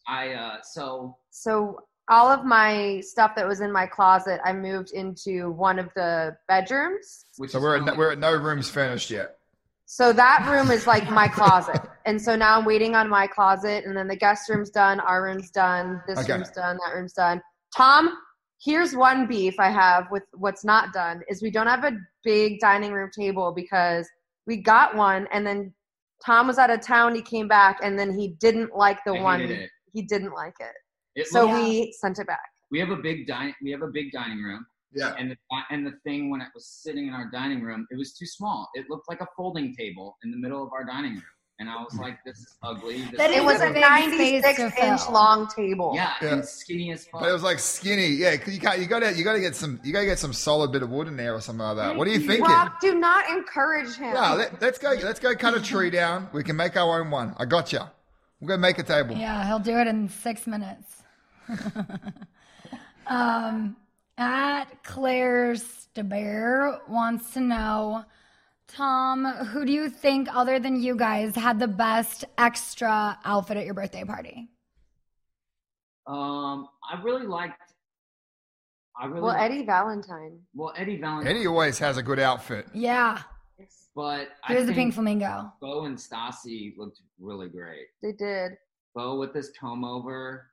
I 0.09 0.33
uh 0.35 0.57
so 0.63 1.17
so 1.31 1.81
all 2.09 2.31
of 2.31 2.45
my 2.45 3.01
stuff 3.01 3.33
that 3.37 3.47
was 3.47 3.61
in 3.61 3.73
my 3.73 3.87
closet, 3.87 4.41
I 4.45 4.53
moved 4.53 4.93
into 4.93 5.51
one 5.53 5.79
of 5.79 5.89
the 5.95 6.37
bedrooms. 6.49 7.27
which 7.39 7.51
So 7.53 7.61
we're 7.61 7.77
kinda 7.77 7.93
at, 7.93 7.99
we're 7.99 8.13
at 8.13 8.19
no 8.19 8.35
rooms 8.35 8.69
furnished 8.71 9.11
yet. 9.11 9.39
So 9.95 10.13
that 10.13 10.49
room 10.51 10.73
is 10.73 10.89
like 10.89 11.09
my 11.09 11.29
closet. 11.29 11.81
And 12.05 12.21
so 12.21 12.35
now 12.35 12.59
I'm 12.59 12.65
waiting 12.65 12.97
on 12.97 13.09
my 13.09 13.29
closet, 13.29 13.85
and 13.85 13.97
then 13.97 14.09
the 14.09 14.17
guest 14.17 14.49
room's 14.49 14.69
done, 14.71 14.99
our 14.99 15.23
room's 15.23 15.53
done, 15.53 16.03
this 16.09 16.19
Okay. 16.19 16.33
room's 16.33 16.51
done, 16.51 16.81
that 16.85 16.97
room's 16.97 17.13
done. 17.13 17.41
Tom, 17.77 18.13
here's 18.61 18.97
one 18.97 19.29
beef 19.29 19.55
I 19.61 19.71
have 19.71 20.11
with 20.11 20.25
what's 20.33 20.65
not 20.65 20.93
done 20.93 21.23
is 21.29 21.43
we 21.43 21.51
don't 21.53 21.69
have 21.69 21.85
a 21.85 21.93
big 22.25 22.59
dining 22.59 22.91
room 22.93 23.09
table 23.17 23.53
because 23.55 24.09
we 24.49 24.57
got 24.57 24.97
one, 24.97 25.29
and 25.33 25.47
then 25.47 25.73
Tom 26.27 26.49
was 26.49 26.59
out 26.59 26.71
of 26.71 26.81
town. 26.81 27.15
He 27.15 27.23
came 27.23 27.47
back, 27.47 27.79
and 27.81 27.97
then 27.97 28.19
he 28.19 28.31
didn't 28.41 28.75
like 28.75 28.99
the 29.07 29.13
I 29.13 29.23
one. 29.23 29.69
He 29.93 30.03
didn't 30.03 30.33
like 30.35 30.57
it, 30.59 30.75
It 31.15 31.29
so 31.29 31.43
looked- 31.43 31.55
we 31.55 31.93
sent 32.01 32.19
it 32.19 32.27
back. 32.27 32.51
we 32.73 32.81
have 32.81 32.91
a 32.91 32.97
big 32.97 33.29
dining 33.29 33.55
we 33.63 33.71
have 33.71 33.83
a 33.83 33.87
big 33.93 34.11
dining 34.11 34.43
room. 34.43 34.67
Yeah. 34.95 35.15
And 35.19 35.31
the 35.31 35.37
and 35.71 35.87
the 35.87 35.93
thing 36.05 36.31
when 36.31 36.41
it 36.41 36.49
was 36.55 36.67
sitting 36.67 37.07
in 37.09 37.15
our 37.15 37.31
dining 37.31 37.63
room, 37.63 37.87
it 37.91 37.97
was 37.97 38.13
too 38.15 38.27
small. 38.27 38.69
It 38.75 38.87
looked 38.89 39.09
like 39.09 39.21
a 39.21 39.27
folding 39.37 39.75
table 39.75 40.17
in 40.25 40.31
the 40.31 40.37
middle 40.37 40.63
of 40.63 40.73
our 40.73 40.85
dining 40.85 41.15
room. 41.15 41.23
And 41.61 41.71
I 41.71 41.77
was 41.77 41.95
like, 42.01 42.19
this 42.27 42.37
is 42.39 42.57
ugly. 42.65 43.03
This 43.03 43.17
That 43.17 43.31
is 43.31 43.37
is 43.37 43.43
It 43.43 43.45
was 43.45 43.61
a 43.61 43.69
a 43.69 43.81
96 43.81 44.59
inch 44.77 45.09
long 45.09 45.47
table. 45.47 45.93
yeah, 45.95 46.15
Yeah. 46.21 46.33
and 46.35 46.45
skinny 46.45 46.91
as 46.91 47.07
fuck. 47.07 47.21
But 47.21 47.31
it 47.31 47.33
was 47.33 47.45
like 47.45 47.61
skinny. 47.61 48.09
Yeah, 48.09 48.33
you 48.45 48.59
can't. 48.59 48.81
You 48.81 48.87
got 48.87 49.01
to. 49.01 49.15
You 49.15 49.23
got 49.23 49.35
to 49.35 49.41
get 49.41 49.55
some. 49.55 49.79
You 49.85 49.93
got 49.93 50.01
to 50.01 50.07
get 50.07 50.19
some 50.19 50.33
solid 50.33 50.73
bit 50.73 50.83
of 50.83 50.91
wood 50.91 51.07
in 51.07 51.17
there 51.17 51.33
or 51.33 51.41
something 51.41 51.65
like 51.65 51.77
that. 51.77 51.95
What 51.97 52.09
are 52.09 52.11
you 52.11 52.19
thinking? 52.19 52.45
Rob, 52.45 52.73
do 52.81 52.97
not 52.97 53.29
encourage 53.31 53.95
him. 53.95 54.15
Yeah, 54.15 54.33
let, 54.35 54.61
let's 54.61 54.79
go. 54.79 54.95
Let's 55.01 55.21
go 55.21 55.33
cut 55.37 55.55
a 55.57 55.63
tree 55.63 55.91
down. 55.91 56.29
We 56.33 56.43
can 56.43 56.57
make 56.57 56.77
our 56.77 57.01
own 57.01 57.11
one. 57.13 57.37
I 57.39 57.45
got 57.45 57.73
you. 57.73 57.81
We'll 58.41 58.49
go 58.49 58.57
make 58.57 58.79
a 58.81 58.83
table. 58.83 59.15
Yeah, 59.17 59.47
he'll 59.47 59.61
do 59.61 59.79
it 59.79 59.87
in 59.87 60.09
six 60.09 60.49
minutes. 60.49 61.03
um, 63.07 63.77
at 64.19 64.67
Claire 64.85 65.55
Staber 65.55 66.79
wants 66.89 67.33
to 67.35 67.41
know, 67.41 68.05
Tom, 68.69 69.25
who 69.25 69.65
do 69.65 69.73
you 69.73 69.89
think, 69.91 70.29
other 70.35 70.59
than 70.59 70.81
you 70.83 70.97
guys, 70.97 71.35
had 71.35 71.59
the 71.59 71.69
best 71.69 72.25
extra 72.39 73.19
outfit 73.25 73.57
at 73.57 73.65
your 73.65 73.75
birthday 73.75 74.05
party? 74.05 74.49
um 76.07 76.69
I 76.93 77.01
really 77.03 77.27
liked 77.27 77.59
I 79.01 79.07
really 79.07 79.23
Well, 79.23 79.35
Eddie 79.35 79.65
Valentine. 79.65 80.39
well 80.55 80.75
Eddie 80.77 81.01
Valentine. 81.01 81.35
Eddie 81.35 81.47
always 81.47 81.79
has 81.79 81.97
a 81.97 82.03
good 82.03 82.19
outfit. 82.19 82.67
Yeah, 82.75 83.23
but 83.97 84.29
I 84.47 84.53
here's 84.53 84.67
the 84.67 84.75
pink 84.75 84.93
flamingo. 84.93 85.51
Beau 85.63 85.87
and 85.87 85.97
Stassi 85.97 86.77
looked 86.77 87.01
really 87.19 87.49
great. 87.49 87.87
They 88.03 88.13
did. 88.13 88.53
Beau 88.95 89.19
with 89.19 89.33
this 89.33 89.51
comb 89.59 89.83
over. 89.83 90.51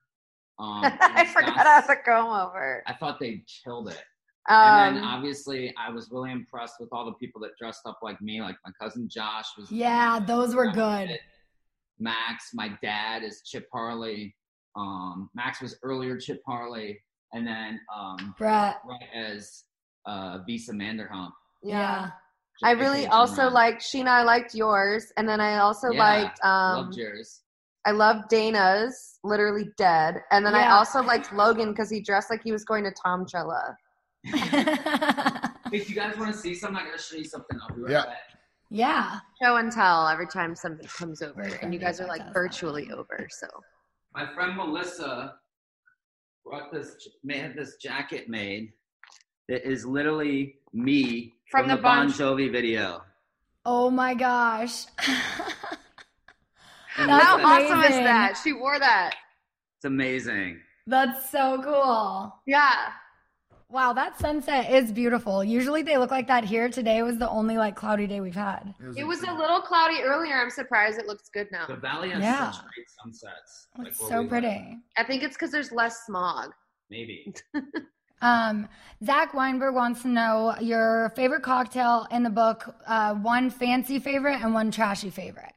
Um, 0.59 0.83
I 1.01 1.25
forgot 1.25 1.57
how 1.65 1.81
to 1.81 1.95
comb 2.03 2.27
over. 2.27 2.83
I 2.87 2.93
thought 2.93 3.19
they 3.19 3.43
killed 3.63 3.89
it. 3.89 4.01
And 4.47 4.95
then 4.97 5.03
Um, 5.03 5.09
obviously, 5.09 5.73
I 5.77 5.89
was 5.91 6.09
really 6.11 6.31
impressed 6.31 6.75
with 6.79 6.89
all 6.91 7.05
the 7.05 7.13
people 7.13 7.39
that 7.41 7.51
dressed 7.59 7.81
up 7.85 7.99
like 8.01 8.19
me. 8.21 8.41
Like 8.41 8.55
my 8.65 8.71
cousin 8.79 9.07
Josh 9.09 9.45
was. 9.57 9.71
Yeah, 9.71 10.19
those 10.19 10.55
were 10.55 10.71
good. 10.71 11.19
Max, 11.99 12.49
my 12.53 12.69
dad 12.81 13.23
is 13.23 13.41
Chip 13.45 13.67
Harley. 13.71 14.35
Um, 14.75 15.29
Max 15.35 15.61
was 15.61 15.77
earlier 15.83 16.17
Chip 16.17 16.41
Harley, 16.45 16.99
and 17.33 17.45
then 17.45 17.79
um, 17.95 18.33
Brett. 18.37 18.77
right 18.85 19.09
as 19.13 19.63
uh, 20.05 20.39
Lisa 20.47 20.73
Vanderpump. 20.73 21.31
yeah. 21.63 22.09
I 22.63 22.71
really 22.71 23.07
also 23.07 23.49
liked 23.49 23.81
Scheana. 23.81 24.09
I 24.09 24.23
liked 24.23 24.53
yours, 24.53 25.11
and 25.17 25.27
then 25.27 25.39
I 25.41 25.57
also 25.59 25.89
Yeah, 25.91 25.99
liked. 25.99 26.39
Um, 26.43 26.85
Love 26.85 26.93
Jers. 26.95 27.41
I 27.85 27.91
love 27.91 28.27
Dana's, 28.29 29.19
literally 29.23 29.69
dead, 29.77 30.21
and 30.31 30.45
then 30.45 30.53
I 30.55 30.69
also 30.71 31.01
liked 31.01 31.33
Logan 31.33 31.71
because 31.71 31.89
he 31.89 31.99
dressed 32.01 32.29
like 32.29 32.43
he 32.43 32.51
was 32.51 32.63
going 32.63 32.83
to 32.83 32.91
Tom 32.91 33.25
Chella. 33.25 33.75
If 35.73 35.89
you 35.89 35.95
guys 35.95 36.17
want 36.17 36.33
to 36.33 36.37
see 36.37 36.53
something, 36.53 36.77
I'm 36.79 36.85
gonna 36.87 36.97
show 37.01 37.15
you 37.15 37.23
something. 37.23 37.57
I'll 37.61 37.73
be 37.73 37.83
right 37.83 37.91
Yeah. 37.91 38.03
back. 38.05 38.17
yeah. 38.69 39.19
Show 39.41 39.55
and 39.55 39.71
tell 39.71 40.05
every 40.05 40.27
time 40.27 40.53
somebody 40.53 40.85
comes 40.89 41.21
over, 41.21 41.43
Very 41.43 41.45
and 41.61 41.73
you 41.73 41.79
friendly 41.79 41.79
guys 41.79 42.01
are 42.01 42.07
like 42.07 42.21
podcast. 42.23 42.33
virtually 42.33 42.91
over. 42.91 43.27
So 43.29 43.47
My 44.13 44.25
friend 44.33 44.57
Melissa 44.57 45.35
brought 46.45 46.73
this 46.73 47.07
had 47.29 47.55
this 47.55 47.77
jacket 47.77 48.27
made 48.27 48.73
that 49.47 49.65
is 49.65 49.85
literally 49.85 50.55
me 50.73 51.35
From 51.49 51.61
from, 51.61 51.69
the 51.69 51.75
the, 51.77 51.81
Bon 51.81 52.07
Bon- 52.07 52.13
Jovi 52.17 52.51
video. 52.51 53.03
Oh 53.65 53.89
my 53.89 54.13
gosh. 54.13 54.87
And 57.11 57.19
That's 57.19 57.25
How 57.41 57.59
listen, 57.59 57.77
awesome 57.77 57.83
is 57.91 57.97
that? 57.99 58.37
She 58.43 58.53
wore 58.53 58.79
that. 58.79 59.15
It's 59.77 59.85
amazing. 59.85 60.59
That's 60.87 61.29
so 61.29 61.61
cool. 61.63 62.33
Yeah. 62.45 62.89
Wow, 63.69 63.93
that 63.93 64.19
sunset 64.19 64.69
is 64.71 64.91
beautiful. 64.91 65.43
Usually 65.43 65.81
they 65.81 65.97
look 65.97 66.11
like 66.11 66.27
that 66.27 66.43
here. 66.43 66.67
Today 66.69 67.01
was 67.03 67.17
the 67.17 67.29
only 67.29 67.57
like 67.57 67.75
cloudy 67.75 68.05
day 68.05 68.19
we've 68.19 68.35
had. 68.35 68.73
It 68.97 69.05
was 69.05 69.23
a 69.23 69.31
little 69.33 69.61
cloudy 69.61 70.01
earlier. 70.01 70.35
I'm 70.35 70.49
surprised 70.49 70.99
it 70.99 71.07
looks 71.07 71.29
good 71.33 71.47
now. 71.51 71.67
The 71.67 71.77
valley 71.77 72.09
has 72.09 72.21
Yeah. 72.21 72.51
such 72.51 72.61
great 72.63 72.87
sunsets. 73.01 73.67
It's 73.79 74.01
like 74.01 74.09
so 74.09 74.27
pretty. 74.27 74.47
live. 74.47 74.77
I 74.97 75.03
think 75.05 75.23
it's 75.23 75.35
because 75.37 75.51
there's 75.51 75.71
less 75.71 76.05
smog. 76.05 76.51
Maybe. 76.89 77.33
Um, 78.23 78.69
Zach 79.03 79.33
Weinberg 79.33 79.73
wants 79.73 80.03
to 80.03 80.07
know 80.07 80.53
your 80.61 81.11
favorite 81.15 81.41
cocktail 81.41 82.05
in 82.11 82.21
the 82.21 82.29
book, 82.29 82.75
uh, 82.85 83.15
one 83.15 83.49
fancy 83.49 83.97
favorite 83.97 84.39
and 84.43 84.53
one 84.53 84.69
trashy 84.69 85.09
favorite. 85.09 85.53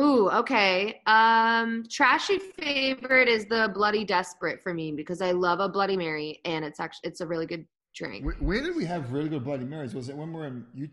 Ooh, 0.00 0.30
okay. 0.30 1.00
Um, 1.06 1.84
trashy 1.90 2.38
favorite 2.38 3.28
is 3.28 3.44
the 3.46 3.70
Bloody 3.74 4.04
Desperate 4.04 4.62
for 4.62 4.72
me 4.72 4.92
because 4.92 5.20
I 5.20 5.32
love 5.32 5.60
a 5.60 5.68
Bloody 5.68 5.96
Mary 5.96 6.40
and 6.44 6.64
it's 6.64 6.80
actually 6.80 7.08
it's 7.10 7.20
a 7.20 7.26
really 7.26 7.44
good 7.46 7.66
drink. 7.94 8.24
Where, 8.24 8.34
where 8.36 8.62
did 8.62 8.74
we 8.74 8.86
have 8.86 9.12
really 9.12 9.28
good 9.28 9.44
Bloody 9.44 9.64
Marys? 9.66 9.94
Was 9.94 10.08
it 10.08 10.16
when 10.16 10.32
we 10.32 10.40
were 10.40 10.46
in 10.46 10.64
U- 10.74 10.88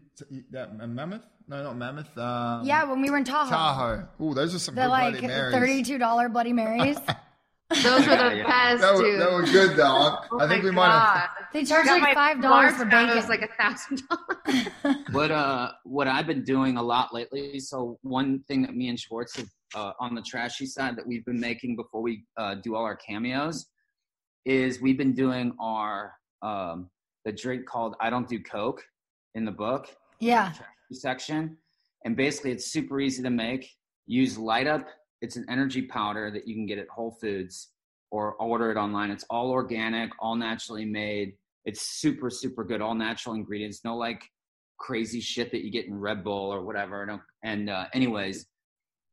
that, 0.52 0.72
uh, 0.82 0.86
Mammoth? 0.88 1.22
No, 1.48 1.64
not 1.64 1.78
Mammoth. 1.78 2.18
Um, 2.18 2.66
yeah, 2.66 2.84
when 2.84 3.02
we 3.02 3.10
were 3.10 3.18
in 3.18 3.24
Tahoe. 3.24 3.50
Tahoe. 3.50 4.08
Ooh, 4.22 4.34
those 4.34 4.54
are 4.54 4.60
some 4.60 4.76
The 4.76 4.82
good 4.82 4.88
like 4.90 5.12
Bloody 5.14 5.28
Marys. 5.28 5.54
thirty-two 5.54 5.98
dollar 5.98 6.28
Bloody 6.30 6.54
Marys. 6.54 6.98
Those 7.84 8.00
were 8.08 8.16
the 8.18 8.24
Yeah, 8.24 8.34
yeah. 8.34 8.48
best, 8.48 8.82
That 8.82 8.96
were, 8.96 9.02
dude. 9.04 9.22
that 9.22 9.32
were 9.32 9.44
good 9.44 9.76
though. 9.78 9.86
I, 9.86 10.26
Oh 10.32 10.40
I 10.40 10.48
think 10.48 10.64
my 10.64 10.70
we 10.72 10.76
might 10.76 10.90
have. 10.90 11.30
They 11.54 11.64
charge 11.64 11.86
Got 11.86 12.02
like 12.02 12.16
five 12.16 12.42
dollars 12.42 12.72
for 12.74 12.80
large 12.80 12.90
bacon. 12.90 13.10
It 13.12 13.16
was 13.16 13.30
like 13.30 13.44
a 13.44 13.48
thousand 13.62 14.02
dollars. 14.10 14.68
what 15.12 15.32
uh 15.32 15.72
what 15.84 16.08
I've 16.08 16.28
been 16.28 16.44
doing 16.44 16.78
a 16.78 16.84
lot 16.84 17.14
lately. 17.14 17.60
So 17.60 17.98
one 18.02 18.44
thing 18.48 18.62
that 18.64 18.76
me 18.76 18.90
and 18.90 19.00
Schwartz 19.00 19.36
have 19.38 19.48
uh, 19.76 19.92
on 20.00 20.16
the 20.16 20.22
trashy 20.22 20.66
side 20.66 20.96
that 20.98 21.06
we've 21.06 21.26
been 21.26 21.40
making 21.40 21.76
before 21.76 22.02
we 22.02 22.24
uh, 22.38 22.56
do 22.56 22.76
all 22.76 22.84
our 22.84 22.96
cameos 22.96 23.68
is 24.46 24.82
we've 24.82 24.98
been 24.98 25.14
doing 25.14 25.54
our 25.60 26.14
um 26.42 26.90
the 27.26 27.32
drink 27.32 27.66
called 27.66 27.96
I 28.00 28.10
don't 28.10 28.28
do 28.28 28.40
coke 28.40 28.84
in 29.36 29.46
the 29.46 29.52
book 29.52 29.88
yeah. 30.20 30.52
trashy 30.52 30.94
section, 30.94 31.58
and 32.06 32.16
basically 32.16 32.52
it's 32.52 32.72
super 32.72 33.00
easy 33.00 33.24
to 33.24 33.30
make. 33.30 33.70
Use 34.08 34.38
Light 34.38 34.68
Up. 34.68 34.88
It's 35.22 35.36
an 35.36 35.46
energy 35.50 35.84
powder 35.84 36.32
that 36.32 36.48
you 36.48 36.56
can 36.56 36.66
get 36.66 36.78
at 36.78 36.88
Whole 36.90 37.12
Foods 37.22 37.70
or 38.12 38.34
order 38.36 38.72
it 38.72 38.78
online. 38.78 39.12
It's 39.12 39.26
all 39.30 39.52
organic, 39.52 40.12
all 40.20 40.36
naturally 40.36 40.86
made. 40.86 41.34
It's 41.66 42.00
super 42.00 42.30
super 42.30 42.64
good, 42.64 42.82
all 42.82 42.96
natural 42.96 43.36
ingredients. 43.36 43.82
No 43.84 43.96
like 43.96 44.24
crazy 44.80 45.20
shit 45.22 45.52
that 45.52 45.64
you 45.64 45.72
get 45.72 45.86
in 45.86 45.94
Red 46.00 46.24
Bull 46.24 46.54
or 46.54 46.64
whatever. 46.64 47.20
And 47.44 47.70
uh, 47.70 47.86
anyways, 47.94 48.46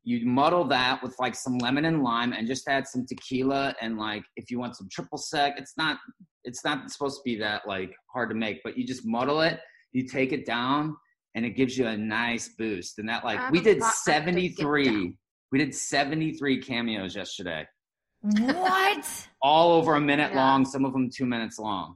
you 0.03 0.25
muddle 0.25 0.63
that 0.65 1.03
with 1.03 1.15
like 1.19 1.35
some 1.35 1.57
lemon 1.57 1.85
and 1.85 2.01
lime, 2.01 2.33
and 2.33 2.47
just 2.47 2.67
add 2.67 2.87
some 2.87 3.05
tequila 3.05 3.75
and 3.81 3.97
like 3.97 4.23
if 4.37 4.49
you 4.49 4.57
want 4.59 4.75
some 4.77 4.87
triple 4.91 5.17
sec. 5.17 5.55
It's 5.57 5.73
not 5.77 5.97
it's 6.45 6.63
not 6.63 6.89
supposed 6.89 7.17
to 7.17 7.21
be 7.25 7.37
that 7.39 7.67
like 7.67 7.93
hard 8.13 8.29
to 8.29 8.35
make, 8.35 8.61
but 8.63 8.77
you 8.77 8.87
just 8.87 9.05
muddle 9.05 9.41
it. 9.41 9.59
You 9.91 10.07
take 10.07 10.31
it 10.31 10.45
down, 10.45 10.95
and 11.35 11.45
it 11.45 11.51
gives 11.51 11.77
you 11.77 11.87
a 11.87 11.97
nice 11.97 12.49
boost. 12.57 12.99
And 12.99 13.09
that 13.09 13.25
like 13.25 13.51
we 13.51 13.59
did 13.59 13.77
a 13.79 13.81
lot 13.81 13.93
to 14.05 14.11
get 14.11 14.23
73. 14.23 15.13
We 15.51 15.57
did 15.59 15.73
73 15.73 16.61
cameos 16.61 17.15
yesterday, 17.15 17.65
What? 18.21 19.27
all 19.41 19.71
over 19.71 19.95
a 19.95 20.01
minute 20.01 20.31
Yeah. 20.33 20.37
long. 20.37 20.65
Some 20.65 20.85
of 20.85 20.93
them 20.93 21.09
two 21.09 21.25
minutes 21.25 21.57
long. 21.59 21.95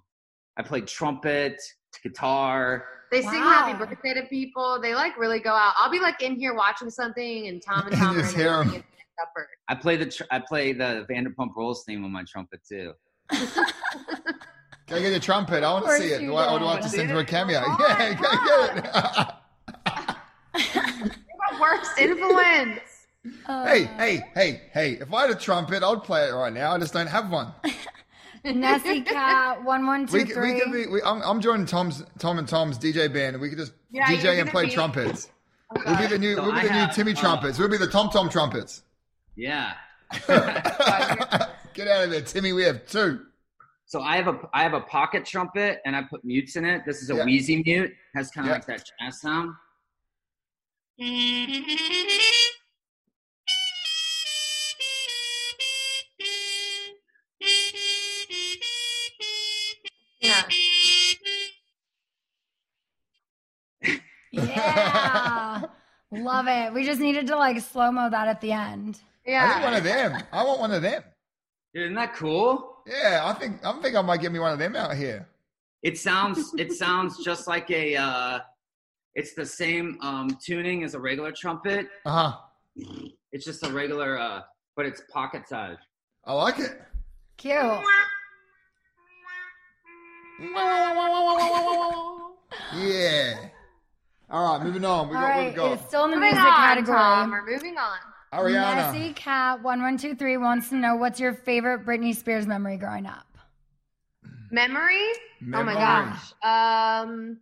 I 0.57 0.63
played 0.63 0.87
trumpet, 0.87 1.61
guitar. 1.99 2.85
They 3.11 3.21
sing 3.21 3.31
happy 3.33 3.77
birthday 3.77 4.13
to 4.13 4.23
people. 4.27 4.79
They 4.81 4.95
like 4.95 5.17
really 5.17 5.39
go 5.39 5.51
out. 5.51 5.73
I'll 5.77 5.91
be 5.91 5.99
like 5.99 6.21
in 6.21 6.35
here 6.35 6.53
watching 6.53 6.89
something, 6.89 7.47
and 7.47 7.61
Tom 7.61 7.87
and 7.87 7.95
Tom 7.97 8.11
and 8.15 8.19
are 8.19 8.21
Just 8.21 8.33
in 8.35 8.39
hear 8.39 8.49
'em. 8.53 8.63
there 8.67 8.71
singing 8.71 8.83
supper. 9.19 9.49
I 9.67 9.75
play 9.75 9.97
the 9.97 10.05
tr- 10.05 10.23
I 10.31 10.39
play 10.39 10.71
the 10.73 11.05
Vanderpump 11.09 11.49
Rules 11.55 11.83
theme 11.85 12.05
on 12.05 12.11
my 12.11 12.23
trumpet 12.23 12.61
too. 12.67 12.93
Can 13.31 14.97
I 14.97 14.99
get 15.01 15.13
a 15.13 15.19
trumpet? 15.19 15.63
I 15.63 15.71
want 15.71 15.83
to 15.85 15.87
course 15.89 15.99
see 16.01 16.07
it. 16.13 16.21
you 16.21 16.27
Do 16.29 16.35
I, 16.35 16.53
or 16.53 16.59
do 16.59 16.65
I 16.65 16.75
have 16.75 16.83
to 16.83 16.89
do. 16.89 16.97
send 16.97 17.09
you 17.09 17.19
a 17.19 17.23
cameo? 17.25 17.61
Come 17.61 17.77
Yeah, 17.79 17.85
on, 17.93 18.15
can 18.15 18.25
I 18.25 18.73
get 18.73 19.35
it? 20.57 20.65
You're 20.75 21.03
the 21.05 21.61
worst 21.61 21.97
influence. 21.97 22.79
Uh, 23.45 23.65
hey, 23.67 23.83
hey, 23.97 24.23
hey, 24.33 24.61
hey! 24.73 24.91
If 24.93 25.13
I 25.13 25.21
had 25.21 25.29
a 25.29 25.35
trumpet, 25.35 25.83
I'd 25.83 26.03
play 26.03 26.27
it 26.27 26.31
right 26.33 26.51
now. 26.51 26.71
I 26.73 26.77
just 26.79 26.93
don't 26.93 27.07
have 27.07 27.29
one. 27.29 27.53
Nessie 28.43 29.01
Cat 29.05 29.63
one 29.63 29.85
one 29.85 30.07
two 30.07 30.17
We, 30.17 30.25
could- 30.25 30.41
we 30.41 30.59
could 30.59 30.71
be. 30.71 30.87
We, 30.87 31.01
I'm, 31.03 31.21
I'm 31.21 31.41
joining 31.41 31.65
Tom's, 31.65 32.03
Tom 32.19 32.37
and 32.39 32.47
Tom's 32.47 32.77
DJ 32.79 33.11
band, 33.13 33.35
and 33.35 33.41
we 33.41 33.49
could 33.49 33.57
just 33.57 33.73
Yeah, 33.91 34.05
DJ 34.05 34.39
and 34.41 34.49
play 34.49 34.65
be- 34.65 34.71
trumpets. 34.71 35.29
We'll 35.85 35.97
be 35.97 36.07
the 36.07 36.17
new. 36.19 36.35
So 36.35 36.43
we'll 36.43 36.51
be 36.51 36.57
I 36.59 36.67
the 36.67 36.85
new 36.87 36.93
Timmy 36.93 37.11
uh, 37.13 37.15
trumpets. 37.21 37.57
We'll 37.59 37.69
be 37.69 37.77
the 37.77 37.87
Tom 37.87 38.09
Tom 38.09 38.29
trumpets. 38.29 38.83
Yeah. 39.35 39.73
Get 40.27 41.87
out 41.87 42.03
of 42.03 42.09
there, 42.11 42.21
Timmy. 42.21 42.51
We 42.51 42.63
have 42.63 42.85
two. 42.85 43.21
So 43.85 44.01
I 44.01 44.17
have 44.17 44.27
a 44.27 44.37
I 44.53 44.63
have 44.63 44.73
a 44.73 44.81
pocket 44.81 45.25
trumpet 45.25 45.79
and 45.85 45.95
I 45.95 46.01
put 46.03 46.25
mutes 46.25 46.55
in 46.57 46.65
it. 46.65 46.81
This 46.85 47.01
is 47.01 47.09
a 47.09 47.15
Yeah. 47.15 47.23
wheezy 47.25 47.63
mute. 47.63 47.91
Has 48.15 48.29
kind 48.31 48.47
of 48.47 48.49
Yeah. 48.51 48.55
like 48.55 48.65
that 48.67 48.83
jazz 48.99 49.21
sound. 49.21 49.53
Yeah. 64.47 65.61
Love 66.11 66.47
it. 66.47 66.73
We 66.73 66.85
just 66.85 66.99
needed 66.99 67.27
to 67.27 67.37
like 67.37 67.59
slow 67.61 67.91
mo 67.91 68.09
that 68.09 68.27
at 68.27 68.41
the 68.41 68.51
end. 68.51 68.99
Yeah. 69.25 69.53
I 69.53 69.59
need 69.59 69.63
one 69.63 69.73
of 69.75 69.83
them. 69.83 70.23
I 70.31 70.43
want 70.43 70.59
one 70.59 70.71
of 70.71 70.81
them. 70.81 71.03
Dude, 71.73 71.83
isn't 71.83 71.95
that 71.95 72.15
cool? 72.15 72.77
Yeah, 72.85 73.21
I 73.23 73.33
think 73.33 73.65
I 73.65 73.71
think 73.81 73.95
I 73.95 74.01
might 74.01 74.19
get 74.21 74.31
me 74.31 74.39
one 74.39 74.51
of 74.51 74.59
them 74.59 74.75
out 74.75 74.95
here. 74.95 75.27
It 75.83 75.97
sounds 75.97 76.53
it 76.57 76.73
sounds 76.73 77.23
just 77.23 77.47
like 77.47 77.69
a 77.71 77.95
uh 77.95 78.39
it's 79.15 79.33
the 79.33 79.45
same 79.45 79.97
um 80.01 80.37
tuning 80.43 80.83
as 80.83 80.95
a 80.95 80.99
regular 80.99 81.31
trumpet. 81.31 81.87
Uh 82.05 82.31
huh. 82.31 82.37
It's 83.31 83.45
just 83.45 83.65
a 83.65 83.71
regular 83.71 84.17
uh 84.19 84.41
but 84.75 84.85
it's 84.85 85.01
pocket 85.11 85.47
size. 85.47 85.77
I 86.25 86.33
like 86.33 86.59
it. 86.59 86.81
Cute. 87.37 87.53
Yeah. 92.75 93.49
All 94.31 94.57
right, 94.57 94.65
moving 94.65 94.85
on. 94.85 95.09
We 95.09 95.15
All 95.15 95.21
got 95.21 95.27
right, 95.27 95.43
what 95.43 95.49
we 95.51 95.55
got. 95.55 95.71
it's 95.73 95.85
still 95.87 96.05
in 96.05 96.11
the 96.11 96.17
Moving 96.17 96.29
music 96.35 96.45
on, 96.51 96.57
category. 96.57 96.97
Tom. 96.97 97.31
We're 97.31 97.45
moving 97.45 97.77
on. 97.77 97.97
Ariana. 98.33 98.93
Nessie 98.93 99.13
Cat 99.13 99.61
one 99.61 99.81
one 99.81 99.97
two 99.97 100.15
three 100.15 100.37
wants 100.37 100.69
to 100.69 100.75
know 100.75 100.95
what's 100.95 101.19
your 101.19 101.33
favorite 101.33 101.85
Britney 101.85 102.15
Spears 102.15 102.47
memory 102.47 102.77
growing 102.77 103.05
up. 103.05 103.25
Memory? 104.51 105.07
Oh 105.53 105.63
my 105.63 105.73
gosh. 105.73 106.33
Um, 106.43 107.39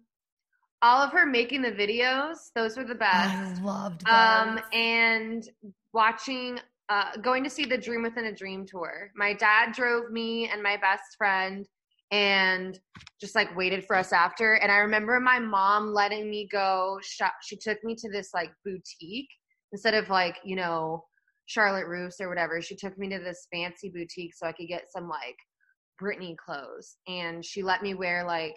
all 0.82 1.02
of 1.04 1.12
her 1.12 1.26
making 1.28 1.62
the 1.62 1.72
videos. 1.72 2.52
Those 2.56 2.76
were 2.78 2.84
the 2.86 2.96
I 2.96 2.96
best. 2.96 3.62
loved 3.62 4.04
Um, 4.10 4.60
and 4.74 5.48
watching, 5.94 6.60
uh, 6.90 7.18
going 7.22 7.44
to 7.44 7.50
see 7.52 7.66
the 7.66 7.78
Dream 7.78 8.02
Within 8.02 8.26
a 8.26 8.34
Dream 8.34 8.66
tour. 8.66 9.12
My 9.16 9.34
dad 9.34 9.74
drove 9.74 10.12
me 10.12 10.50
and 10.52 10.64
my 10.64 10.78
best 10.78 11.18
friend 11.18 11.68
and 12.12 12.80
just 13.22 13.36
like 13.36 13.56
waited 13.56 13.86
for 13.86 13.96
us 13.96 14.12
after. 14.12 14.56
And 14.56 14.72
I 14.72 14.78
remember 14.78 15.20
my 15.20 15.40
mom 15.40 15.94
letting 15.94 16.30
me 16.30 16.48
go 16.52 17.00
shop. 17.04 17.34
She 17.44 17.56
took 17.58 17.84
me 17.84 17.96
to 17.96 18.10
this 18.10 18.32
like 18.34 18.52
boutique 18.66 19.30
instead 19.72 19.94
of 19.94 20.10
like, 20.10 20.38
you 20.44 20.56
know, 20.56 21.04
Charlotte 21.46 21.88
Russe 21.88 22.20
or 22.20 22.30
whatever. 22.30 22.62
She 22.62 22.76
took 22.76 22.98
me 22.98 23.10
to 23.10 23.20
this 23.20 23.48
fancy 23.54 23.90
boutique 23.90 24.34
so 24.36 24.48
I 24.48 24.52
could 24.54 24.68
get 24.68 24.92
some 24.92 25.08
like 25.08 25.38
Britney 26.02 26.36
clothes. 26.38 26.98
And 27.08 27.44
she 27.44 27.62
let 27.64 27.84
me 27.84 27.94
wear 27.94 28.24
like 28.24 28.56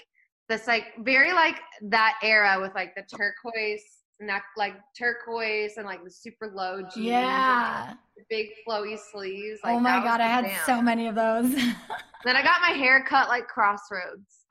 this 0.49 0.67
like 0.67 0.85
very 1.01 1.33
like 1.33 1.59
that 1.89 2.19
era 2.23 2.59
with 2.61 2.75
like 2.75 2.95
the 2.95 3.03
turquoise 3.03 4.02
neck 4.21 4.45
like 4.57 4.75
turquoise 4.97 5.73
and 5.77 5.87
like 5.87 6.05
the 6.05 6.11
super 6.11 6.53
low 6.55 6.79
jeans 6.83 6.97
and, 6.97 7.05
yeah. 7.07 7.87
like, 8.17 8.27
big 8.31 8.47
flowy 8.67 8.97
sleeves 9.13 9.61
like, 9.65 9.75
oh 9.75 9.81
my 9.81 10.03
god, 10.03 10.21
I 10.21 10.27
had 10.27 10.45
jam. 10.45 10.59
so 10.65 10.81
many 10.83 11.09
of 11.09 11.15
those. 11.15 11.53
then 12.25 12.37
i 12.37 12.43
got 12.43 12.61
my 12.61 12.77
hair 12.77 13.05
cut 13.09 13.29
like 13.29 13.49
crossroads 13.49 14.43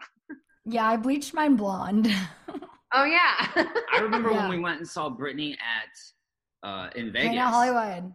yeah, 0.66 0.88
I 0.88 0.98
bleached 0.98 1.34
mine 1.34 1.56
blonde. 1.56 2.08
oh 2.94 3.06
yeah 3.06 3.48
I 3.94 4.00
remember 4.00 4.32
Yeah. 4.32 4.48
when 4.48 4.50
we 4.50 4.60
went 4.60 4.80
and 4.80 4.88
saw 4.88 5.10
Britney 5.10 5.54
at 5.54 6.68
uh 6.68 6.90
in 6.96 7.12
Vegas. 7.12 7.30
Hang 7.30 7.38
out 7.40 7.54
Hollywood. 7.54 8.14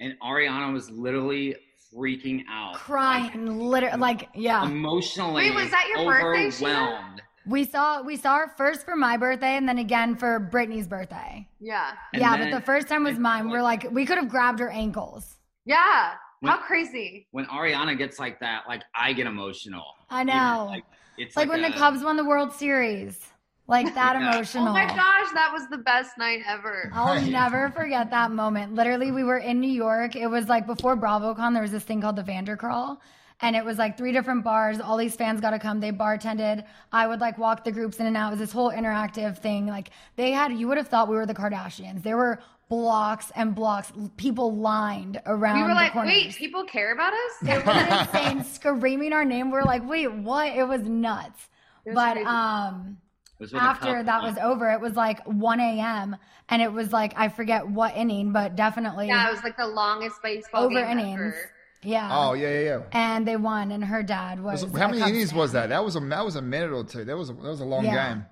And 0.00 0.14
Ariana 0.22 0.72
was 0.72 0.90
literally 0.90 1.56
freaking 1.92 2.44
out. 2.48 2.74
Crying, 2.74 3.58
literally, 3.58 3.98
like, 3.98 4.28
yeah. 4.32 4.64
Emotionally 4.64 5.50
Wait, 5.50 5.54
was 5.54 5.70
that 5.70 5.88
your 5.88 6.04
birthday, 6.04 6.46
Scheana? 6.48 6.76
overwhelmed. 6.76 7.22
We 7.48 7.64
saw 7.64 8.02
we 8.02 8.16
saw 8.16 8.36
her 8.36 8.48
first 8.56 8.84
for 8.84 8.94
my 8.94 9.16
birthday 9.16 9.56
and 9.56 9.68
then 9.68 9.78
again 9.78 10.16
for 10.16 10.38
Brittany's 10.38 10.86
birthday. 10.86 11.48
yeah 11.60 11.92
And 12.12 12.20
yeah, 12.22 12.36
then- 12.36 12.50
but 12.50 12.58
the 12.60 12.64
first 12.64 12.88
time 12.88 13.04
was 13.04 13.14
and, 13.14 13.22
mine. 13.22 13.48
We're 13.50 13.62
like, 13.62 13.90
we 13.90 14.04
could 14.06 14.18
have 14.18 14.28
grabbed 14.28 14.58
her 14.60 14.68
ankles. 14.70 15.36
yeah 15.64 16.12
when, 16.40 16.52
How 16.52 16.58
crazy. 16.58 17.26
when 17.32 17.46
Ariana 17.46 17.98
gets 17.98 18.18
like 18.20 18.38
that, 18.40 18.62
like 18.68 18.82
I 18.94 19.12
get 19.12 19.26
emotional. 19.26 19.84
I 20.08 20.22
know, 20.22 20.32
know. 20.34 20.66
like, 20.66 20.84
it's 21.16 21.28
It's 21.28 21.36
like, 21.36 21.48
when 21.48 21.64
a- 21.64 21.70
the 21.70 21.76
Cubs 21.76 22.04
won 22.04 22.16
the 22.16 22.24
World 22.24 22.52
Series. 22.52 23.18
Like 23.66 23.92
that 23.96 24.14
Yeah. 24.18 24.30
emotional. 24.32 24.68
Oh 24.68 24.72
my 24.72 24.86
gosh, 24.86 25.30
that 25.34 25.50
was 25.52 25.68
the 25.68 25.76
best 25.78 26.16
night 26.16 26.40
ever. 26.46 26.90
I'll 26.94 27.16
Right. 27.16 27.30
never 27.30 27.70
forget 27.72 28.08
that 28.10 28.30
moment. 28.30 28.74
Literally, 28.74 29.10
we 29.10 29.24
were 29.24 29.36
in 29.38 29.60
New 29.60 29.70
York. 29.70 30.16
It 30.16 30.26
was 30.28 30.48
like 30.48 30.66
before 30.66 30.96
BravoCon, 30.96 31.52
there 31.52 31.60
was 31.62 31.72
this 31.72 31.82
thing 31.84 32.00
called 32.00 32.16
the 32.16 32.22
Vandercrawl. 32.22 32.98
And 33.40 33.54
it 33.54 33.64
was 33.64 33.78
like 33.78 33.96
three 33.96 34.12
different 34.12 34.42
bars. 34.42 34.80
All 34.80 34.96
these 34.96 35.14
fans 35.14 35.40
got 35.40 35.50
to 35.50 35.58
come. 35.60 35.78
They 35.78 35.92
bartended. 35.92 36.64
I 36.92 37.06
would 37.06 37.20
like 37.20 37.38
walk 37.38 37.62
the 37.64 37.70
groups 37.70 37.98
in 37.98 38.06
and 38.06 38.16
out. 38.16 38.28
It 38.28 38.30
was 38.32 38.40
this 38.40 38.52
whole 38.52 38.72
interactive 38.72 39.38
thing. 39.38 39.66
Like 39.66 39.90
they 40.16 40.32
had, 40.32 40.52
you 40.52 40.66
would 40.68 40.76
have 40.76 40.88
thought 40.88 41.08
we 41.08 41.14
were 41.14 41.24
the 41.26 41.34
Kardashians. 41.34 42.02
There 42.02 42.16
were 42.16 42.40
blocks 42.68 43.30
and 43.36 43.54
blocks, 43.54 43.92
people 44.16 44.56
lined 44.56 45.22
around. 45.24 45.56
We 45.62 45.68
were 45.68 45.74
like, 45.74 45.92
corners. 45.92 46.12
wait, 46.12 46.34
people 46.36 46.64
care 46.64 46.92
about 46.92 47.12
us? 47.14 47.32
It 47.42 47.64
was 47.64 48.06
insane, 48.14 48.44
screaming 48.44 49.12
our 49.12 49.24
name. 49.24 49.50
We 49.50 49.58
are 49.58 49.64
like, 49.64 49.88
wait, 49.88 50.12
what? 50.12 50.48
It 50.54 50.64
was 50.66 50.82
nuts. 50.82 51.48
It 51.86 51.90
was 51.90 51.94
but 51.94 52.12
crazy. 52.14 52.26
um, 52.26 52.98
It 53.38 53.42
was 53.44 53.52
with 53.52 53.62
a 53.62 53.64
after 53.64 53.94
cup, 53.94 54.06
that 54.06 54.22
yeah. 54.22 54.28
was 54.28 54.38
over, 54.38 54.70
it 54.70 54.80
was 54.80 54.96
like 54.96 55.24
1 55.26 55.60
a.m. 55.60 56.16
and 56.50 56.60
it 56.60 56.70
was 56.72 56.92
like 56.92 57.14
I 57.16 57.28
forget 57.28 57.66
what 57.66 57.96
inning, 57.96 58.32
but 58.32 58.54
definitely 58.56 59.06
Yeah, 59.06 59.28
it 59.28 59.32
was 59.32 59.44
like 59.44 59.56
the 59.56 59.66
longest 59.68 60.16
baseball 60.22 60.64
over 60.64 60.74
game 60.74 60.98
innings. 60.98 61.20
ever. 61.20 61.50
Yeah. 61.82 62.08
Oh 62.10 62.32
yeah, 62.32 62.48
yeah, 62.48 62.60
yeah. 62.60 62.80
And 62.92 63.26
they 63.26 63.36
won, 63.36 63.70
and 63.70 63.84
her 63.84 64.02
dad 64.02 64.42
was. 64.42 64.64
Was- 64.64 64.76
how 64.80 64.88
many 64.88 65.00
innings 65.02 65.30
fan. 65.30 65.38
was 65.38 65.52
that? 65.52 65.68
That 65.68 65.84
was 65.84 65.96
a 65.96 66.00
that 66.00 66.24
was 66.24 66.36
a 66.36 66.42
minute 66.42 66.72
or 66.72 66.84
two. 66.84 67.04
That 67.04 67.16
was 67.16 67.30
a, 67.30 67.34
that 67.34 67.42
was 67.42 67.60
a 67.60 67.64
long 67.64 67.84
Yeah. 67.84 68.08
game. 68.14 68.26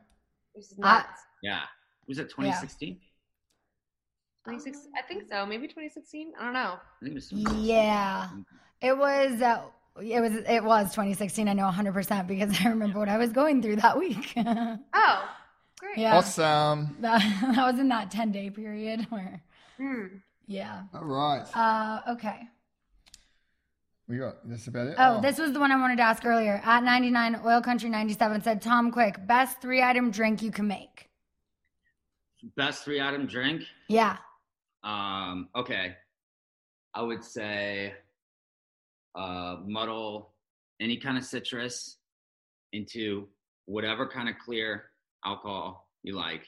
It 0.55 0.59
was 0.59 0.75
I- 0.83 1.05
Yeah. 1.43 1.61
Was 2.09 2.19
it 2.19 2.29
2016? 2.31 2.99
26, 4.45 4.79
I 4.97 5.03
think 5.03 5.25
so. 5.31 5.45
Maybe 5.45 5.67
2016. 5.67 6.33
I 6.39 6.45
don't 6.45 6.53
know. 6.53 6.61
I 6.79 7.05
think 7.05 7.13
it 7.13 7.15
was. 7.15 7.29
2016. 7.31 7.65
Yeah, 7.65 8.29
it 8.81 8.97
was. 8.97 9.43
Uh, 9.43 9.63
it 10.01 10.21
was. 10.21 10.33
It 10.49 10.63
was 10.65 10.87
2016. 10.93 11.49
I 11.49 11.53
know 11.53 11.65
100 11.65 11.93
percent 11.93 12.29
because 12.29 12.57
I 12.65 12.69
remember 12.69 12.99
what 12.99 13.09
I 13.09 13.17
was 13.19 13.31
going 13.33 13.63
through 13.63 13.77
that 13.77 13.99
week. 13.99 14.35
Oh, 14.95 15.29
great. 15.79 16.05
Awesome. 16.07 16.97
that, 17.01 17.21
that 17.55 17.71
was 17.73 17.79
in 17.81 17.89
that 17.89 18.11
10 18.11 18.33
day 18.33 18.51
period 18.51 19.07
where. 19.11 19.43
Hmm. 19.79 20.07
Yeah. 20.47 20.83
All 20.95 21.05
right. 21.05 21.45
Uh, 21.55 22.13
okay. 22.13 22.49
We 24.09 24.19
got 24.19 24.49
that's 24.49 24.69
about 24.69 24.87
it. 24.87 24.95
Oh, 24.99 25.21
this 25.21 25.39
was 25.39 25.53
the 25.53 25.59
one 25.59 25.73
I 25.73 25.81
wanted 25.81 25.97
to 25.97 26.03
ask 26.03 26.25
earlier. 26.25 26.61
At 26.65 26.85
99, 26.85 27.41
Oil 27.45 27.61
Country 27.61 27.91
97 27.91 28.43
said, 28.43 28.63
Tom 28.63 28.93
Quick, 28.93 29.27
best 29.27 29.61
three 29.61 29.83
item 29.83 30.11
drink 30.13 30.43
you 30.43 30.53
can 30.53 30.69
make. 30.69 31.09
Best 32.57 32.85
three 32.85 33.01
item 33.01 33.27
drink. 33.27 33.63
Yeah. 33.89 34.19
Um, 34.85 35.49
okay. 35.57 35.97
I 36.95 37.03
would 37.03 37.25
say 37.25 37.95
uh, 39.17 39.57
muddle 39.67 40.33
any 40.81 40.99
kind 40.99 41.19
of 41.19 41.25
citrus 41.25 41.97
into 42.73 43.27
whatever 43.65 44.07
kind 44.07 44.29
of 44.29 44.37
clear 44.39 44.85
alcohol 45.25 45.89
you 46.05 46.15
like. 46.15 46.45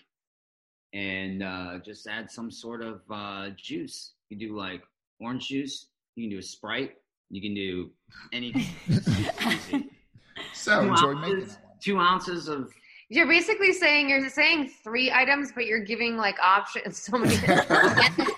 And 0.95 1.43
uh, 1.43 1.79
just 1.85 2.07
add 2.07 2.31
some 2.31 2.53
sort 2.53 2.83
of 2.83 3.01
uh, 3.11 3.51
juice. 3.57 4.13
You 4.31 4.39
do 4.39 4.57
like 4.57 4.83
orange 5.21 5.49
juice. 5.49 5.89
You 6.15 6.25
can 6.25 6.31
do 6.31 6.39
a 6.39 6.43
Sprite. 6.43 6.95
You 7.31 7.41
can 7.43 7.55
do 7.55 7.91
anything. 8.33 8.65
So 10.55 10.83
two, 10.83 10.89
enjoy 10.91 11.15
making 11.15 11.37
ounces, 11.37 11.55
that 11.55 11.65
one. 11.65 11.75
two 11.83 11.99
ounces 11.99 12.49
of 12.49 12.73
You're 13.09 13.27
basically 13.27 13.73
saying 13.73 14.09
you're 14.09 14.29
saying 14.29 14.71
three 14.85 15.11
items, 15.11 15.51
but 15.53 15.67
you're 15.67 15.85
giving 15.85 16.17
like 16.17 16.37
options. 16.43 16.99
So 17.11 17.19
many 17.19 17.35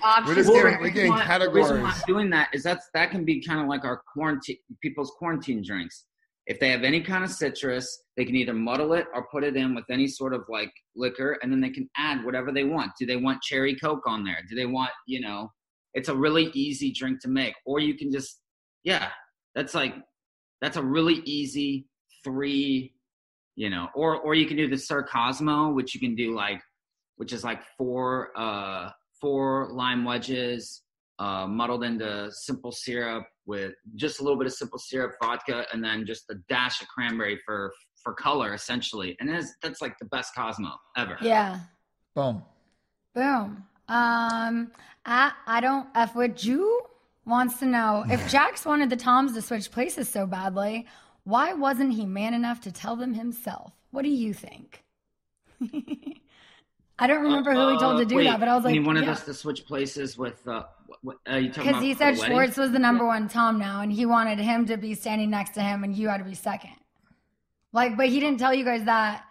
options. 0.03 0.26
We're 0.26 0.35
just 0.35 0.53
giving- 0.53 0.81
we're 0.81 0.90
getting 0.90 1.11
why- 1.12 1.38
The 1.38 1.50
reason 1.50 1.83
why. 1.83 1.90
I'm 1.90 2.03
doing 2.07 2.31
that 2.31 2.48
is 2.55 2.62
that's 2.62 2.88
that 2.94 3.11
can 3.11 3.24
be 3.24 3.42
kind 3.42 3.61
of 3.61 3.66
like 3.68 3.85
our 3.85 4.03
quarantine 4.12 4.57
people's 4.83 5.12
quarantine 5.18 5.62
drinks. 5.62 6.07
If 6.46 6.59
they 6.59 6.70
have 6.70 6.83
any 6.85 7.00
kind 7.03 7.22
of 7.22 7.31
citrus, 7.31 8.03
they 8.16 8.24
can 8.24 8.35
either 8.35 8.55
muddle 8.55 8.94
it 8.94 9.07
or 9.14 9.26
put 9.31 9.44
it 9.44 9.57
in 9.57 9.74
with 9.74 9.85
any 9.90 10.09
sort 10.09 10.33
of 10.35 10.42
like 10.48 10.72
liquor, 10.96 11.38
and 11.42 11.53
then 11.53 11.61
they 11.61 11.70
can 11.70 11.88
add 11.96 12.24
whatever 12.24 12.50
they 12.50 12.64
want. 12.64 12.92
Do 12.98 13.07
they 13.07 13.16
want 13.16 13.42
cherry 13.42 13.76
coke 13.76 14.05
on 14.07 14.24
there? 14.24 14.38
Do 14.48 14.57
they 14.57 14.66
want 14.66 14.90
you 15.07 15.20
know? 15.20 15.50
It's 15.94 16.09
a 16.09 16.16
really 16.16 16.46
easy 16.55 16.92
drink 16.92 17.20
to 17.22 17.29
make, 17.29 17.55
or 17.66 17.79
you 17.81 17.94
can 17.96 18.11
just 18.11 18.40
yeah, 18.85 19.09
that's 19.55 19.75
like 19.75 19.95
that's 20.61 20.77
a 20.77 20.83
really 20.83 21.23
easy 21.25 21.87
three, 22.25 22.95
you 23.57 23.71
know, 23.71 23.88
or 23.95 24.19
or 24.19 24.35
you 24.35 24.47
can 24.47 24.57
do 24.57 24.69
the 24.69 24.79
Sir 24.79 25.03
Cosmo, 25.03 25.71
which 25.73 25.95
you 25.95 26.01
can 26.01 26.14
do 26.14 26.35
like, 26.35 26.61
which 27.16 27.33
is 27.33 27.45
like 27.45 27.62
four 27.77 28.31
uh 28.37 28.90
four 29.21 29.69
lime 29.73 30.05
wedges 30.05 30.83
uh, 31.21 31.47
muddled 31.47 31.85
into 31.85 32.31
simple 32.33 32.73
syrup 32.73 33.25
with 33.47 33.75
just 33.97 34.21
a 34.21 34.23
little 34.23 34.38
bit 34.38 34.47
of 34.47 34.55
simple 34.55 34.79
syrup, 34.79 35.12
vodka, 35.23 35.66
and 35.73 35.85
then 35.85 36.07
just 36.07 36.25
a 36.31 36.35
dash 36.49 36.81
of 36.81 36.88
cranberry 36.88 37.38
for 37.45 37.73
for 38.03 38.14
color, 38.14 38.55
essentially. 38.55 39.16
And 39.21 39.29
that's 39.29 39.55
that's 39.62 39.83
like 39.83 39.99
the 39.99 40.07
best 40.07 40.35
Cosmo 40.35 40.73
ever. 40.97 41.19
Yeah. 41.21 41.61
Boom. 42.14 42.43
Boom. 43.14 43.64
Um, 43.88 44.71
I, 45.05 45.33
I 45.47 45.61
don't 45.61 45.88
F 45.95 46.14
with 46.14 46.45
you 46.45 46.80
wants 47.24 47.59
to 47.59 47.66
know 47.66 48.04
if 48.09 48.30
Jax 48.30 48.64
wanted 48.64 48.90
the 48.90 48.96
Toms 48.96 49.35
to 49.35 49.42
switch 49.42 49.70
places 49.70 50.09
so 50.09 50.26
badly, 50.26 50.87
why 51.24 51.52
wasn't 51.52 51.92
he 51.92 52.06
man 52.06 52.35
enough 52.35 52.61
to 52.62 52.72
tell 52.72 52.96
them 52.96 53.14
himself? 53.14 53.72
What 53.90 54.02
do 54.02 54.09
you 54.09 54.33
think? 54.33 54.83
I 56.98 57.06
don't 57.06 57.22
remember 57.22 57.52
who 57.52 57.72
he 57.72 57.78
told 57.78 57.98
to 57.98 58.04
do 58.04 58.16
Uh, 58.16 58.18
wait, 58.18 58.24
that, 58.24 58.40
but 58.40 58.48
I 58.48 58.54
was 58.54 58.64
like, 58.64 58.74
he 58.74 58.80
wanted 58.80 59.04
yeah. 59.04 59.12
us 59.12 59.24
to 59.24 59.33
switch 59.35 59.64
places 59.64 60.18
with. 60.18 60.46
Uh, 60.46 60.64
what, 60.87 60.98
what, 61.02 61.16
are 61.26 61.38
you 61.38 61.48
talking 61.48 61.62
Because 61.72 61.76
about 61.76 61.83
he 61.83 61.94
said? 61.94 62.18
Schwartz 62.18 62.56
was 62.56 62.72
the 62.72 62.78
number 62.78 63.06
one 63.06 63.28
Tom 63.28 63.59
now, 63.59 63.80
and 63.80 63.90
he 63.90 64.04
wanted 64.04 64.38
him 64.38 64.66
to 64.66 64.76
be 64.76 64.94
standing 64.94 65.30
next 65.30 65.54
to 65.54 65.62
him, 65.62 65.83
and 65.83 65.96
you 65.96 66.09
had 66.09 66.18
to 66.18 66.24
be 66.24 66.35
second. 66.35 66.76
Like, 67.72 67.96
but 67.96 68.09
he 68.09 68.20
didn't 68.20 68.38
tell 68.38 68.52
you 68.52 68.64
guys 68.64 68.85
that. 68.85 69.24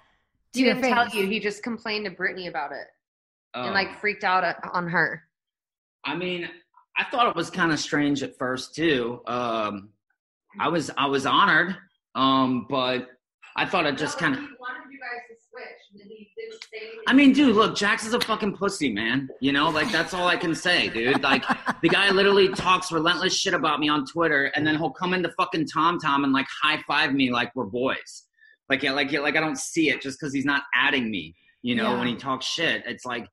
He 0.54 0.63
didn't 0.63 0.82
tell 0.82 1.10
you. 1.10 1.28
He 1.28 1.39
just 1.39 1.62
complained 1.62 2.06
to 2.06 2.12
Brittany 2.12 2.47
about 2.47 2.71
it 2.71 2.88
Oh. 3.54 3.63
and 3.63 3.73
like 3.73 3.99
freaked 3.99 4.23
out 4.23 4.43
on 4.73 4.88
her. 4.88 5.23
I 6.06 6.15
mean, 6.15 6.47
I 7.00 7.06
thought 7.10 7.28
it 7.28 7.36
was 7.36 7.50
kind 7.50 7.72
of 7.72 7.80
strange 7.80 8.22
at 8.24 8.38
first 8.38 8.76
too. 8.76 9.22
Um, 9.26 9.90
I 10.60 10.68
was 10.68 10.92
I 10.98 11.06
was 11.08 11.26
honored, 11.26 11.76
um, 12.16 12.68
but 12.70 13.08
I 13.56 13.66
thought 13.66 13.86
it 13.86 13.98
just 13.98 14.18
kind 14.20 14.36
of. 14.36 14.42
wanted 14.42 14.84
you 14.92 15.00
guys 15.00 15.22
to 15.30 15.36
switch, 15.50 16.02
and 16.02 16.12
he 16.12 16.30
didn't 16.38 16.62
say 16.64 17.00
I 17.08 17.14
mean, 17.14 17.32
dude, 17.34 17.56
look, 17.56 17.76
Jax 17.76 18.06
is 18.06 18.14
a 18.14 18.20
fucking 18.20 18.56
pussy, 18.58 18.92
man. 18.92 19.30
You 19.42 19.54
know, 19.54 19.70
like 19.70 19.92
that's 19.92 20.14
all 20.14 20.28
I 20.28 20.36
can 20.36 20.54
say, 20.54 20.90
dude. 20.90 21.24
Like 21.24 21.44
the 21.82 21.88
guy 21.90 22.10
literally 22.12 22.50
talks 22.50 22.92
relentless 22.92 23.34
shit 23.34 23.54
about 23.54 23.80
me 23.80 23.88
on 23.90 24.06
Twitter, 24.06 24.52
and 24.56 24.68
then 24.68 24.76
he'll 24.78 24.92
come 24.92 25.14
into 25.14 25.32
fucking 25.38 25.68
Tom 25.68 26.00
Tom 26.00 26.26
and 26.26 26.34
like 26.34 26.48
high 26.62 26.82
five 26.86 27.14
me 27.14 27.32
like 27.32 27.56
we're 27.56 27.66
boys. 27.66 28.26
Like, 28.70 28.84
yeah, 28.84 28.92
like, 28.92 29.12
yeah, 29.12 29.22
like 29.22 29.36
I 29.36 29.40
don't 29.40 29.58
see 29.58 29.90
it 29.90 30.00
just 30.02 30.20
because 30.20 30.32
he's 30.34 30.46
not 30.46 30.62
adding 30.76 31.10
me. 31.10 31.34
You 31.64 31.76
know, 31.76 31.92
Yeah. 31.94 31.98
when 32.00 32.08
he 32.08 32.16
talks 32.16 32.46
shit, 32.46 32.84
it's 32.86 33.04
like 33.06 33.26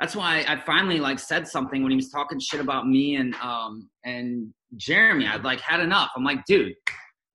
that's 0.00 0.16
why 0.16 0.44
I 0.48 0.56
finally 0.64 0.98
like 0.98 1.18
said 1.18 1.46
something 1.46 1.82
when 1.82 1.90
he 1.90 1.96
was 1.96 2.10
talking 2.10 2.40
shit 2.40 2.60
about 2.60 2.88
me 2.88 3.16
and 3.16 3.34
um 3.36 3.88
and 4.04 4.52
Jeremy. 4.76 5.26
I'd 5.26 5.44
like 5.44 5.60
had 5.60 5.80
enough. 5.80 6.10
I'm 6.16 6.24
like, 6.24 6.44
dude, 6.46 6.74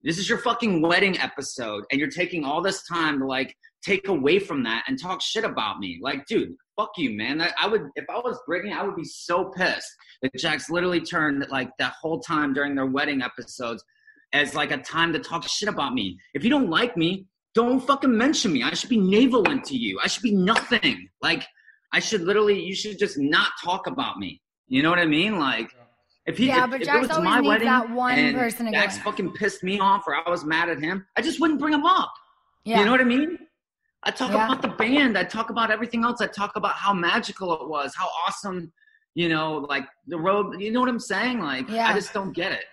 this 0.02 0.18
is 0.18 0.28
your 0.28 0.38
fucking 0.38 0.82
wedding 0.82 1.18
episode, 1.20 1.84
and 1.90 2.00
you're 2.00 2.10
taking 2.10 2.44
all 2.44 2.62
this 2.62 2.86
time 2.86 3.20
to 3.20 3.26
like 3.26 3.54
take 3.84 4.08
away 4.08 4.38
from 4.38 4.64
that 4.64 4.84
and 4.88 5.00
talk 5.00 5.22
shit 5.22 5.44
about 5.44 5.78
me. 5.78 5.98
Like, 6.02 6.26
dude, 6.26 6.54
fuck 6.76 6.90
you, 6.96 7.10
man. 7.16 7.40
I 7.58 7.68
would, 7.68 7.82
if 7.94 8.04
I 8.10 8.16
was 8.18 8.38
Brittany, 8.46 8.72
I 8.72 8.82
would 8.82 8.96
be 8.96 9.04
so 9.04 9.52
pissed 9.56 9.90
that 10.22 10.34
Jax 10.34 10.68
literally 10.70 11.00
turned 11.00 11.46
like 11.50 11.70
that 11.78 11.94
whole 12.00 12.20
time 12.20 12.52
during 12.52 12.74
their 12.74 12.86
wedding 12.86 13.22
episodes 13.22 13.84
as 14.32 14.54
like 14.54 14.72
a 14.72 14.78
time 14.78 15.12
to 15.12 15.18
talk 15.18 15.46
shit 15.48 15.68
about 15.68 15.94
me. 15.94 16.18
If 16.34 16.42
you 16.42 16.50
don't 16.50 16.68
like 16.68 16.96
me, 16.96 17.26
don't 17.54 17.80
fucking 17.80 18.14
mention 18.16 18.52
me. 18.52 18.62
I 18.62 18.74
should 18.74 18.90
be 18.90 18.98
navalent 18.98 19.64
to 19.64 19.76
you. 19.76 19.98
I 20.02 20.08
should 20.08 20.22
be 20.22 20.34
nothing. 20.34 21.08
Like, 21.22 21.46
I 21.96 21.98
should 21.98 22.20
literally, 22.24 22.60
you 22.62 22.74
should 22.74 22.98
just 22.98 23.16
not 23.18 23.52
talk 23.64 23.86
about 23.86 24.18
me. 24.18 24.42
You 24.68 24.82
know 24.82 24.90
what 24.90 24.98
I 24.98 25.06
mean? 25.06 25.38
Like, 25.38 25.70
if 26.26 26.36
he, 26.36 26.48
Yeah, 26.48 26.64
if, 26.64 26.70
but 26.70 26.80
if 26.82 26.86
Jax 26.86 26.96
it 26.96 27.00
was 27.00 27.10
always 27.12 27.24
my 27.24 27.36
needs 27.40 27.48
wedding 27.48 27.66
that 27.68 27.90
one 27.90 28.18
and 28.18 28.36
person 28.36 28.70
Jax 28.70 28.96
in. 28.96 29.02
fucking 29.02 29.32
pissed 29.32 29.64
me 29.64 29.78
off 29.80 30.04
or 30.06 30.14
I 30.14 30.28
was 30.28 30.44
mad 30.44 30.68
at 30.68 30.78
him, 30.78 31.06
I 31.16 31.22
just 31.22 31.40
wouldn't 31.40 31.58
bring 31.58 31.72
him 31.72 31.86
up. 31.86 32.12
Yeah. 32.66 32.80
You 32.80 32.84
know 32.84 32.90
what 32.90 33.00
I 33.00 33.04
mean? 33.04 33.38
I 34.02 34.10
talk 34.10 34.30
Yeah. 34.30 34.44
about 34.44 34.60
the 34.60 34.68
band. 34.68 35.16
I 35.16 35.24
talk 35.24 35.48
about 35.48 35.70
everything 35.70 36.04
else. 36.04 36.20
I 36.20 36.26
talk 36.26 36.56
about 36.56 36.74
how 36.74 36.92
magical 36.92 37.54
it 37.62 37.66
was, 37.66 37.94
how 37.96 38.08
awesome, 38.28 38.70
you 39.14 39.30
know, 39.30 39.64
like 39.70 39.86
the 40.06 40.18
road. 40.18 40.60
You 40.60 40.72
know 40.72 40.80
what 40.80 40.90
I'm 40.90 41.00
saying? 41.00 41.40
Like, 41.40 41.66
Yeah. 41.70 41.88
I 41.88 41.94
just 41.94 42.12
don't 42.12 42.32
get 42.34 42.52
it. 42.52 42.64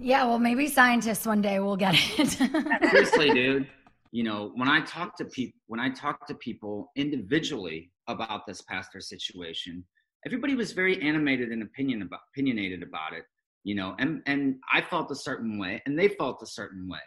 Yeah, 0.00 0.24
well, 0.26 0.38
maybe 0.38 0.68
scientists 0.68 1.26
one 1.26 1.42
day 1.42 1.58
will 1.58 1.76
get 1.76 1.94
it. 1.96 2.28
Seriously, 2.90 3.30
dude. 3.30 3.66
You 4.14 4.22
know, 4.22 4.52
when 4.54 4.68
I 4.68 4.80
talk 4.80 5.16
to 5.16 5.24
people, 5.24 5.58
when 5.66 5.80
I 5.80 5.90
talk 5.90 6.24
to 6.28 6.36
people 6.36 6.92
individually 6.94 7.90
about 8.06 8.46
this 8.46 8.62
pastor 8.62 9.00
situation, 9.00 9.84
everybody 10.24 10.54
was 10.54 10.70
very 10.70 11.02
animated 11.02 11.48
and 11.50 11.64
opinion 11.64 12.00
about 12.02 12.20
opinionated 12.30 12.84
about 12.84 13.12
it. 13.12 13.24
You 13.64 13.74
know, 13.74 13.96
and 13.98 14.22
and 14.26 14.54
I 14.72 14.82
felt 14.82 15.10
a 15.10 15.16
certain 15.16 15.58
way, 15.58 15.82
and 15.84 15.98
they 15.98 16.06
felt 16.06 16.40
a 16.44 16.46
certain 16.46 16.88
way. 16.88 17.00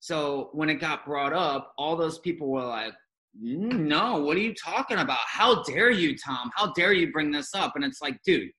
So 0.00 0.48
when 0.54 0.70
it 0.70 0.76
got 0.76 1.04
brought 1.04 1.34
up, 1.34 1.74
all 1.76 1.94
those 1.94 2.20
people 2.20 2.48
were 2.48 2.64
like, 2.64 2.94
"Mm, 3.38 3.80
"No, 3.80 4.22
what 4.22 4.38
are 4.38 4.46
you 4.48 4.54
talking 4.54 4.96
about? 4.96 5.26
How 5.26 5.62
dare 5.64 5.90
you, 5.90 6.16
Tom? 6.16 6.50
How 6.56 6.72
dare 6.72 6.94
you 6.94 7.12
bring 7.12 7.30
this 7.30 7.52
up?" 7.54 7.76
And 7.76 7.84
it's 7.84 8.00
like, 8.00 8.18
dude, 8.24 8.50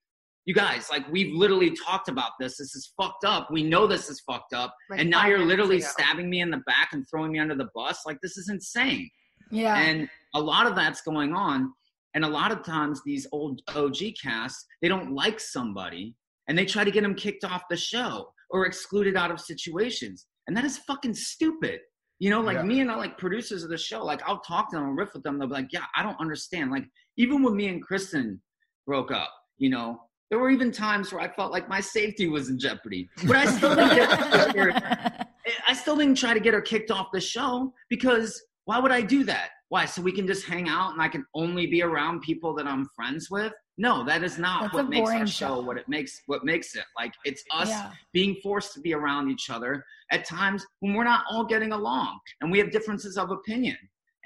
you 0.47 0.53
guys, 0.53 0.89
like 0.89 1.05
we've 1.11 1.35
literally 1.35 1.71
talked 1.85 2.07
about 2.07 2.31
this. 2.39 2.57
This 2.57 2.73
is 2.73 2.93
fucked 2.99 3.25
up. 3.25 3.51
We 3.51 3.63
know 3.63 3.85
this 3.85 4.09
is 4.09 4.21
fucked 4.21 4.53
up. 4.53 4.73
Like 4.89 5.01
and 5.01 5.09
now 5.09 5.27
you're 5.27 5.45
literally 5.45 5.77
ago. 5.77 5.87
stabbing 5.89 6.29
me 6.29 6.39
in 6.39 6.49
the 6.49 6.61
back 6.65 6.89
and 6.93 7.05
throwing 7.09 7.33
me 7.33 7.39
under 7.39 7.53
the 7.53 7.67
bus. 7.75 8.03
Like 8.05 8.17
this 8.23 8.37
is 8.37 8.47
insane. 8.49 9.09
Yeah. 9.51 9.75
And 9.77 10.09
a 10.33 10.39
lot 10.39 10.65
of 10.65 10.73
that's 10.75 11.01
going 11.01 11.33
on. 11.33 11.73
And 12.15 12.23
a 12.23 12.29
lot 12.29 12.53
of 12.53 12.63
times 12.63 13.01
these 13.05 13.27
old 13.33 13.61
OG 13.75 13.97
casts, 14.23 14.65
they 14.81 14.87
don't 14.87 15.11
like 15.13 15.39
somebody 15.41 16.15
and 16.47 16.57
they 16.57 16.65
try 16.65 16.85
to 16.85 16.91
get 16.91 17.01
them 17.01 17.13
kicked 17.13 17.43
off 17.43 17.63
the 17.69 17.75
show 17.77 18.29
or 18.49 18.65
excluded 18.65 19.17
out 19.17 19.31
of 19.31 19.41
situations. 19.41 20.27
And 20.47 20.55
that 20.55 20.63
is 20.63 20.77
fucking 20.79 21.13
stupid. 21.13 21.81
You 22.19 22.29
know, 22.29 22.39
like 22.39 22.55
Yeah. 22.55 22.63
me 22.63 22.79
and 22.79 22.89
I 22.89 22.95
like 22.95 23.17
producers 23.17 23.65
of 23.65 23.69
the 23.69 23.77
show, 23.77 24.01
like 24.03 24.21
I'll 24.25 24.39
talk 24.39 24.69
to 24.71 24.77
them 24.77 24.85
and 24.85 24.97
riff 24.97 25.09
with 25.13 25.23
them. 25.23 25.37
They'll 25.39 25.49
be 25.49 25.55
like, 25.55 25.73
yeah, 25.73 25.83
I 25.97 26.03
don't 26.03 26.19
understand. 26.21 26.71
Like 26.71 26.85
even 27.17 27.43
when 27.43 27.53
me 27.57 27.67
and 27.67 27.83
Kristen 27.83 28.41
broke 28.87 29.11
up, 29.11 29.31
you 29.57 29.69
know, 29.69 29.99
there 30.29 30.39
were 30.39 30.49
even 30.49 30.71
times 30.71 31.11
where 31.11 31.21
I 31.21 31.27
felt 31.29 31.51
like 31.51 31.69
my 31.69 31.79
safety 31.79 32.27
was 32.27 32.49
in 32.49 32.59
jeopardy. 32.59 33.09
But 33.25 33.35
I 33.37 33.45
still 33.45 33.75
didn't 33.75 33.95
get 33.95 34.55
her, 34.55 35.25
I 35.67 35.73
still 35.73 35.95
didn't 35.95 36.15
try 36.17 36.33
to 36.33 36.39
get 36.39 36.53
her 36.53 36.61
kicked 36.61 36.91
off 36.91 37.07
the 37.13 37.21
show 37.21 37.73
because 37.89 38.41
why 38.65 38.79
would 38.79 38.91
I 38.91 39.01
do 39.01 39.23
that? 39.25 39.49
Why? 39.69 39.85
So 39.85 40.01
we 40.01 40.11
can 40.11 40.27
just 40.27 40.45
hang 40.45 40.67
out 40.69 40.91
and 40.93 41.01
I 41.01 41.07
can 41.07 41.25
only 41.33 41.67
be 41.67 41.81
around 41.81 42.21
people 42.21 42.53
that 42.55 42.67
I'm 42.67 42.87
friends 42.95 43.29
with? 43.29 43.53
No, 43.77 44.03
that 44.05 44.23
is 44.23 44.37
not 44.37 44.63
That's 44.63 44.73
what 44.73 44.89
makes 44.89 45.09
our 45.09 45.19
show 45.27 45.47
show. 45.47 45.59
what 45.61 45.77
it 45.77 45.87
makes 45.87 46.21
what 46.25 46.43
makes 46.43 46.75
it. 46.75 46.83
Like 46.97 47.13
it's 47.25 47.43
us 47.51 47.69
Yeah. 47.69 47.91
being 48.11 48.35
forced 48.41 48.73
to 48.73 48.81
be 48.81 48.93
around 48.93 49.29
each 49.29 49.49
other 49.49 49.83
at 50.11 50.25
times 50.25 50.65
when 50.79 50.93
we're 50.93 51.03
not 51.03 51.25
all 51.29 51.45
getting 51.45 51.71
along 51.73 52.19
and 52.41 52.51
we 52.51 52.57
have 52.59 52.71
differences 52.71 53.17
of 53.17 53.29
opinion. 53.31 53.77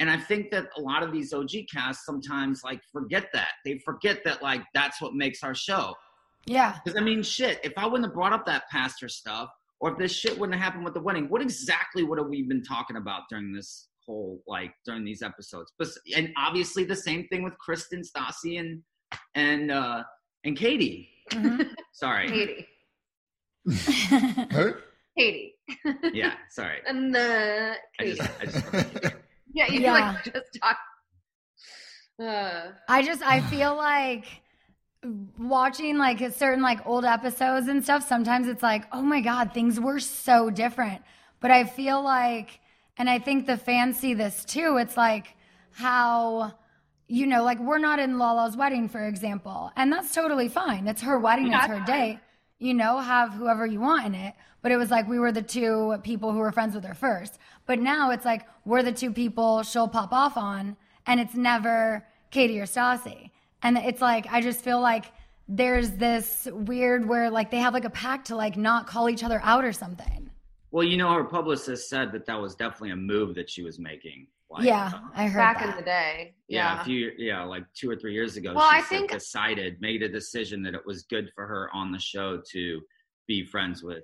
And 0.02 0.10
I 0.10 0.18
think 0.18 0.50
that 0.50 0.66
a 0.78 0.82
lot 0.82 1.04
of 1.04 1.12
these 1.14 1.32
OG 1.32 1.52
casts 1.72 2.06
sometimes 2.08 2.64
like 2.64 2.82
forget 2.92 3.28
that. 3.34 3.50
They 3.64 3.78
forget 3.86 4.24
that 4.26 4.42
like 4.42 4.64
that's 4.74 5.00
what 5.00 5.14
makes 5.14 5.44
our 5.44 5.54
show. 5.54 5.94
yeah. 6.48 6.80
Because 6.84 7.00
I 7.00 7.04
mean, 7.04 7.22
shit, 7.22 7.60
if 7.64 7.72
I 7.78 7.86
wouldn't 7.86 8.06
have 8.06 8.14
brought 8.16 8.34
up 8.34 8.46
that 8.48 8.64
pastor 8.72 9.08
stuff, 9.08 9.50
or 9.80 9.92
if 9.92 10.00
this 10.00 10.12
shit 10.12 10.38
wouldn't 10.40 10.56
have 10.58 10.64
happened 10.64 10.86
with 10.86 10.96
the 10.96 11.02
wedding, 11.02 11.30
what 11.30 11.42
exactly 11.42 12.02
would 12.04 12.18
have 12.18 12.28
we 12.30 12.42
been 12.42 12.64
talking 12.64 12.98
about 12.98 13.22
during 13.30 13.54
this 13.54 13.90
whole 14.04 14.42
like 14.48 14.74
during 14.88 15.04
these 15.06 15.22
episodes? 15.22 15.72
But 15.78 15.90
and 16.18 16.30
obviously 16.36 16.84
the 16.84 16.96
same 16.96 17.28
thing 17.28 17.44
with 17.44 17.56
Kristen, 17.60 18.02
Stassi, 18.02 18.60
and 18.60 18.82
and 19.36 19.70
uh 19.72 20.02
and 20.44 20.58
Katie. 20.58 21.10
Mhm. 21.30 21.70
Sorry, 21.94 22.28
Katie. 22.28 22.68
Who? 24.52 24.74
Katie. 25.16 25.54
yeah, 26.14 26.34
sorry. 26.50 26.80
And 26.88 27.14
the 27.14 27.76
I 28.00 28.06
just, 28.06 28.22
I 28.42 28.46
just 28.46 29.16
yeah, 29.54 29.68
you 29.68 29.82
Yeah. 29.82 29.94
like 29.94 30.24
just 30.34 30.60
talk. 30.62 30.78
Uh, 32.22 32.72
I 32.88 33.02
just 33.04 33.22
I 33.24 33.42
feel 33.42 33.76
like 33.76 34.26
watching 35.40 35.98
like 35.98 36.22
a 36.22 36.32
certain 36.32 36.62
like 36.62 36.86
old 36.86 37.04
episodes 37.06 37.68
and 37.68 37.84
stuff 37.84 38.08
sometimes 38.08 38.48
it's 38.48 38.62
like 38.62 38.84
oh 38.92 39.02
my 39.02 39.20
god 39.20 39.54
things 39.54 39.80
were 39.80 40.00
so 40.00 40.50
different. 40.50 41.02
But 41.40 41.50
I 41.52 41.64
feel 41.64 42.04
like 42.04 42.60
and 42.98 43.10
I 43.10 43.18
think 43.18 43.48
the 43.48 43.58
fans 43.58 43.98
see 43.98 44.14
this 44.14 44.46
too 44.46 44.78
it's 44.80 44.96
like 44.96 45.36
how 45.72 46.54
you 47.08 47.26
know 47.26 47.44
like 47.44 47.60
we're 47.60 47.80
not 47.80 47.98
in 48.00 48.20
Lala's 48.20 48.56
wedding 48.56 48.88
for 48.88 49.08
example 49.08 49.72
and 49.76 49.92
that's 49.92 50.14
totally 50.14 50.48
fine. 50.50 50.88
It's 50.88 51.02
her 51.02 51.18
wedding 51.18 51.52
it's 51.52 51.66
her 51.66 51.84
day. 51.86 52.20
You 52.60 52.76
know 52.76 53.00
have 53.00 53.34
whoever 53.34 53.66
you 53.66 53.80
want 53.80 54.06
in 54.06 54.14
it 54.14 54.36
but 54.62 54.72
it 54.72 54.78
was 54.78 54.92
like 54.92 55.08
we 55.08 55.20
were 55.20 55.32
the 55.32 55.42
two 55.42 55.98
people 56.04 56.32
who 56.32 56.40
were 56.40 56.52
friends 56.52 56.76
with 56.76 56.84
her 56.86 56.94
first 56.94 57.40
but 57.66 57.80
now 57.80 58.12
it's 58.12 58.26
like 58.26 58.46
we're 58.66 58.84
the 58.84 58.92
two 58.92 59.12
people 59.12 59.64
she'll 59.64 59.88
pop 59.88 60.12
off 60.14 60.38
on 60.38 60.76
and 61.08 61.20
it's 61.20 61.34
never 61.36 62.06
Katie 62.30 62.60
or 62.60 62.66
Stassi. 62.66 63.32
And 63.64 63.78
it's 63.78 64.02
like 64.02 64.26
I 64.32 64.40
just 64.42 64.62
feel 64.64 64.80
like 64.80 65.06
there's 65.48 65.92
this 65.92 66.48
weird 66.52 67.08
where 67.08 67.30
like 67.30 67.52
they 67.52 67.58
have 67.58 67.74
like 67.74 67.86
a 67.86 67.90
pact 67.90 68.28
to 68.28 68.36
like 68.36 68.56
not 68.56 68.88
call 68.88 69.10
each 69.10 69.24
other 69.24 69.42
out 69.44 69.66
or 69.66 69.74
something. 69.74 70.30
well, 70.72 70.84
you 70.86 70.96
know, 70.98 71.12
her 71.14 71.24
publicist 71.26 71.90
said 71.90 72.12
that 72.14 72.26
that 72.28 72.40
was 72.40 72.56
definitely 72.56 72.92
a 72.92 72.96
move 72.96 73.36
that 73.36 73.50
she 73.50 73.62
was 73.64 73.80
making. 73.80 74.28
Like, 74.50 74.64
yeah, 74.66 74.92
I 75.16 75.28
heard 75.28 75.40
back 75.40 75.60
that. 75.60 75.70
in 75.72 75.76
the 75.76 75.82
day. 75.82 76.34
yeah, 76.48 76.76
Yeah. 76.76 76.82
a 76.82 76.84
few, 76.86 77.12
yeah, 77.18 77.44
like 77.44 77.64
two 77.74 77.90
or 77.90 77.96
three 77.96 78.14
years 78.14 78.38
ago. 78.38 78.54
Well, 78.54 78.70
she 78.70 78.78
I 78.78 78.82
said- 78.82 78.90
think- 78.90 79.12
decided, 79.12 79.82
made 79.82 80.04
a 80.04 80.10
decision 80.10 80.62
that 80.64 80.74
it 80.74 80.86
was 80.86 81.04
good 81.04 81.32
for 81.36 81.46
her 81.48 81.70
on 81.74 81.92
the 81.92 82.00
show 82.00 82.42
to 82.52 82.82
be 83.28 83.44
friends 83.46 83.82
with 83.84 84.04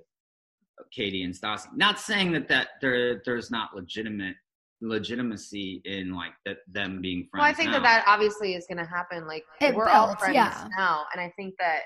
Katie 0.90 1.22
and 1.24 1.34
Stassi. 1.34 1.66
Not 1.76 1.98
saying 1.98 2.32
that 2.32 2.48
that 2.48 2.68
there 2.80 3.22
there's 3.24 3.50
not 3.50 3.74
legitimate 3.74 4.34
legitimacy 4.80 5.82
in 5.84 6.14
like 6.14 6.32
that 6.44 6.58
them 6.70 7.00
being 7.00 7.26
friends. 7.30 7.42
well, 7.42 7.50
I 7.50 7.52
think 7.52 7.70
now. 7.70 7.80
that 7.80 7.82
that 7.82 8.04
obviously 8.06 8.54
is 8.54 8.66
going 8.66 8.78
to 8.78 8.84
happen. 8.88 9.26
Like 9.26 9.44
It 9.60 9.74
we're 9.74 9.88
all 9.88 10.14
friends 10.16 10.34
yeah. 10.34 10.68
now, 10.76 11.04
and 11.12 11.20
I 11.20 11.32
think 11.36 11.54
that 11.58 11.80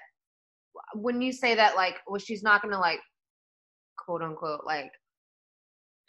when 0.95 1.21
you 1.21 1.33
say 1.33 1.55
that, 1.55 1.77
like, 1.77 1.97
well, 2.07 2.19
she's 2.19 2.43
not 2.43 2.63
going 2.63 2.73
to 2.73 2.79
like, 2.79 3.01
quote 3.99 4.23
unquote, 4.23 4.65
like, 4.65 4.91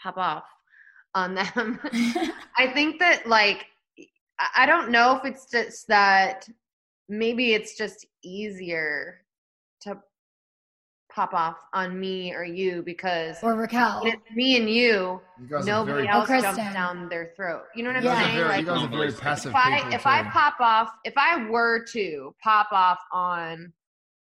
pop 0.02 0.18
off 0.18 0.44
on 1.16 1.36
them. 1.36 1.80
I 2.58 2.72
think 2.74 3.00
that 3.00 3.28
like 3.28 3.66
I- 4.40 4.64
I 4.64 4.66
don't 4.66 4.90
know 4.92 5.16
if 5.16 5.26
it's 5.26 5.50
just 5.50 5.88
that 5.88 6.48
maybe 7.08 7.54
it's 7.54 7.78
just 7.78 8.06
easier 8.24 9.22
to 9.82 9.98
pop 11.14 11.34
off 11.34 11.58
on 11.74 12.00
me 12.00 12.34
or 12.34 12.44
you 12.44 12.82
because 12.84 13.38
or 13.44 13.56
Raquel. 13.56 14.02
when 14.04 14.14
it's 14.14 14.32
me 14.36 14.58
and 14.58 14.70
you, 14.70 15.22
You 15.40 15.60
nobody 15.66 16.04
very, 16.04 16.08
else 16.08 16.30
Oh, 16.30 16.42
jumps 16.42 16.58
down 16.74 17.10
their 17.10 17.34
throat. 17.36 17.64
You 17.76 17.84
know 17.84 17.90
what 17.90 17.98
I'm 17.98 18.04
you 18.04 18.10
Yeah. 18.10 18.20
saying? 18.22 18.36
very, 18.38 18.50
like 18.50 18.60
you 18.62 18.66
guys 18.66 18.84
are 18.84 18.88
very 18.88 19.08
if 19.10 19.22
passive 19.22 19.50
if 19.52 19.56
I 19.56 19.78
people 19.78 19.94
if 19.94 20.08
I 20.08 20.24
pop 20.24 20.60
off, 20.60 20.90
if 21.04 21.14
I 21.18 21.48
were 21.50 21.86
to 21.94 22.36
pop 22.44 22.72
off 22.72 23.00
on 23.12 23.74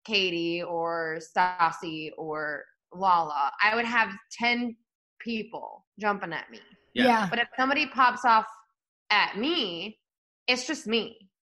Katie 0.05 0.61
or 0.63 1.19
Stassi 1.19 2.11
or 2.17 2.63
Lala, 2.93 3.51
I 3.61 3.75
would 3.75 3.85
have 3.85 4.09
ten 4.31 4.75
people 5.19 5.85
jumping 5.99 6.33
at 6.33 6.49
me. 6.51 6.59
Yeah. 6.93 7.05
yeah. 7.05 7.27
But 7.29 7.39
if 7.39 7.47
somebody 7.57 7.87
pops 7.87 8.23
off 8.25 8.45
at 9.09 9.37
me, 9.37 9.97
it's 10.47 10.67
just 10.67 10.85
me. 10.87 11.17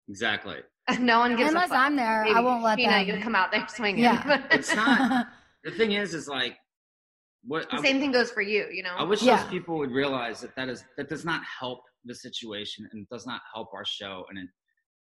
exactly. 0.08 0.58
no 1.00 1.18
one 1.20 1.36
gives 1.36 1.50
Unless 1.50 1.66
a 1.66 1.68
fuck. 1.70 1.78
I'm 1.78 1.96
there, 1.96 2.24
I 2.26 2.40
won't 2.40 2.62
let 2.62 2.76
Tina, 2.76 3.04
them. 3.04 3.06
you 3.16 3.22
come 3.22 3.34
out 3.34 3.50
there 3.52 3.66
swinging. 3.68 4.02
Yeah. 4.04 4.46
It's 4.50 4.74
not. 4.74 5.26
The 5.64 5.72
thing 5.72 5.92
is, 5.92 6.14
is 6.14 6.28
like 6.28 6.56
what 7.42 7.68
the 7.70 7.78
I- 7.78 7.82
same 7.82 7.98
thing 7.98 8.12
goes 8.12 8.30
for 8.30 8.40
you. 8.40 8.66
You 8.72 8.84
know. 8.84 8.94
I 8.96 9.02
wish 9.02 9.20
Yeah. 9.22 9.42
those 9.42 9.50
people 9.50 9.78
would 9.78 9.90
realize 9.90 10.40
that 10.42 10.54
that 10.54 10.68
is 10.68 10.84
that 10.96 11.08
does 11.08 11.24
not 11.24 11.42
help 11.58 11.80
the 12.04 12.14
situation 12.14 12.88
and 12.92 13.08
does 13.08 13.26
not 13.26 13.40
help 13.52 13.74
our 13.74 13.84
show 13.84 14.24
and 14.30 14.38
it 14.38 14.48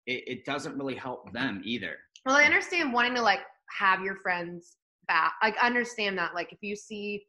it, 0.06 0.24
it 0.38 0.44
doesn't 0.44 0.76
really 0.76 0.96
help 0.96 1.32
them 1.32 1.62
either. 1.64 1.94
Well, 2.26 2.34
I 2.34 2.44
understand 2.44 2.92
wanting 2.92 3.14
to 3.14 3.22
like 3.22 3.40
have 3.78 4.02
your 4.02 4.16
friends 4.16 4.76
back. 5.06 5.34
Like, 5.42 5.56
I 5.62 5.66
understand 5.66 6.18
that. 6.18 6.34
Like, 6.34 6.52
if 6.52 6.58
you 6.62 6.74
see 6.74 7.24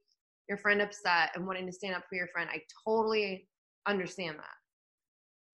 your 0.50 0.58
friend 0.58 0.82
upset 0.82 1.30
and 1.36 1.46
wanting 1.46 1.66
to 1.68 1.72
stand 1.72 1.94
up 1.96 2.04
for 2.10 2.16
your 2.16 2.28
friend, 2.30 2.50
I 2.52 2.62
totally 2.88 3.48
understand 3.88 4.38
that. 4.38 4.56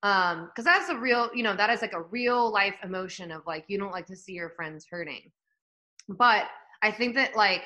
Um, 0.03 0.45
because 0.45 0.65
that's 0.65 0.89
a 0.89 0.97
real, 0.97 1.29
you 1.33 1.43
know, 1.43 1.55
that 1.55 1.69
is 1.69 1.81
like 1.81 1.93
a 1.93 2.01
real 2.01 2.51
life 2.51 2.75
emotion 2.83 3.31
of 3.31 3.41
like 3.47 3.65
you 3.67 3.77
don't 3.79 3.91
like 3.91 4.05
to 4.07 4.15
see 4.15 4.33
your 4.33 4.51
friends 4.51 4.85
hurting. 4.89 5.31
But 6.07 6.45
I 6.83 6.91
think 6.91 7.15
that 7.15 7.35
like 7.35 7.63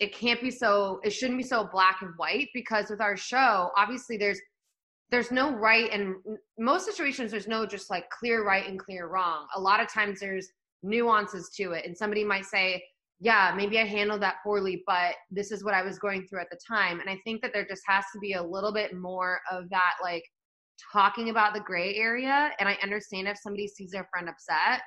it 0.00 0.14
can't 0.14 0.40
be 0.40 0.50
so 0.50 1.00
it 1.04 1.10
shouldn't 1.10 1.38
be 1.38 1.44
so 1.44 1.68
black 1.70 2.02
and 2.02 2.12
white 2.16 2.48
because 2.54 2.90
with 2.90 3.00
our 3.00 3.16
show, 3.16 3.70
obviously 3.76 4.16
there's 4.16 4.40
there's 5.10 5.30
no 5.30 5.54
right 5.56 5.90
and 5.92 6.16
most 6.58 6.86
situations 6.86 7.30
there's 7.30 7.48
no 7.48 7.66
just 7.66 7.90
like 7.90 8.08
clear 8.10 8.44
right 8.44 8.68
and 8.68 8.78
clear 8.78 9.06
wrong. 9.06 9.46
A 9.54 9.60
lot 9.60 9.80
of 9.80 9.88
times 9.88 10.20
there's 10.20 10.48
nuances 10.82 11.50
to 11.56 11.72
it 11.72 11.84
and 11.86 11.96
somebody 11.96 12.24
might 12.24 12.44
say 12.44 12.82
yeah 13.20 13.52
maybe 13.54 13.78
i 13.78 13.84
handled 13.84 14.22
that 14.22 14.36
poorly 14.42 14.82
but 14.86 15.14
this 15.30 15.52
is 15.52 15.62
what 15.62 15.74
i 15.74 15.82
was 15.82 15.98
going 15.98 16.26
through 16.26 16.40
at 16.40 16.48
the 16.50 16.58
time 16.66 17.00
and 17.00 17.10
i 17.10 17.18
think 17.22 17.42
that 17.42 17.52
there 17.52 17.66
just 17.66 17.82
has 17.86 18.04
to 18.12 18.18
be 18.18 18.32
a 18.32 18.42
little 18.42 18.72
bit 18.72 18.96
more 18.96 19.40
of 19.50 19.68
that 19.68 19.92
like 20.02 20.24
talking 20.92 21.30
about 21.30 21.54
the 21.54 21.60
gray 21.60 21.94
area 21.96 22.50
and 22.58 22.68
i 22.68 22.76
understand 22.82 23.28
if 23.28 23.38
somebody 23.38 23.66
sees 23.66 23.90
their 23.90 24.08
friend 24.12 24.28
upset 24.28 24.80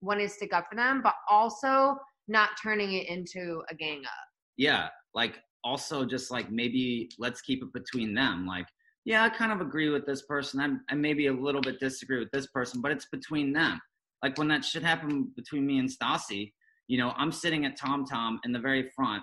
wanting 0.00 0.26
to 0.26 0.32
stick 0.32 0.52
up 0.52 0.66
for 0.68 0.76
them 0.76 1.00
but 1.02 1.14
also 1.30 1.96
not 2.28 2.50
turning 2.62 2.92
it 2.92 3.08
into 3.08 3.62
a 3.70 3.74
gang 3.74 4.02
up 4.04 4.26
Yeah, 4.56 4.88
like 5.14 5.38
also 5.64 6.04
just 6.04 6.30
like 6.30 6.50
maybe 6.50 7.10
let's 7.18 7.40
keep 7.40 7.62
it 7.62 7.72
between 7.72 8.14
them. 8.14 8.46
Like, 8.46 8.66
yeah, 9.04 9.24
I 9.24 9.28
kind 9.28 9.52
of 9.52 9.60
agree 9.60 9.88
with 9.88 10.06
this 10.06 10.22
person. 10.22 10.60
I'm, 10.60 10.80
I 10.90 10.94
maybe 10.94 11.26
a 11.26 11.32
little 11.32 11.60
bit 11.60 11.80
disagree 11.80 12.18
with 12.18 12.30
this 12.32 12.46
person, 12.48 12.80
but 12.80 12.92
it's 12.92 13.06
between 13.06 13.52
them. 13.52 13.80
Like 14.22 14.38
when 14.38 14.48
that 14.48 14.64
shit 14.64 14.82
happened 14.82 15.34
between 15.36 15.66
me 15.66 15.78
and 15.78 15.88
Stassi, 15.88 16.52
you 16.88 16.98
know, 16.98 17.12
I'm 17.16 17.32
sitting 17.32 17.66
at 17.66 17.78
TomTom 17.78 18.38
in 18.44 18.52
the 18.52 18.58
very 18.58 18.90
front, 18.94 19.22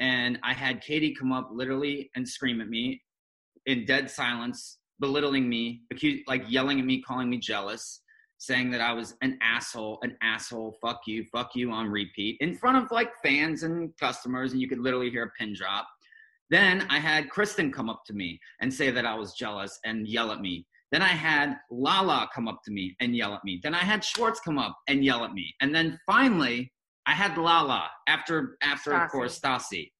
and 0.00 0.38
I 0.42 0.52
had 0.52 0.80
Katie 0.80 1.14
come 1.14 1.32
up 1.32 1.50
literally 1.52 2.10
and 2.16 2.28
scream 2.28 2.60
at 2.60 2.68
me 2.68 3.02
in 3.66 3.84
dead 3.84 4.10
silence, 4.10 4.78
belittling 5.00 5.48
me, 5.48 5.82
like 6.26 6.44
yelling 6.48 6.80
at 6.80 6.86
me, 6.86 7.02
calling 7.02 7.30
me 7.30 7.38
jealous, 7.38 8.00
saying 8.38 8.70
that 8.70 8.80
I 8.80 8.92
was 8.92 9.16
an 9.22 9.38
asshole, 9.42 9.98
an 10.02 10.16
asshole, 10.22 10.76
fuck 10.80 11.00
you, 11.06 11.24
fuck 11.32 11.50
you 11.54 11.70
on 11.70 11.88
repeat 11.88 12.36
in 12.40 12.56
front 12.56 12.76
of 12.76 12.90
like 12.90 13.10
fans 13.22 13.62
and 13.62 13.96
customers, 13.98 14.52
and 14.52 14.60
you 14.60 14.68
could 14.68 14.80
literally 14.80 15.10
hear 15.10 15.24
a 15.24 15.30
pin 15.38 15.54
drop. 15.54 15.86
Then 16.50 16.86
I 16.90 16.98
had 16.98 17.30
Kristen 17.30 17.72
come 17.72 17.88
up 17.88 18.02
to 18.06 18.12
me 18.12 18.38
and 18.60 18.72
say 18.72 18.90
that 18.90 19.06
I 19.06 19.14
was 19.14 19.32
jealous 19.32 19.78
and 19.84 20.06
yell 20.06 20.30
at 20.30 20.40
me. 20.40 20.66
Then 20.92 21.02
I 21.02 21.08
had 21.08 21.56
Lala 21.70 22.28
come 22.34 22.46
up 22.46 22.60
to 22.66 22.70
me 22.70 22.94
and 23.00 23.16
yell 23.16 23.34
at 23.34 23.44
me. 23.44 23.60
Then 23.62 23.74
I 23.74 23.78
had 23.78 24.04
Schwartz 24.04 24.40
come 24.40 24.58
up 24.58 24.76
and 24.86 25.04
yell 25.04 25.24
at 25.24 25.32
me. 25.32 25.52
And 25.60 25.74
then 25.74 25.98
finally, 26.06 26.70
I 27.06 27.12
had 27.12 27.36
Lala 27.36 27.88
after 28.06 28.56
after 28.62 28.92
of 28.92 29.10
course 29.10 29.40
Stassi. 29.40 29.90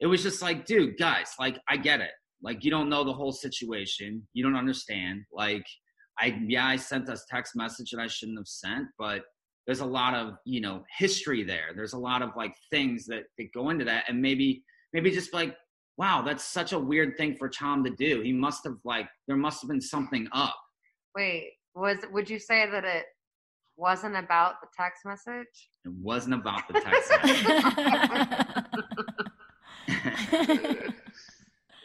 It 0.00 0.06
was 0.06 0.22
just 0.22 0.42
like, 0.42 0.66
dude, 0.66 0.98
guys, 0.98 1.32
like 1.40 1.58
I 1.68 1.76
get 1.76 2.00
it. 2.00 2.12
Like 2.42 2.64
you 2.64 2.70
don't 2.70 2.88
know 2.88 3.04
the 3.04 3.12
whole 3.12 3.32
situation. 3.32 4.26
You 4.32 4.44
don't 4.44 4.56
understand. 4.56 5.24
Like 5.32 5.66
I 6.18 6.40
yeah, 6.46 6.66
I 6.66 6.76
sent 6.76 7.08
us 7.08 7.24
text 7.28 7.56
message 7.56 7.90
that 7.90 8.00
I 8.00 8.06
shouldn't 8.06 8.38
have 8.38 8.48
sent, 8.48 8.86
but 8.98 9.22
there's 9.66 9.80
a 9.80 9.86
lot 9.86 10.14
of, 10.14 10.34
you 10.46 10.62
know, 10.62 10.82
history 10.98 11.42
there. 11.42 11.72
There's 11.76 11.92
a 11.92 11.98
lot 11.98 12.22
of 12.22 12.30
like 12.36 12.54
things 12.70 13.04
that, 13.06 13.24
that 13.36 13.52
go 13.52 13.68
into 13.68 13.84
that. 13.84 14.04
And 14.08 14.20
maybe 14.20 14.64
maybe 14.94 15.10
just 15.10 15.34
like, 15.34 15.54
wow, 15.98 16.22
that's 16.22 16.42
such 16.42 16.72
a 16.72 16.78
weird 16.78 17.18
thing 17.18 17.36
for 17.36 17.50
Tom 17.50 17.84
to 17.84 17.90
do. 17.90 18.22
He 18.22 18.32
must 18.32 18.64
have 18.64 18.78
like 18.84 19.08
there 19.26 19.36
must 19.36 19.60
have 19.62 19.68
been 19.68 19.80
something 19.80 20.28
up. 20.32 20.56
Wait, 21.14 21.52
was 21.74 21.98
would 22.12 22.30
you 22.30 22.38
say 22.38 22.70
that 22.70 22.84
it 22.84 23.04
wasn't 23.76 24.16
about 24.16 24.54
the 24.62 24.68
text 24.76 25.04
message? 25.04 25.70
It 25.84 25.92
wasn't 26.00 26.34
about 26.34 26.66
the 26.68 26.80
text 26.86 27.12
message. 27.22 27.44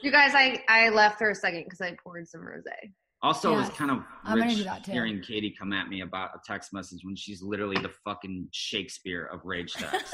You 0.04 0.12
guys, 0.12 0.34
I 0.36 0.62
I 0.68 0.90
left 0.90 1.18
for 1.18 1.30
a 1.30 1.36
second 1.36 1.64
because 1.64 1.80
I 1.80 1.96
poured 2.04 2.28
some 2.28 2.42
rosé. 2.42 2.92
Also, 3.22 3.54
it 3.54 3.56
was 3.56 3.70
kind 3.70 3.90
of 3.90 4.04
I'm 4.26 4.38
rich 4.42 4.58
do 4.58 4.64
that 4.66 4.84
too. 4.84 4.92
hearing 4.92 5.22
Katie 5.22 5.56
come 5.58 5.72
at 5.72 5.88
me 5.88 6.02
about 6.02 6.32
a 6.36 6.40
text 6.46 6.74
message 6.74 7.06
when 7.06 7.16
she's 7.16 7.42
literally 7.42 7.78
the 7.82 7.92
fucking 8.04 8.50
Shakespeare 8.52 9.30
of 9.32 9.40
rage 9.46 9.74
text. 9.78 10.14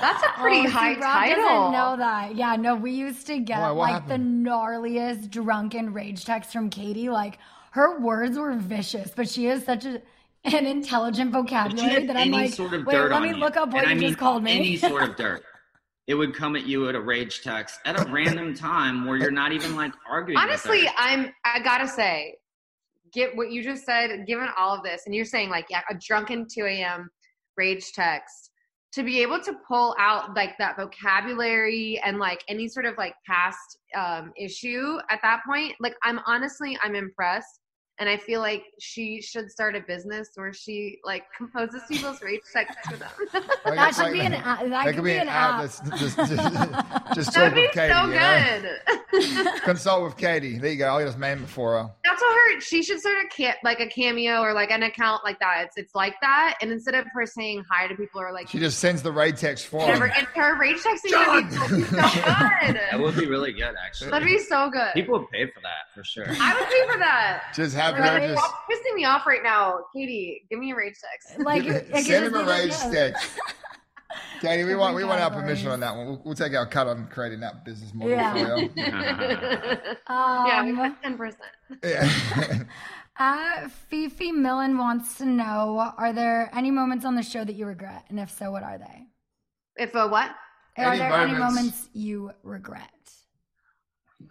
That's 0.00 0.22
a 0.24 0.28
pretty 0.40 0.60
Oh, 0.60 0.64
see, 0.64 0.70
high 0.70 0.92
Rob 0.94 1.02
title. 1.02 1.36
doesn't 1.44 1.72
know 1.72 1.96
that. 1.98 2.34
Yeah, 2.34 2.56
no, 2.56 2.76
we 2.76 2.92
used 2.92 3.26
to 3.26 3.40
get 3.40 3.60
Why, 3.60 3.72
what 3.72 3.90
like 3.92 4.08
the 4.08 4.14
gnarliest 4.14 5.28
drunken 5.30 5.92
rage 5.92 6.24
text 6.24 6.50
from 6.50 6.70
Katie. 6.70 7.10
Like 7.10 7.38
her 7.72 8.00
words 8.00 8.38
were 8.38 8.54
vicious, 8.54 9.10
but 9.14 9.28
she 9.28 9.44
has 9.44 9.66
such 9.66 9.84
a 9.84 10.00
an 10.44 10.64
intelligent 10.66 11.30
vocabulary 11.30 12.06
that 12.06 12.16
I'm 12.16 12.30
like, 12.30 12.54
sort 12.54 12.72
of 12.72 12.86
wait, 12.86 12.96
let 12.98 13.20
me 13.20 13.28
you, 13.28 13.34
look 13.36 13.58
up 13.58 13.70
what 13.70 13.84
and 13.84 13.90
you 13.90 13.96
I 13.96 13.98
mean 13.98 14.08
just 14.08 14.18
called 14.18 14.42
me. 14.42 14.52
Any 14.52 14.76
sort 14.78 15.02
of 15.02 15.16
dirt. 15.16 15.42
It 16.06 16.14
would 16.14 16.34
come 16.34 16.54
at 16.54 16.66
you 16.66 16.88
at 16.88 16.94
a 16.94 17.00
rage 17.00 17.42
text 17.42 17.80
at 17.84 17.98
a 17.98 18.04
random 18.10 18.54
time 18.54 19.06
where 19.06 19.16
you're 19.16 19.30
not 19.30 19.52
even 19.52 19.74
like 19.74 19.92
arguing. 20.08 20.38
Honestly. 20.38 20.88
I'm 20.96 21.32
I 21.44 21.60
gotta 21.60 21.88
say, 21.88 22.36
get 23.12 23.34
what 23.36 23.50
you 23.50 23.62
just 23.62 23.84
said, 23.84 24.26
given 24.26 24.48
all 24.58 24.76
of 24.76 24.82
this, 24.82 25.02
and 25.06 25.14
you're 25.14 25.24
saying 25.24 25.50
like 25.50 25.66
yeah, 25.70 25.82
a 25.90 25.94
drunken 25.94 26.46
2 26.52 26.64
a.m. 26.66 27.08
rage 27.56 27.92
text, 27.92 28.50
to 28.92 29.02
be 29.02 29.22
able 29.22 29.40
to 29.40 29.54
pull 29.66 29.96
out 29.98 30.36
like 30.36 30.56
that 30.58 30.76
vocabulary 30.76 32.00
and 32.04 32.18
like 32.18 32.44
any 32.48 32.68
sort 32.68 32.86
of 32.86 32.94
like 32.98 33.14
past 33.26 33.78
um 33.96 34.32
issue 34.36 34.98
at 35.10 35.20
that 35.22 35.40
point, 35.46 35.74
like 35.80 35.94
I'm 36.02 36.20
honestly 36.26 36.76
I'm 36.82 36.94
impressed. 36.94 37.60
And 38.00 38.08
I 38.08 38.16
feel 38.16 38.40
like 38.40 38.64
she 38.80 39.20
should 39.22 39.48
start 39.52 39.76
a 39.76 39.80
business 39.80 40.30
where 40.34 40.52
she 40.52 40.98
like 41.04 41.22
composes 41.36 41.80
people's 41.88 42.20
rage 42.22 42.40
texts 42.52 42.76
for 42.90 42.96
them. 42.96 43.08
Like- 43.32 43.46
that 43.76 43.94
should 43.94 44.02
like- 44.04 44.12
be 44.14 44.20
an 44.20 44.32
app. 44.34 44.60
That, 44.60 44.70
That 44.84 44.94
could 44.94 45.04
be 45.04 45.12
an 45.16 45.28
app 45.28 45.54
app. 45.54 45.60
that's 45.62 45.80
just, 46.00 46.16
just, 46.16 46.28
just 47.14 47.32
that 47.34 47.42
would 47.44 47.54
be 47.54 47.68
Katie. 47.72 47.92
so 47.92 48.06
you 48.06 48.14
know? 48.14 48.62
good. 49.52 49.62
Consult 49.62 50.02
with 50.04 50.16
Katie. 50.16 50.58
There 50.58 50.72
you 50.72 50.76
go. 50.78 50.88
I'll 50.88 51.04
just 51.06 51.18
man 51.18 51.40
before 51.40 51.78
her. 51.82 51.90
That's 52.04 52.20
what 52.20 52.34
her. 52.34 52.60
She 52.60 52.82
should 52.82 52.98
start 53.00 53.16
a 53.24 53.28
ca- 53.36 53.58
like 53.62 53.78
a 53.80 53.86
cameo 53.86 54.40
or 54.40 54.52
like 54.54 54.70
an 54.72 54.82
account 54.82 55.22
like 55.24 55.38
that. 55.38 55.64
It's 55.66 55.76
it's 55.76 55.94
like 55.94 56.14
that, 56.20 56.56
and 56.60 56.72
instead 56.72 56.94
of 56.96 57.04
her 57.14 57.26
saying 57.26 57.62
hi 57.70 57.86
to 57.86 57.94
people 57.94 58.20
or 58.20 58.32
like 58.32 58.48
She 58.48 58.58
just 58.58 58.80
sends 58.80 59.02
the 59.02 59.12
raid 59.12 59.36
text 59.36 59.66
for 59.66 59.78
whatever, 59.78 60.08
him. 60.08 60.14
and 60.18 60.26
her 60.34 60.58
rage 60.58 60.78
texting 60.78 61.32
would 61.32 61.48
be 61.48 61.54
so, 61.54 61.66
so 61.66 61.76
good. 61.76 61.94
that 61.94 62.98
would 62.98 63.16
be 63.16 63.26
really 63.26 63.52
good, 63.52 63.74
actually. 63.84 64.10
That'd 64.10 64.26
be 64.26 64.38
so 64.38 64.68
good. 64.70 64.92
People 64.94 65.20
would 65.20 65.30
pay 65.30 65.46
for 65.46 65.60
that 65.60 65.94
for 65.94 66.02
sure. 66.04 66.26
I 66.28 66.54
would 66.58 66.68
pay 66.68 66.92
for 66.92 66.98
that. 66.98 67.52
Just 67.54 67.74
have 67.84 67.98
Like, 67.98 68.22
her 68.22 68.28
just 68.28 68.44
stop 68.44 68.64
pissing 68.70 68.94
me 68.94 69.04
off 69.04 69.26
right 69.26 69.42
now, 69.42 69.80
Katie. 69.94 70.46
Give 70.50 70.58
me 70.58 70.72
a 70.72 70.76
rage 70.76 70.94
text. 71.00 71.38
like 71.44 71.64
it 71.64 71.90
could 71.92 72.04
send 72.04 72.26
him 72.26 72.34
a 72.34 72.44
rage 72.44 72.70
yeah. 72.70 72.90
text. 72.92 73.30
Katie, 74.40 74.64
we 74.64 74.74
want 74.74 74.94
we 74.94 75.04
want 75.04 75.20
our 75.20 75.30
permission 75.30 75.68
on 75.70 75.80
that 75.80 75.96
one. 75.96 76.06
We'll, 76.06 76.22
we'll 76.24 76.34
take 76.34 76.54
our 76.54 76.66
cut 76.66 76.86
on 76.86 77.08
creating 77.08 77.40
that 77.40 77.64
business 77.64 77.92
model 77.94 78.10
Yeah. 78.12 78.32
for 78.32 78.58
you. 78.60 78.70
yeah, 80.08 80.64
we 80.64 80.72
want 80.72 80.94
put 80.96 81.02
ten 81.02 81.16
percent. 81.16 81.50
Yeah. 81.82 82.62
Uh, 83.16 83.68
Fifi 83.88 84.32
Millen 84.32 84.76
wants 84.76 85.18
to 85.18 85.24
know: 85.24 85.92
Are 85.96 86.12
there 86.12 86.50
any 86.52 86.70
moments 86.70 87.04
on 87.04 87.14
the 87.14 87.22
show 87.22 87.44
that 87.44 87.54
you 87.54 87.64
regret, 87.66 88.04
and 88.08 88.18
if 88.20 88.30
so, 88.30 88.50
what 88.50 88.62
are 88.62 88.76
they? 88.78 89.06
If 89.76 89.94
a 89.94 90.06
what? 90.08 90.30
Are 90.76 90.84
Any 90.86 90.98
there 90.98 91.12
any 91.12 91.32
moments- 91.32 91.54
moments 91.56 91.88
you 91.92 92.32
regret? 92.42 92.90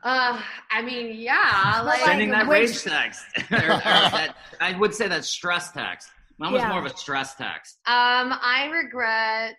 Uh, 0.04 0.42
I 0.72 0.82
mean, 0.82 1.16
yeah, 1.20 1.82
like, 1.86 2.00
like- 2.00 2.06
Sending 2.08 2.30
that 2.32 2.48
which- 2.48 2.70
rage 2.70 2.84
text. 2.84 3.26
Or- 3.52 3.58
or 3.58 3.60
that- 3.68 4.36
I 4.62 4.78
would 4.78 4.94
say 4.96 5.08
that 5.08 5.26
stress 5.26 5.72
text. 5.72 6.10
Mine 6.40 6.52
was 6.52 6.62
Yeah. 6.62 6.70
more 6.70 6.80
of 6.80 6.86
a 6.86 6.98
stress 6.98 7.36
text. 7.36 7.78
um, 7.86 8.34
I 8.42 8.70
regret. 8.74 9.56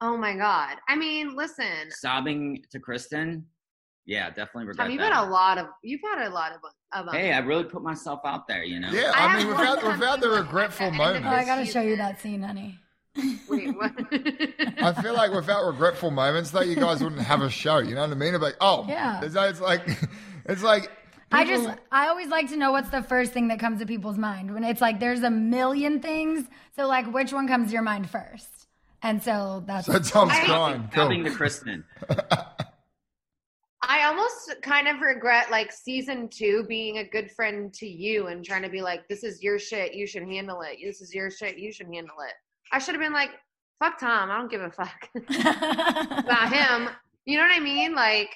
Oh 0.00 0.16
my 0.16 0.34
god. 0.36 0.76
I 0.88 0.96
mean, 0.96 1.34
listen, 1.36 1.90
Sobbing 1.90 2.62
to 2.70 2.78
Kristen. 2.80 3.46
Yeah, 4.04 4.28
definitely 4.30 4.66
regret 4.66 4.84
Tom, 4.86 4.92
you've 4.92 5.00
that. 5.00 5.12
had 5.12 5.24
a 5.24 5.30
lot 5.30 5.58
of. 5.58 5.66
You've 5.82 6.00
had 6.02 6.26
a 6.26 6.30
lot 6.30 6.52
of. 6.52 6.58
of 6.92 7.08
um, 7.08 7.14
Hey, 7.14 7.32
I 7.32 7.38
really 7.38 7.64
put 7.64 7.82
myself 7.82 8.20
out 8.24 8.46
there, 8.46 8.62
you 8.62 8.78
know. 8.78 8.90
yeah, 8.90 9.10
I 9.14 9.26
I 9.26 9.36
mean, 9.36 9.46
have 9.46 9.58
without 9.58 9.82
one 9.82 9.98
without 9.98 10.20
the 10.20 10.28
regretful 10.30 10.86
at 10.86 10.92
the 10.96 11.02
end 11.02 11.16
of 11.26 11.32
Oh, 11.32 11.36
I 11.36 11.44
gotta 11.44 11.66
show 11.66 11.80
you 11.80 11.96
that 11.96 12.20
scene, 12.20 12.42
honey. 12.42 12.78
Wait, 13.48 13.74
what? 13.76 13.92
I 14.78 14.92
feel 15.02 15.14
like 15.14 15.32
without 15.32 15.64
regretful 15.66 16.10
moments, 16.10 16.50
though, 16.50 16.60
you 16.62 16.76
guys 16.76 17.02
wouldn't 17.02 17.22
have 17.22 17.42
a 17.42 17.50
show. 17.50 17.78
You 17.78 17.94
know 17.94 18.02
what 18.02 18.10
I 18.10 18.14
mean? 18.14 18.34
It's 18.34 18.42
like, 18.42 18.56
oh, 18.60 18.84
Yeah. 18.88 19.20
It's, 19.22 19.34
it's 19.36 19.60
like, 19.60 19.86
it's 20.46 20.62
like. 20.62 20.90
I 21.32 21.44
just, 21.44 21.68
I 21.90 22.08
always 22.08 22.28
like 22.28 22.48
to 22.50 22.56
know 22.56 22.70
what's 22.72 22.90
the 22.90 23.02
first 23.02 23.32
thing 23.32 23.48
that 23.48 23.58
comes 23.58 23.80
to 23.80 23.86
people's 23.86 24.16
mind 24.18 24.54
when 24.54 24.62
it's 24.62 24.80
like 24.80 25.00
there's 25.00 25.22
a 25.22 25.30
million 25.30 26.00
things. 26.00 26.46
So 26.76 26.86
like, 26.86 27.12
which 27.12 27.32
one 27.32 27.48
comes 27.48 27.68
to 27.68 27.72
your 27.72 27.82
mind 27.82 28.08
first? 28.08 28.48
And 29.02 29.22
so 29.22 29.62
that's 29.66 29.86
So 29.86 29.98
Tom's 29.98 30.32
I- 30.32 30.44
crying. 30.44 30.88
Cool. 30.92 31.24
To 31.24 31.30
Kristen. 31.30 31.84
I 33.88 34.04
almost 34.04 34.54
kind 34.62 34.88
of 34.88 35.00
regret 35.00 35.50
like 35.50 35.70
season 35.70 36.28
two 36.28 36.64
being 36.68 36.98
a 36.98 37.04
good 37.04 37.30
friend 37.30 37.72
to 37.74 37.86
you 37.86 38.26
and 38.28 38.44
trying 38.44 38.62
to 38.62 38.68
be 38.68 38.80
like, 38.82 39.06
this 39.08 39.22
is 39.22 39.42
your 39.42 39.58
shit, 39.60 39.94
you 39.94 40.06
should 40.06 40.24
handle 40.24 40.62
it. 40.62 40.78
This 40.82 41.00
is 41.00 41.14
your 41.14 41.30
shit, 41.30 41.56
you 41.58 41.72
should 41.72 41.86
handle 41.86 42.16
it. 42.26 42.32
I 42.72 42.78
should 42.78 42.94
have 42.94 43.02
been 43.02 43.12
like, 43.12 43.30
fuck 43.78 43.98
Tom, 43.98 44.30
I 44.30 44.36
don't 44.36 44.50
give 44.50 44.62
a 44.62 44.70
fuck 44.70 45.08
about 46.24 46.52
him. 46.52 46.90
You 47.24 47.38
know 47.38 47.44
what 47.44 47.56
I 47.56 47.60
mean? 47.60 47.94
Like, 47.94 48.30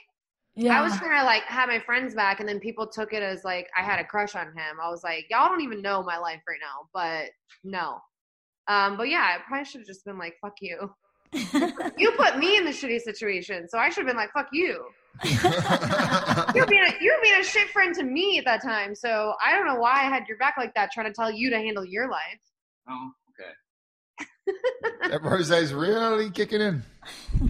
yeah. 0.57 0.79
I 0.79 0.83
was 0.83 0.97
trying 0.97 1.19
to 1.21 1.25
like 1.25 1.45
have 1.45 1.69
my 1.69 1.79
friends 1.79 2.15
back, 2.15 2.41
and 2.41 2.49
then 2.49 2.59
people 2.59 2.87
took 2.87 3.13
it 3.13 3.23
as 3.23 3.45
like 3.45 3.69
I 3.79 3.83
had 3.83 4.01
a 4.01 4.05
crush 4.05 4.35
on 4.35 4.49
him. 4.49 4.79
I 4.83 4.89
was 4.89 5.03
like, 5.05 5.27
y'all 5.31 5.49
don't 5.49 5.63
even 5.63 5.81
know 5.81 6.03
my 6.03 6.19
life 6.19 6.41
right 6.49 6.59
now, 6.61 6.89
but 6.93 7.31
no. 7.65 7.99
Um, 8.69 8.97
but 8.97 9.09
yeah, 9.09 9.37
I 9.37 9.39
probably 9.47 9.65
should 9.65 9.81
have 9.81 9.87
just 9.87 10.05
been 10.05 10.19
like, 10.19 10.35
fuck 10.41 10.55
you. 10.61 10.93
you 11.33 12.13
put 12.13 12.39
me 12.39 12.57
in 12.57 12.65
the 12.65 12.73
shitty 12.73 13.01
situation, 13.01 13.69
so 13.69 13.79
I 13.79 13.89
should 13.89 14.05
have 14.05 14.09
been 14.09 14.17
like, 14.17 14.33
fuck 14.33 14.49
you. 14.53 14.85
You're 15.25 16.67
being 16.67 16.85
a, 16.85 16.93
you're 17.01 17.23
being 17.23 17.41
a 17.41 17.45
shit 17.45 17.69
friend 17.71 17.95
to 17.95 18.03
me 18.03 18.39
at 18.39 18.45
that 18.45 18.63
time, 18.63 18.95
so 18.95 19.35
I 19.45 19.53
don't 19.53 19.67
know 19.67 19.77
why 19.77 19.93
I 19.93 20.05
had 20.05 20.27
your 20.29 20.39
back 20.39 20.55
like 20.59 20.75
that, 20.75 20.91
trying 20.93 21.07
to 21.07 21.13
tell 21.13 21.31
you 21.31 21.51
to 21.51 21.57
handle 21.57 21.85
your 21.85 22.11
life. 22.11 22.41
Oh, 22.89 22.95
okay. 22.95 23.20
That 25.09 25.21
rosé's 25.23 25.73
really 25.73 26.31
kicking 26.31 26.61
in. 26.61 26.83
Do 27.39 27.47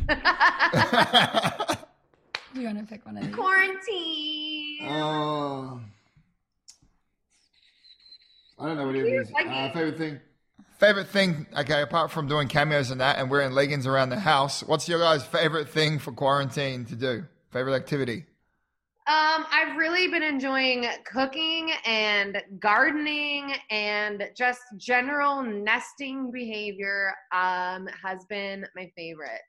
you 2.61 2.67
want 2.67 2.79
to 2.79 2.85
pick 2.89 3.05
one 3.07 3.17
of 3.17 3.25
these? 3.25 3.35
Quarantine. 3.35 4.79
Oh. 4.89 5.81
I 8.59 8.67
don't 8.67 8.77
know 8.77 8.87
what 8.87 8.97
it 8.97 9.07
is. 9.07 9.31
Like- 9.31 9.47
Uh, 9.47 9.73
favorite 9.73 9.99
thing. 9.99 10.21
Favorite 10.79 11.09
thing. 11.09 11.47
Okay, 11.59 11.83
apart 11.83 12.11
from 12.11 12.27
doing 12.27 12.49
cameos 12.49 12.91
and 12.91 13.01
that, 13.03 13.19
and 13.19 13.31
wearing 13.31 13.53
leggings 13.53 13.87
around 13.87 14.09
the 14.09 14.19
house, 14.21 14.63
what's 14.63 14.89
your 14.89 14.99
guys' 14.99 15.23
favorite 15.25 15.69
thing 15.69 15.99
for 15.99 16.11
quarantine 16.13 16.87
to 16.87 16.95
do? 16.97 17.25
Favorite 17.53 17.75
activity? 17.75 18.25
Um, 19.11 19.45
I've 19.51 19.77
really 19.77 20.07
been 20.07 20.23
enjoying 20.23 20.87
cooking 21.05 21.73
and 21.85 22.41
gardening 22.61 23.55
and 23.69 24.31
just 24.37 24.61
general 24.77 25.43
nesting 25.43 26.31
behavior. 26.31 27.13
Um, 27.35 27.89
has 28.05 28.25
been 28.29 28.65
my 28.77 28.89
favorite. 28.97 29.41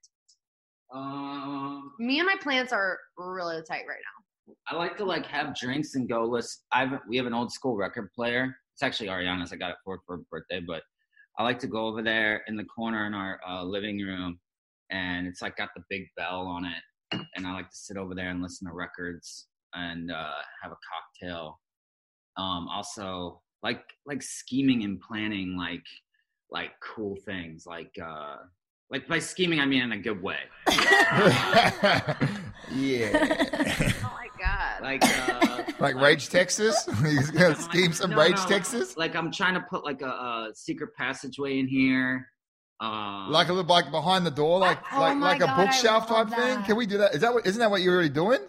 Um, 0.92 1.92
Me 2.00 2.18
and 2.18 2.26
my 2.26 2.38
plants 2.42 2.74
are 2.74 2.98
really 3.20 3.58
tight 3.70 3.84
right 3.88 4.00
now. 4.00 4.56
I 4.68 4.76
like 4.76 4.98
to 4.98 5.06
like 5.06 5.28
have 5.28 5.56
drinks 5.56 5.94
and 5.94 6.10
go 6.10 6.24
listen. 6.24 6.64
I've 6.72 6.98
we 7.08 7.16
have 7.18 7.28
an 7.28 7.36
old 7.36 7.52
school 7.52 7.76
record 7.76 8.12
player. 8.16 8.56
It's 8.74 8.82
actually 8.82 9.10
Ariana's. 9.10 9.54
I 9.54 9.58
got 9.58 9.70
it 9.70 9.78
for 9.86 9.98
her 9.98 10.02
for 10.08 10.18
her 10.18 10.24
birthday, 10.32 10.62
but 10.66 10.82
I 11.38 11.44
like 11.44 11.60
to 11.60 11.68
go 11.68 11.86
over 11.86 12.02
there 12.02 12.42
in 12.48 12.56
the 12.56 12.66
corner 12.66 13.06
in 13.06 13.14
our 13.14 13.40
uh, 13.48 13.64
living 13.64 14.00
room, 14.00 14.40
and 14.90 15.28
it's 15.28 15.44
like 15.44 15.56
got 15.56 15.70
the 15.76 15.84
big 15.88 16.08
bell 16.18 16.48
on 16.48 16.66
it, 16.66 17.22
and 17.36 17.46
I 17.46 17.54
like 17.54 17.70
to 17.70 17.78
sit 17.78 17.98
over 17.98 18.16
there 18.16 18.30
and 18.30 18.42
listen 18.42 18.68
to 18.68 18.74
records 18.74 19.50
and 19.74 20.12
uh, 20.12 20.32
have 20.62 20.72
a 20.72 20.78
cocktail. 20.90 21.60
Um, 22.38 22.68
also, 22.70 23.42
like 23.64 23.82
like 24.06 24.22
scheming 24.24 24.84
and 24.84 25.00
planning 25.00 25.56
like 25.58 25.86
like 26.50 26.72
cool 26.82 27.16
things 27.26 27.66
like 27.66 27.92
uh 28.04 28.36
like 28.90 29.08
by 29.08 29.20
scheming 29.20 29.60
I 29.60 29.66
mean 29.66 29.84
in 29.84 29.92
a 29.94 29.98
good 29.98 30.22
way. 30.22 30.40
yeah. 30.68 32.16
Oh 34.04 34.14
my 34.14 34.28
god! 34.40 34.82
Like 34.82 35.02
uh 35.04 35.64
like 35.80 35.96
Rage 35.96 36.30
Texas? 36.30 36.88
He's 37.04 37.32
gonna 37.32 37.56
scheme 37.56 37.94
some 37.94 38.12
No, 38.12 38.18
Rage 38.18 38.36
no, 38.36 38.46
Texas? 38.48 38.98
Like 38.98 39.16
I'm 39.16 39.32
trying 39.32 39.54
to 39.54 39.62
put 39.62 39.86
like 39.86 40.02
a, 40.02 40.08
a 40.08 40.52
secret 40.54 40.90
passageway 40.98 41.60
in 41.60 41.68
here, 41.68 42.28
Um, 42.82 43.32
Like 43.32 43.48
a 43.48 43.54
little 43.54 43.70
like 43.70 43.92
behind 43.92 44.26
the 44.26 44.32
door, 44.32 44.60
like 44.60 44.80
Oh 44.92 45.00
like 45.00 45.18
like 45.20 45.38
a 45.38 45.46
God, 45.46 45.60
I 45.60 45.66
bookshelf 45.66 46.08
type 46.08 46.30
love 46.30 46.34
thing. 46.38 46.64
Can 46.64 46.76
we 46.76 46.86
do 46.86 46.98
that? 46.98 47.16
Is 47.16 47.22
that 47.22 47.34
what? 47.34 47.46
Isn't 47.46 47.60
that 47.60 47.72
what 47.72 47.82
you're 47.82 47.94
already 47.94 48.10
doing 48.10 48.40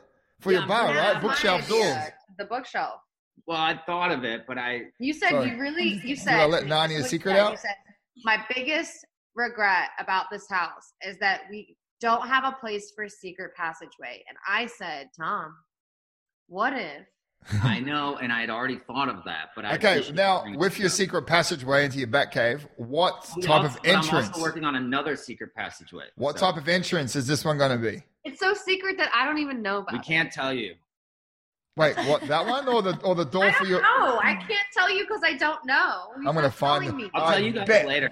for 0.43 0.51
Yeah, 0.53 0.59
your 0.59 0.62
I'm 0.64 0.68
bar, 0.68 0.86
doing 0.93 0.97
right? 0.99 1.22
Bookshelf 1.22 1.70
My 1.70 1.76
idea, 1.76 1.95
doors. 1.95 2.11
The 2.38 2.45
bookshelf. 2.45 3.01
well, 3.47 3.59
I 3.59 3.80
thought 3.86 4.11
of 4.12 4.24
it, 4.24 4.43
but 4.47 4.59
I 4.59 4.82
You 4.99 5.12
said 5.12 5.30
Sorry. 5.30 5.51
you 5.51 5.59
really. 5.61 5.84
You 6.05 6.16
Did 6.16 6.18
said. 6.18 6.34
I 6.40 6.45
let 6.47 6.64
this 6.64 6.70
Narnia 6.72 6.90
is 6.99 7.05
you 7.05 7.09
secret 7.09 7.32
said. 7.32 7.40
out? 7.40 7.51
You 7.53 7.59
said 7.59 7.74
my 8.24 8.45
biggest 8.55 9.07
regret 9.34 9.88
about 9.99 10.26
this 10.30 10.47
house 10.51 10.93
is 11.07 11.16
that 11.18 11.43
we 11.51 11.76
don't 12.01 12.26
have 12.28 12.45
a 12.45 12.53
place 12.53 12.93
for 12.95 13.05
a 13.05 13.11
secret 13.11 13.53
passageway. 13.57 14.22
And 14.28 14.36
I 14.47 14.66
said, 14.66 15.09
Tom, 15.18 15.55
what 16.49 16.72
if? 16.74 17.07
I 17.64 17.80
know, 17.80 18.18
and 18.18 18.32
I 18.32 18.40
had 18.40 18.51
already 18.51 18.78
thought 18.86 19.09
of 19.09 19.24
that. 19.24 19.49
But 19.57 19.64
I 19.64 19.74
Okay, 19.74 20.12
now 20.12 20.45
with 20.57 20.78
your 20.78 20.86
up. 20.86 20.93
secret 20.93 21.26
passageway 21.26 21.84
into 21.84 21.99
your 21.99 22.07
back 22.09 22.30
cave, 22.32 22.66
what 22.76 23.28
We 23.36 23.43
type 23.43 23.51
also- 23.62 23.66
of 23.78 23.82
but 23.82 23.88
I'm 23.90 23.97
entrance? 23.97 24.28
also 24.28 24.40
working 24.43 24.64
on 24.64 24.76
another 24.76 25.16
secret 25.16 25.55
passageway. 25.55 26.05
What 26.16 26.38
so 26.38 26.47
type 26.47 26.61
of 26.61 26.68
entrance 26.68 27.16
is 27.16 27.26
this 27.26 27.45
one 27.45 27.59
going 27.59 27.72
to 27.72 27.78
be? 27.90 28.03
It's 28.24 28.38
so 28.40 28.54
secret 28.54 28.96
that 28.98 29.10
I 29.14 29.24
don't 29.24 29.38
even 29.38 29.62
know 29.62 29.78
about. 29.78 29.92
We 29.92 29.98
can't 30.00 30.30
tell 30.32 30.52
you. 30.52 30.74
Wait, 31.76 31.96
what? 32.06 32.20
That 32.28 32.46
one 32.46 32.68
or 32.68 32.82
the 32.82 32.98
or 33.02 33.14
the 33.14 33.24
door 33.24 33.44
I 33.46 33.52
for 33.52 33.60
don't 33.64 33.70
your? 33.70 33.82
know. 33.82 34.20
I 34.22 34.34
can't 34.34 34.66
tell 34.76 34.90
you 34.94 35.04
because 35.04 35.22
I 35.24 35.34
don't 35.34 35.64
know. 35.64 36.08
He's 36.18 36.26
I'm 36.26 36.34
gonna 36.34 36.50
find 36.50 36.84
telling 36.84 36.98
the- 36.98 37.04
me. 37.04 37.10
I'll 37.14 37.30
tell 37.30 37.40
you 37.42 37.52
guys 37.52 37.66
bet. 37.66 37.86
later. 37.86 38.10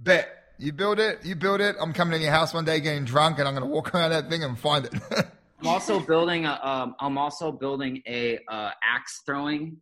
Bet 0.00 0.34
you 0.58 0.72
build 0.72 0.98
it. 0.98 1.24
You 1.24 1.36
build 1.36 1.60
it. 1.60 1.76
I'm 1.80 1.92
coming 1.92 2.16
in 2.16 2.22
your 2.22 2.32
house 2.32 2.52
one 2.52 2.64
day 2.64 2.80
getting 2.80 3.04
drunk, 3.04 3.38
and 3.38 3.46
I'm 3.46 3.54
going 3.54 3.64
to 3.66 3.72
walk 3.72 3.94
around 3.94 4.10
that 4.10 4.28
thing 4.28 4.42
and 4.42 4.58
find 4.58 4.84
it. 4.86 4.92
I'm 5.60 5.66
also 5.68 6.00
building 6.00 6.46
a. 6.46 6.58
Um, 6.62 6.96
I'm 6.98 7.16
also 7.16 7.52
building 7.52 8.02
a 8.06 8.38
uh, 8.48 8.70
axe 8.82 9.22
throwing 9.24 9.76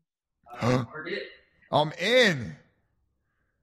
uh, 0.61 0.85
target. 0.85 1.23
I'm 1.73 1.93
in. 1.99 2.55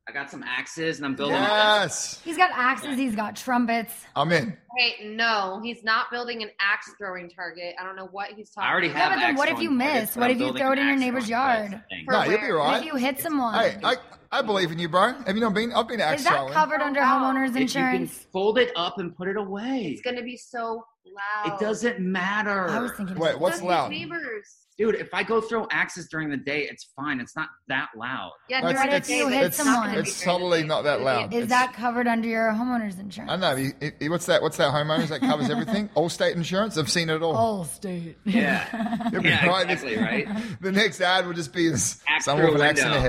I 0.06 0.12
got 0.12 0.30
some 0.30 0.44
axes, 0.44 0.98
and 0.98 1.06
I'm 1.06 1.16
building. 1.16 1.38
Yes, 1.38 2.20
He's 2.26 2.36
got 2.36 2.52
axes. 2.54 2.98
He's 2.98 3.16
got 3.16 3.38
trumpets. 3.38 3.94
I'm 4.18 4.34
in. 4.34 4.58
Wait, 4.78 4.96
no, 5.06 5.62
he's 5.64 5.82
not 5.84 6.12
building 6.12 6.44
an 6.44 6.50
axe 6.60 6.92
throwing 6.98 7.30
target. 7.30 7.74
I 7.80 7.86
don't 7.86 7.96
know 7.96 8.10
what 8.12 8.32
he's 8.32 8.50
talking. 8.50 8.68
I 8.68 8.72
already 8.74 8.88
about. 8.90 8.98
have. 9.00 9.12
Yeah, 9.12 9.16
but 9.16 9.22
then 9.22 9.30
axe 9.32 9.38
what 9.38 9.50
if 9.50 9.60
you 9.60 9.70
throwing 9.70 9.80
targets, 9.80 10.16
miss? 10.16 10.16
What 10.18 10.32
if 10.32 10.38
you 10.40 10.44
building 10.48 10.62
throw 10.62 10.72
it 10.74 10.80
in 10.80 10.88
your 10.88 10.98
neighbor's 10.98 11.30
yard? 11.30 11.70
thing. 11.90 12.06
For 12.06 12.12
No, 12.12 12.24
you'll 12.24 12.32
be 12.32 12.38
where? 12.48 12.58
What 12.58 12.66
right. 12.68 12.80
if 12.82 12.86
you 12.86 12.96
hit 12.98 13.20
someone? 13.22 13.54
Hey, 13.54 13.78
I 13.82 13.96
I 14.32 14.42
believe 14.42 14.72
in 14.74 14.80
you, 14.80 14.90
bro. 14.90 15.14
Have 15.14 15.36
you 15.36 15.42
not 15.42 15.54
been? 15.54 15.72
I've 15.72 15.88
been 15.88 16.00
to 16.00 16.04
axe 16.04 16.22
Is 16.22 16.26
that 16.28 16.34
throwing. 16.36 16.54
covered 16.54 16.82
under 16.82 17.00
Wow. 17.00 17.32
homeowners 17.34 17.50
If 17.50 17.62
you 17.62 17.68
can 17.68 17.86
insurance? 17.96 18.26
fold 18.34 18.58
it 18.58 18.72
up 18.76 18.98
and 18.98 19.16
put 19.16 19.30
it 19.30 19.38
away. 19.38 19.86
It's 19.94 20.02
gonna 20.02 20.24
be 20.24 20.36
so 20.36 20.86
loud. 21.06 21.54
It 21.54 21.60
doesn't 21.64 22.00
matter. 22.00 22.70
I 22.70 22.80
was 22.80 22.92
thinking. 22.94 23.18
Wait, 23.18 23.40
what's 23.40 23.62
loud? 23.62 23.92
Neighbors. 23.92 24.58
Dude, 24.76 24.96
if 24.96 25.14
I 25.14 25.22
go 25.22 25.40
throw 25.40 25.68
axes 25.70 26.08
during 26.08 26.32
the 26.32 26.38
day, 26.38 26.64
it's 26.64 26.88
fine. 26.96 27.20
It's 27.20 27.36
not 27.36 27.50
that 27.68 27.90
loud. 27.96 28.32
Yeah, 28.50 28.58
It's- 28.58 28.74
during 28.74 28.90
the 28.90 29.00
day, 29.02 29.18
you 29.20 29.28
hit 29.28 29.44
it's 29.44 29.58
someone. 29.58 29.90
gonna 29.90 30.00
It's 30.00 30.24
totally 30.24 30.64
not 30.64 30.84
that 30.86 31.02
loud. 31.02 31.32
Is 31.32 31.44
It's- 31.44 31.50
that 31.50 31.74
covered 31.76 32.08
under 32.08 32.28
your 32.28 32.50
homeowner's 32.52 32.98
insurance? 32.98 33.32
I 33.32 33.36
know. 33.36 33.56
You- 33.56 33.74
you- 34.00 34.10
What's 34.10 34.26
that? 34.26 34.42
What's 34.42 34.58
that 34.58 34.74
homeowners 34.74 35.10
that 35.10 35.20
covers 35.20 35.52
everything? 35.52 35.90
Allstate 35.96 36.34
insurance. 36.36 36.76
I've 36.80 36.90
seen 36.90 37.12
it 37.12 37.22
all. 37.22 37.36
All 37.36 37.66
state. 37.66 38.18
Yeah. 38.26 39.10
You'll 39.12 39.22
be 39.22 39.30
yeah, 39.30 39.46
right. 39.46 39.70
exactly, 39.70 39.98
right? 39.98 40.28
The 40.62 40.72
next 40.72 41.02
ad 41.02 41.28
will 41.28 41.34
just 41.34 41.54
be 41.54 41.70
this, 41.70 42.02
someone 42.22 42.52
with 42.52 42.62
an 42.62 42.62
a 42.62 42.70
axe 42.70 42.82
in 42.82 42.90
their 42.90 43.00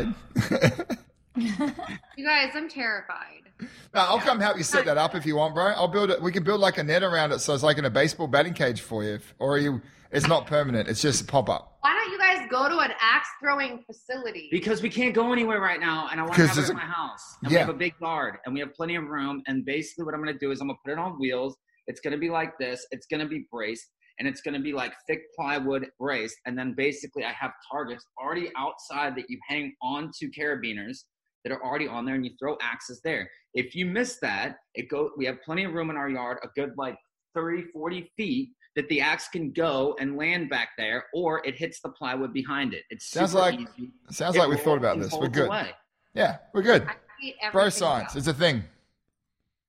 head. 0.68 0.98
You 1.36 2.24
guys, 2.24 2.50
I'm 2.54 2.68
terrified. 2.68 3.42
No, 3.60 3.68
I'll 4.00 4.18
come 4.18 4.40
help 4.40 4.56
you 4.56 4.62
set 4.62 4.84
that 4.86 4.96
up 4.98 5.14
if 5.14 5.26
you 5.26 5.36
want, 5.36 5.54
bro. 5.54 5.66
I'll 5.66 5.88
build 5.88 6.10
it. 6.10 6.20
We 6.22 6.32
can 6.32 6.44
build 6.44 6.60
like 6.60 6.78
a 6.78 6.84
net 6.84 7.02
around 7.02 7.32
it, 7.32 7.40
so 7.40 7.54
it's 7.54 7.62
like 7.62 7.78
in 7.78 7.84
a 7.84 7.90
baseball 7.90 8.26
batting 8.26 8.54
cage 8.54 8.80
for 8.80 9.02
you. 9.04 9.14
If, 9.14 9.34
or 9.38 9.58
you, 9.58 9.80
it's 10.10 10.26
not 10.28 10.46
permanent. 10.46 10.88
It's 10.88 11.00
just 11.02 11.22
a 11.22 11.24
pop 11.24 11.48
up. 11.48 11.78
Why 11.80 11.92
don't 11.92 12.12
you 12.12 12.18
guys 12.18 12.46
go 12.50 12.68
to 12.68 12.78
an 12.78 12.92
axe 13.00 13.28
throwing 13.42 13.82
facility? 13.86 14.48
Because 14.50 14.82
we 14.82 14.88
can't 14.90 15.14
go 15.14 15.32
anywhere 15.32 15.60
right 15.60 15.80
now, 15.80 16.08
and 16.10 16.20
I 16.20 16.24
want 16.24 16.34
to 16.36 16.46
have 16.46 16.50
it 16.52 16.54
there's 16.56 16.70
in 16.70 16.76
a- 16.76 16.78
my 16.80 16.84
house. 16.86 17.36
And 17.42 17.50
Yeah. 17.52 17.58
we 17.58 17.60
have 17.60 17.68
a 17.70 17.78
big 17.78 17.94
yard, 18.00 18.36
and 18.44 18.54
we 18.54 18.60
have 18.60 18.72
plenty 18.74 18.96
of 18.96 19.04
room. 19.04 19.42
And 19.46 19.64
basically, 19.64 20.04
what 20.04 20.14
I'm 20.14 20.22
going 20.22 20.32
to 20.32 20.38
do 20.38 20.50
is 20.50 20.60
I'm 20.60 20.68
going 20.68 20.76
to 20.76 20.82
put 20.84 20.92
it 20.92 20.98
on 20.98 21.18
wheels. 21.18 21.56
It's 21.86 22.00
going 22.00 22.12
to 22.12 22.18
be 22.18 22.30
like 22.30 22.56
this. 22.58 22.86
It's 22.90 23.06
going 23.06 23.20
to 23.20 23.28
be 23.28 23.46
braced, 23.52 23.86
and 24.18 24.26
it's 24.28 24.40
going 24.40 24.54
to 24.54 24.60
be 24.60 24.72
like 24.72 24.92
thick 25.08 25.20
plywood 25.36 25.86
braced. 25.98 26.36
And 26.46 26.56
then 26.58 26.74
basically, 26.76 27.24
I 27.24 27.32
have 27.32 27.50
targets 27.70 28.04
already 28.20 28.50
outside 28.56 29.14
that 29.16 29.26
you 29.28 29.38
hang 29.48 29.74
onto 29.82 30.30
carabiners 30.30 31.04
that 31.44 31.52
are 31.52 31.62
already 31.62 31.86
on 31.86 32.04
there, 32.04 32.14
and 32.14 32.24
you 32.24 32.32
throw 32.38 32.56
axes 32.60 33.00
there. 33.04 33.30
If 33.52 33.74
you 33.76 33.86
miss 33.86 34.16
that, 34.20 34.56
it 34.74 34.88
go. 34.88 35.10
We 35.16 35.26
have 35.26 35.40
plenty 35.42 35.64
of 35.64 35.72
room 35.74 35.90
in 35.90 35.96
our 35.96 36.08
yard, 36.08 36.38
a 36.42 36.48
good 36.56 36.72
like 36.76 36.96
30, 37.34 37.64
40 37.72 38.10
feet. 38.16 38.50
That 38.76 38.88
the 38.88 39.00
axe 39.00 39.28
can 39.28 39.52
go 39.52 39.94
and 40.00 40.16
land 40.16 40.50
back 40.50 40.70
there, 40.76 41.04
or 41.14 41.46
it 41.46 41.54
hits 41.56 41.78
the 41.80 41.90
plywood 41.90 42.32
behind 42.32 42.74
it. 42.74 42.82
It's 42.90 43.06
Sounds 43.06 43.30
super 43.30 43.42
like- 43.42 43.60
easy. 43.60 43.92
Sounds 44.10 44.34
It 44.34 44.40
like 44.40 44.48
we 44.48 44.56
thought 44.56 44.78
about 44.78 44.98
this. 44.98 45.12
We're 45.12 45.28
good. 45.28 45.46
away. 45.46 45.70
Yeah, 46.12 46.38
we're 46.52 46.62
good. 46.62 46.84
I 46.84 47.50
Bro 47.52 47.68
science. 47.68 48.10
about 48.14 48.18
It's 48.18 48.26
a 48.26 48.34
thing. 48.34 48.64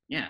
Yeah, 0.07 0.29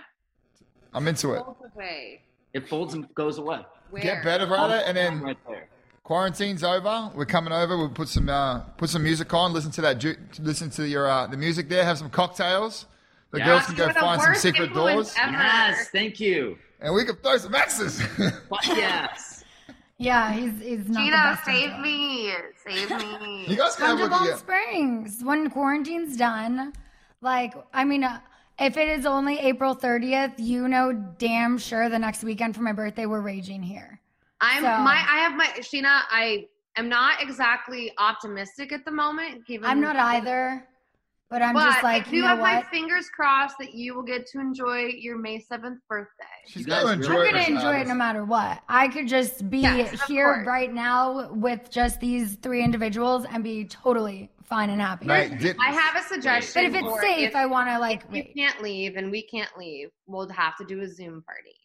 I'm 0.92 1.08
into 1.08 1.32
it. 1.32 1.38
Both 1.46 1.56
away. 1.74 2.20
it 2.52 2.68
folds 2.68 2.92
and 2.92 3.12
goes 3.14 3.38
away. 3.38 3.60
Where? 3.88 4.02
Get 4.02 4.22
better 4.22 4.54
at 4.54 4.70
it, 4.70 4.84
and 4.88 4.94
then 4.94 5.20
right 5.22 5.38
there. 5.48 5.68
Quarantine's 6.06 6.62
over. 6.62 7.10
We're 7.14 7.26
coming 7.26 7.52
over. 7.52 7.76
We'll 7.76 7.88
put 7.90 8.08
some 8.08 8.28
uh, 8.28 8.60
put 8.78 8.88
some 8.90 9.02
music 9.02 9.34
on. 9.34 9.52
Listen 9.52 9.72
to 9.72 9.80
that. 9.82 9.98
Ju- 9.98 10.16
listen 10.40 10.70
to 10.70 10.86
your 10.86 11.08
uh, 11.10 11.26
the 11.26 11.36
music 11.36 11.68
there. 11.68 11.84
Have 11.84 11.98
some 11.98 12.10
cocktails. 12.10 12.86
The 13.32 13.38
Yeah. 13.40 13.46
girls 13.46 13.66
can 13.66 13.74
go 13.74 13.92
find 13.92 14.22
some 14.22 14.34
secret 14.36 14.72
doors, 14.72 15.12
ever. 15.20 15.32
Yes, 15.32 15.88
thank 15.90 16.20
you. 16.20 16.56
and 16.80 16.94
we 16.94 17.04
can 17.04 17.16
throw 17.16 17.36
some 17.38 17.54
axes. 17.54 18.00
Yes, 18.66 19.44
Yeah, 19.98 20.32
he's 20.32 20.52
he's 20.62 20.88
not 20.88 21.00
the 21.00 21.04
Gina, 21.06 21.38
save 21.44 21.70
influence. 21.70 21.82
me. 21.82 22.32
Save 22.64 22.90
me. 23.20 23.44
you 23.48 23.56
guys 23.56 23.74
can 23.76 23.86
have 23.86 23.98
a 23.98 23.98
Come 23.98 23.98
to 23.98 24.04
look 24.04 24.12
at 24.12 24.18
Palm 24.28 24.38
Springs 24.38 25.20
when 25.24 25.50
quarantine's 25.50 26.16
done. 26.16 26.72
Like, 27.20 27.54
I 27.74 27.84
mean, 27.84 28.04
uh, 28.04 28.20
if 28.58 28.76
it 28.76 28.88
is 28.88 29.06
only 29.06 29.38
April 29.38 29.74
30th, 29.74 30.34
you 30.38 30.68
know 30.68 30.92
damn 31.18 31.58
sure 31.58 31.88
the 31.88 31.98
next 31.98 32.22
weekend 32.22 32.54
for 32.54 32.62
my 32.62 32.72
birthday 32.72 33.06
we're 33.06 33.20
raging 33.20 33.62
here. 33.62 34.00
I'm 34.40 34.62
So- 34.62 34.78
my 34.78 34.94
I 35.08 35.18
have 35.18 35.34
my 35.36 35.46
Scheana, 35.60 36.02
I 36.10 36.46
am 36.76 36.88
not 36.88 37.22
exactly 37.22 37.92
optimistic 37.98 38.72
at 38.72 38.84
the 38.84 38.90
moment, 38.90 39.46
given 39.46 39.68
I'm 39.68 39.80
not 39.80 39.96
either, 39.96 40.66
but 41.30 41.40
I'm 41.42 41.54
but 41.54 41.64
just 41.70 41.82
like, 41.82 42.06
I 42.06 42.10
do 42.10 42.16
you 42.16 42.22
know 42.22 42.28
have 42.28 42.38
my 42.38 42.62
fingers 42.70 43.08
crossed 43.08 43.56
that 43.58 43.74
you 43.74 43.94
will 43.94 44.02
get 44.02 44.26
to 44.28 44.40
enjoy 44.40 44.90
your 44.98 45.16
May 45.18 45.38
7th 45.38 45.78
birthday. 45.88 46.10
She's 46.46 46.62
You 46.62 46.66
gonna 46.66 46.84
really- 46.84 46.94
enjoy 46.96 47.14
I'm 47.14 47.20
it. 47.22 47.30
gonna 47.30 47.38
as 47.42 47.48
enjoy 47.48 47.74
it 47.80 47.86
no 47.88 47.94
matter 47.94 48.24
what. 48.24 48.62
I 48.68 48.88
could 48.88 49.08
just 49.08 49.48
be 49.48 49.60
Yes, 49.60 50.02
here 50.06 50.44
right 50.46 50.72
now 50.72 51.32
with 51.32 51.70
just 51.70 51.98
these 52.00 52.36
three 52.36 52.62
individuals 52.62 53.24
and 53.24 53.42
be 53.42 53.64
totally 53.64 54.30
fine 54.44 54.68
and 54.70 54.80
happy. 54.80 55.06
Mate, 55.06 55.38
did- 55.38 55.56
I 55.58 55.72
have 55.72 55.96
a 55.96 56.06
suggestion. 56.06 56.70
But 56.70 56.76
if 56.78 56.84
it's 56.84 57.00
safe, 57.00 57.30
if, 57.30 57.34
I 57.36 57.46
want 57.46 57.68
to 57.70 57.78
like 57.80 58.04
if 58.04 58.14
you 58.14 58.22
wait. 58.22 58.34
can't 58.36 58.62
leave 58.62 58.96
and 58.96 59.10
we 59.10 59.22
can't 59.22 59.50
leave, 59.58 59.88
we'll 60.06 60.28
have 60.28 60.56
to 60.58 60.64
do 60.64 60.80
a 60.82 60.88
Zoom 60.88 61.22
party. 61.22 61.56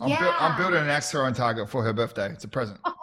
I'm, 0.00 0.08
buil- 0.08 0.34
I'm 0.38 0.56
building 0.56 0.82
an 0.82 0.88
axe 0.88 1.14
on 1.14 1.34
target 1.34 1.68
for 1.68 1.82
her 1.82 1.92
birthday. 1.92 2.30
It's 2.32 2.44
a 2.44 2.48
present. 2.48 2.78
Oh 2.84 2.94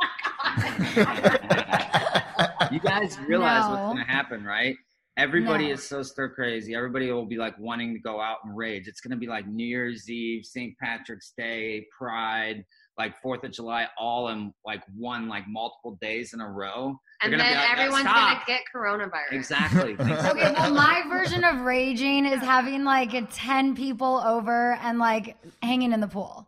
you 2.72 2.80
guys 2.80 3.18
realize 3.28 3.64
No. 3.66 3.70
what's 3.72 3.82
going 3.94 3.98
to 3.98 4.04
happen, 4.12 4.44
right? 4.44 4.76
Everybody 5.18 5.68
No. 5.68 5.74
is 5.74 5.88
so 5.88 6.04
stir 6.04 6.30
crazy. 6.30 6.76
Everybody 6.76 7.12
will 7.12 7.26
be 7.26 7.38
like 7.38 7.58
wanting 7.58 7.94
to 7.94 8.00
go 8.00 8.20
out 8.20 8.38
and 8.44 8.56
rage. 8.56 8.88
It's 8.88 9.00
going 9.02 9.12
to 9.12 9.18
be 9.18 9.28
like 9.28 9.48
New 9.48 9.66
Year's 9.66 10.10
Eve, 10.10 10.46
St. 10.46 10.78
Patrick's 10.78 11.32
Day, 11.38 11.86
Pride, 11.98 12.66
like 12.98 13.20
Fourth 13.22 13.44
of 13.44 13.52
July, 13.52 13.88
all 13.98 14.30
in 14.30 14.54
like 14.66 14.82
one, 14.98 15.28
like 15.30 15.46
multiple 15.48 15.98
days 16.02 16.34
in 16.34 16.42
a 16.42 16.50
row. 16.50 17.00
They're 17.22 17.32
And 17.32 17.40
then 17.42 17.56
like, 17.56 17.72
everyone's 17.72 18.02
"Stop." 18.04 18.16
gonna 18.16 18.44
get 18.48 18.62
coronavirus. 18.74 19.12
Exactly. 19.32 19.94
Okay, 20.00 20.54
well, 20.54 20.74
my 20.74 21.04
version 21.10 21.44
of 21.46 21.62
raging 21.62 22.26
is 22.26 22.42
having 22.42 22.84
like 22.84 23.12
10 23.34 23.76
people 23.76 24.22
over 24.26 24.74
and 24.82 25.00
like 25.00 25.38
hanging 25.62 25.94
in 25.94 26.00
the 26.02 26.08
pool. 26.08 26.46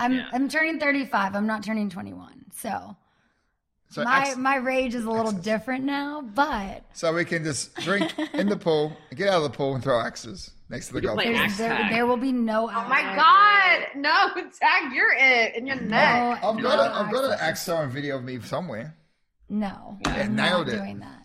I'm 0.00 0.12
Yeah. 0.14 0.26
I'm 0.32 0.48
turning 0.48 0.78
35. 0.80 1.34
I'm 1.36 1.46
not 1.46 1.62
turning 1.62 1.90
21. 1.90 2.46
So, 2.56 2.96
So, 3.90 4.04
my 4.04 4.18
axe- 4.18 4.36
my 4.36 4.56
rage 4.56 4.94
is 4.94 5.04
a 5.04 5.10
little 5.10 5.32
different 5.32 5.84
now, 5.84 6.20
but 6.22 6.84
so 6.92 7.12
we 7.12 7.24
can 7.24 7.42
just 7.44 7.74
drink 7.76 8.16
in 8.34 8.48
the 8.48 8.56
pool, 8.56 8.96
get 9.14 9.28
out 9.28 9.38
of 9.38 9.42
the 9.44 9.56
pool, 9.56 9.74
and 9.74 9.82
throw 9.82 10.00
axes 10.00 10.50
next 10.68 10.86
to 10.88 10.92
the 10.94 11.00
We 11.00 11.06
golf 11.06 11.18
course. 11.22 11.56
there, 11.58 11.88
there 11.90 12.06
will 12.06 12.16
be 12.16 12.30
no 12.32 12.70
Oh 12.70 12.88
my 12.88 13.02
god! 13.16 13.88
No, 13.96 14.28
tag 14.60 14.92
you're 14.92 15.12
it 15.16 15.56
in 15.56 15.66
your 15.66 15.80
neck. 15.80 16.38
I've 16.44 16.56
no 16.56 16.62
got 16.62 16.78
a, 16.78 16.94
I've 17.00 17.12
got 17.12 17.24
an 17.24 17.32
access. 17.32 17.48
axe 17.48 17.64
throwing 17.66 17.90
video 17.90 18.16
of 18.18 18.24
me 18.24 18.38
somewhere. 18.40 18.94
No, 19.48 19.98
Yeah, 20.06 20.12
I'm 20.14 20.36
nailed 20.36 20.66
not 20.68 20.74
it. 20.74 20.78
doing 20.78 21.00
that. 21.00 21.22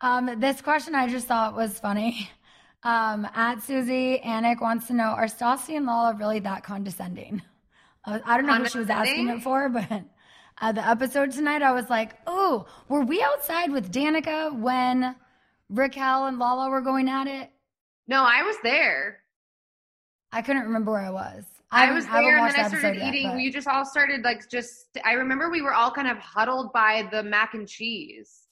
Um, 0.00 0.38
this 0.38 0.60
question 0.60 0.94
I 0.94 1.08
just 1.08 1.26
thought 1.26 1.54
was 1.56 1.78
funny. 1.78 2.30
Um, 2.82 3.26
at 3.34 3.62
Susie, 3.62 4.20
Anik 4.24 4.60
wants 4.60 4.86
to 4.86 4.92
know: 4.94 5.06
Are 5.06 5.24
Stassi 5.24 5.76
and 5.76 5.86
Lala 5.86 6.14
really 6.14 6.38
that 6.40 6.62
condescending? 6.62 7.42
Uh, 8.06 8.20
I 8.24 8.36
don't 8.36 8.46
know 8.46 8.54
who 8.54 8.68
she 8.68 8.78
was 8.78 8.88
asking 8.90 9.28
it 9.28 9.42
for, 9.42 9.68
but 9.70 10.04
uh, 10.60 10.72
the 10.72 10.86
episode 10.86 11.32
tonight, 11.32 11.62
I 11.62 11.72
was 11.72 11.90
like, 11.90 12.14
"Oh, 12.26 12.66
were 12.88 13.04
we 13.04 13.22
outside 13.22 13.72
with 13.72 13.92
Danica 13.92 14.56
when 14.56 15.16
Raquel 15.68 16.26
and 16.26 16.38
Lala 16.38 16.70
were 16.70 16.80
going 16.80 17.08
at 17.08 17.26
it?" 17.26 17.50
No, 18.08 18.22
I 18.22 18.42
was 18.42 18.56
there. 18.62 19.18
I 20.32 20.42
couldn't 20.42 20.62
remember 20.62 20.92
where 20.92 21.00
I 21.00 21.10
was. 21.10 21.44
I, 21.70 21.80
haven't- 21.80 21.96
was 21.96 22.06
there, 22.06 22.38
and 22.38 22.54
then 22.54 22.64
I 22.64 22.68
started 22.68 22.96
yet, 22.98 23.14
eating. 23.14 23.28
but- 23.30 23.36
we 23.36 23.50
just 23.50 23.66
all 23.66 23.84
started 23.84 24.22
like 24.22 24.48
just. 24.48 24.86
I 25.04 25.12
remember 25.14 25.50
we 25.50 25.62
were 25.62 25.74
all 25.74 25.90
kind 25.90 26.08
of 26.08 26.16
huddled 26.18 26.72
by 26.72 27.08
the 27.10 27.22
mac 27.22 27.54
and 27.54 27.66
cheese. 27.68 28.42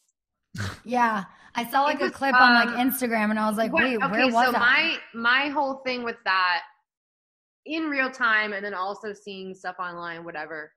Yeah. 0.84 1.24
I 1.56 1.64
saw 1.70 1.82
like 1.82 1.96
It 1.96 2.02
a 2.02 2.04
was, 2.06 2.12
clip 2.12 2.34
on 2.34 2.54
like 2.54 2.68
um, 2.76 2.90
Instagram 2.90 3.30
and 3.30 3.38
I 3.38 3.48
was 3.48 3.56
like, 3.56 3.72
What- 3.72 3.84
wait, 3.84 3.96
okay, 4.02 4.08
where 4.10 4.26
was 4.26 4.46
so 4.46 4.52
that? 4.52 4.58
my 4.60 4.96
my 5.14 5.48
whole 5.50 5.74
thing 5.86 6.02
with 6.02 6.16
that 6.24 6.62
in 7.66 7.84
real 7.84 8.10
time 8.10 8.52
and 8.52 8.64
then 8.64 8.74
also 8.74 9.12
seeing 9.12 9.54
stuff 9.54 9.76
online, 9.78 10.24
whatever. 10.24 10.72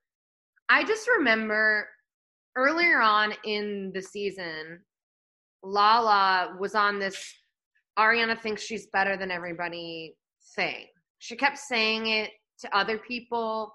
I 0.70 0.84
just 0.84 1.08
remember 1.08 1.88
earlier 2.56 3.00
on 3.02 3.34
in 3.44 3.92
the 3.94 4.02
season, 4.02 4.82
Lala 5.64 6.56
was 6.60 6.76
on 6.76 7.00
this 7.00 7.34
Ariana 7.98 8.40
thinks 8.40 8.62
she's 8.62 8.88
better 8.88 9.18
than 9.18 9.32
everybody 9.32 10.16
thing. 10.56 10.86
She 11.20 11.36
kept 11.36 11.58
saying 11.58 12.08
it 12.08 12.32
to 12.60 12.78
other 12.78 12.98
people. 13.00 13.74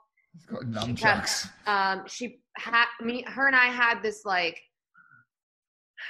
She 0.87 0.95
kept- 0.95 1.47
um 1.67 2.05
she 2.07 2.41
had 2.57 2.87
me 3.03 3.23
her 3.29 3.47
and 3.49 3.57
i 3.57 3.67
had 3.67 4.03
this 4.03 4.23
like 4.25 4.59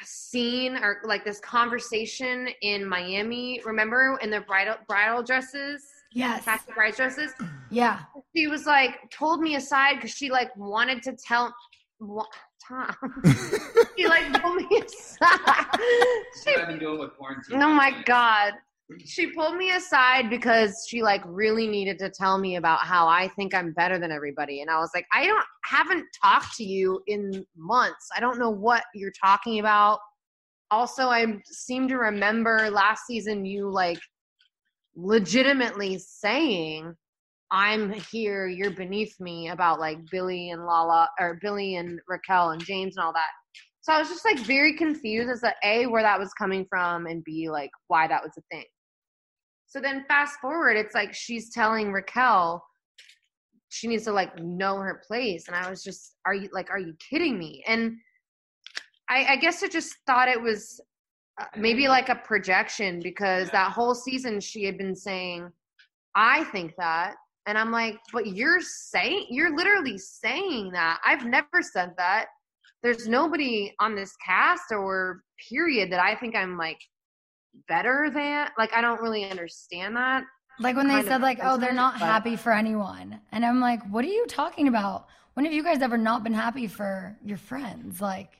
scene 0.05 0.76
or 0.76 0.98
like 1.05 1.24
this 1.24 1.40
conversation 1.40 2.48
in 2.62 2.84
miami 2.88 3.61
remember 3.64 4.16
in 4.22 4.30
the 4.30 4.40
bridal 4.42 4.76
bridal 4.88 5.22
dresses 5.22 5.84
yes. 6.14 6.44
taxi 6.44 6.72
bride 6.72 6.94
dresses 6.94 7.32
Yeah. 7.70 8.00
she 8.36 8.46
was 8.46 8.66
like 8.66 9.10
told 9.10 9.40
me 9.40 9.56
aside 9.56 9.96
because 9.96 10.10
she 10.12 10.30
like 10.30 10.54
wanted 10.56 11.02
to 11.04 11.16
tell 11.26 11.54
what 11.98 12.26
Tom. 12.68 12.94
she 13.98 14.06
like 14.06 14.40
pulled 14.40 14.56
me 14.56 14.82
aside. 14.84 15.66
she, 16.44 16.50
What 16.52 16.60
I've 16.60 16.66
been 16.68 16.78
doing 16.78 16.98
with 17.00 17.16
quarantine. 17.16 17.62
oh 17.62 17.68
my 17.72 18.02
god 18.04 18.52
she 19.06 19.28
pulled 19.28 19.56
me 19.56 19.70
aside 19.70 20.28
because 20.28 20.84
she 20.88 21.02
like 21.02 21.22
really 21.24 21.66
needed 21.66 21.98
to 22.00 22.10
tell 22.10 22.36
me 22.38 22.56
about 22.56 22.80
how 22.80 23.08
I 23.08 23.28
think 23.28 23.54
I'm 23.54 23.72
better 23.72 23.98
than 23.98 24.12
everybody 24.12 24.60
and 24.60 24.70
I 24.70 24.78
was 24.78 24.90
like 24.94 25.06
I 25.12 25.26
don't 25.26 25.44
haven't 25.64 26.04
talked 26.22 26.56
to 26.56 26.64
you 26.64 27.00
in 27.06 27.44
months 27.56 28.08
I 28.16 28.20
don't 28.20 28.38
know 28.38 28.50
what 28.50 28.84
you're 28.94 29.12
talking 29.24 29.60
about 29.60 29.98
also 30.70 31.04
I 31.08 31.26
seem 31.44 31.88
to 31.88 31.96
remember 31.96 32.68
last 32.70 33.06
season 33.06 33.44
you 33.46 33.70
like 33.70 33.98
legitimately 34.95 35.99
saying 35.99 36.95
I'm 37.51 37.93
here 38.11 38.47
you're 38.47 38.70
beneath 38.70 39.18
me 39.20 39.49
about 39.51 39.80
like 39.80 39.99
Billy 40.11 40.51
and 40.51 40.64
Lala 40.64 41.09
or 41.20 41.38
Billy 41.43 41.76
and 41.76 42.01
Raquel 42.09 42.51
and 42.51 42.64
James 42.64 42.97
and 42.97 43.05
all 43.05 43.12
that 43.12 43.30
so 43.82 43.93
I 43.93 43.99
was 43.99 44.09
just 44.09 44.24
like 44.24 44.38
very 44.38 44.76
confused 44.76 45.28
as 45.28 45.40
to 45.40 45.53
A, 45.64 45.86
where 45.86 46.03
that 46.03 46.18
was 46.18 46.32
coming 46.34 46.64
from, 46.70 47.07
and 47.07 47.22
B, 47.24 47.51
like 47.51 47.70
why 47.88 48.07
that 48.07 48.22
was 48.22 48.32
a 48.38 48.43
thing. 48.53 48.64
So 49.66 49.80
then 49.80 50.05
fast 50.07 50.38
forward, 50.40 50.76
it's 50.76 50.95
like 50.95 51.12
she's 51.12 51.53
telling 51.53 51.93
Raquel 51.93 52.64
she 53.70 53.88
needs 53.88 54.05
to 54.05 54.12
like 54.12 54.38
know 54.38 54.76
her 54.76 55.03
place. 55.07 55.49
And 55.49 55.57
I 55.57 55.68
was 55.68 55.82
just, 55.82 56.14
are 56.26 56.34
you 56.34 56.49
like, 56.53 56.70
are 56.70 56.78
you 56.78 56.95
kidding 57.11 57.38
me? 57.38 57.64
And 57.66 57.97
I, 59.09 59.24
I 59.30 59.36
guess 59.36 59.62
I 59.62 59.68
just 59.68 59.97
thought 60.07 60.28
it 60.28 60.40
was 60.40 60.80
Uh, 61.41 61.45
maybe 61.57 61.89
like 61.89 62.09
a 62.11 62.14
projection 62.14 63.01
because 63.01 63.51
that 63.51 63.72
whole 63.72 63.95
season 63.95 64.39
she 64.39 64.64
had 64.64 64.76
been 64.76 64.95
saying, 64.95 65.51
I 66.14 66.45
think 66.45 66.74
that. 66.78 67.14
And 67.47 67.57
I'm 67.57 67.72
like, 67.72 67.97
but 68.12 68.26
you're 68.26 68.61
saying, 68.61 69.26
you're 69.30 69.57
literally 69.57 69.99
saying 69.99 70.70
that. 70.72 71.01
I've 71.05 71.24
never 71.24 71.62
said 71.62 71.95
that 71.97 72.26
there's 72.83 73.09
nobody 73.09 73.74
on 73.80 73.95
this 73.95 74.14
cast 74.24 74.72
or 74.72 75.22
period 75.49 75.91
that 75.93 76.01
I 76.01 76.14
think 76.16 76.37
I'm 76.37 76.59
like 76.59 76.80
better 77.68 78.11
than. 78.12 78.49
Like 78.59 78.72
I 78.74 78.80
don't 78.80 79.01
really 79.01 79.24
understand 79.24 79.97
that. 79.97 80.24
Like 80.61 80.76
when 80.76 80.89
they 80.89 81.03
said 81.03 81.22
like, 81.22 81.39
oh, 81.43 81.57
they're 81.57 81.72
not 81.72 81.95
but- 81.95 82.07
happy 82.07 82.37
for 82.37 82.53
anyone. 82.53 83.20
And 83.33 83.45
I'm 83.45 83.61
like, 83.61 83.83
what 83.91 84.05
are 84.05 84.09
you 84.09 84.26
talking 84.26 84.68
about? 84.68 85.07
When 85.35 85.47
have 85.47 85.55
you 85.55 85.62
guys 85.62 85.80
ever 85.80 85.97
not 85.97 86.22
been 86.22 86.35
happy 86.35 86.66
for 86.66 87.16
your 87.24 87.39
friends? 87.39 88.01
Like, 88.03 88.33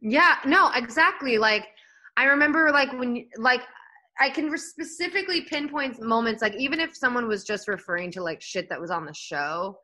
Yeah, 0.00 0.36
no, 0.44 0.70
exactly. 0.74 1.38
Like 1.38 1.68
I 2.16 2.24
remember 2.24 2.70
like 2.72 2.92
when 2.92 3.26
like 3.36 3.62
I 4.20 4.30
can 4.30 4.56
specifically 4.56 5.42
pinpoint 5.42 6.00
moments 6.00 6.40
like 6.42 6.54
even 6.54 6.78
if 6.80 6.96
someone 6.96 7.26
was 7.26 7.44
just 7.44 7.66
referring 7.66 8.10
to 8.12 8.22
like 8.22 8.40
shit 8.40 8.68
that 8.68 8.80
was 8.80 8.90
on 8.90 9.04
the 9.04 9.14
show, 9.14 9.76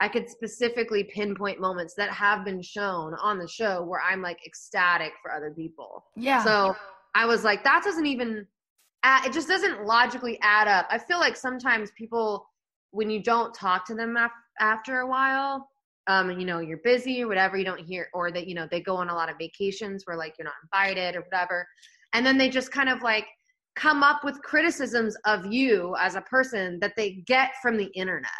I 0.00 0.08
could 0.08 0.28
specifically 0.28 1.04
pinpoint 1.04 1.60
moments 1.60 1.94
that 1.94 2.10
have 2.10 2.44
been 2.44 2.62
shown 2.62 3.14
on 3.14 3.38
the 3.38 3.48
show 3.48 3.82
where 3.82 4.00
I'm 4.00 4.22
like 4.22 4.38
ecstatic 4.46 5.12
for 5.22 5.32
other 5.32 5.50
people. 5.50 6.04
yeah. 6.16 6.44
So 6.44 6.76
I 7.14 7.26
was 7.26 7.42
like, 7.42 7.64
that 7.64 7.82
doesn't 7.82 8.06
even, 8.06 8.46
add, 9.02 9.26
it 9.26 9.32
just 9.32 9.48
doesn't 9.48 9.84
logically 9.86 10.38
add 10.40 10.68
up. 10.68 10.86
I 10.90 10.98
feel 10.98 11.18
like 11.18 11.36
sometimes 11.36 11.90
people, 11.96 12.48
when 12.90 13.10
you 13.10 13.20
don't 13.20 13.52
talk 13.52 13.86
to 13.86 13.94
them 13.94 14.16
af- 14.16 14.30
after 14.60 15.00
a 15.00 15.06
while, 15.08 15.68
um, 16.08 16.30
you 16.40 16.46
know, 16.46 16.58
you're 16.58 16.80
busy 16.82 17.22
or 17.22 17.28
whatever, 17.28 17.56
you 17.56 17.64
don't 17.64 17.80
hear, 17.80 18.08
or 18.14 18.32
that, 18.32 18.48
you 18.48 18.54
know, 18.54 18.66
they 18.70 18.80
go 18.80 18.96
on 18.96 19.08
a 19.10 19.14
lot 19.14 19.30
of 19.30 19.36
vacations 19.38 20.04
where 20.06 20.16
like 20.16 20.34
you're 20.38 20.46
not 20.46 20.54
invited 20.64 21.14
or 21.16 21.20
whatever. 21.30 21.66
And 22.14 22.24
then 22.26 22.38
they 22.38 22.48
just 22.48 22.72
kind 22.72 22.88
of 22.88 23.02
like 23.02 23.26
come 23.76 24.02
up 24.02 24.24
with 24.24 24.40
criticisms 24.42 25.16
of 25.26 25.46
you 25.46 25.94
as 26.00 26.14
a 26.16 26.22
person 26.22 26.78
that 26.80 26.94
they 26.96 27.22
get 27.26 27.50
from 27.62 27.76
the 27.76 27.86
internet. 27.94 28.30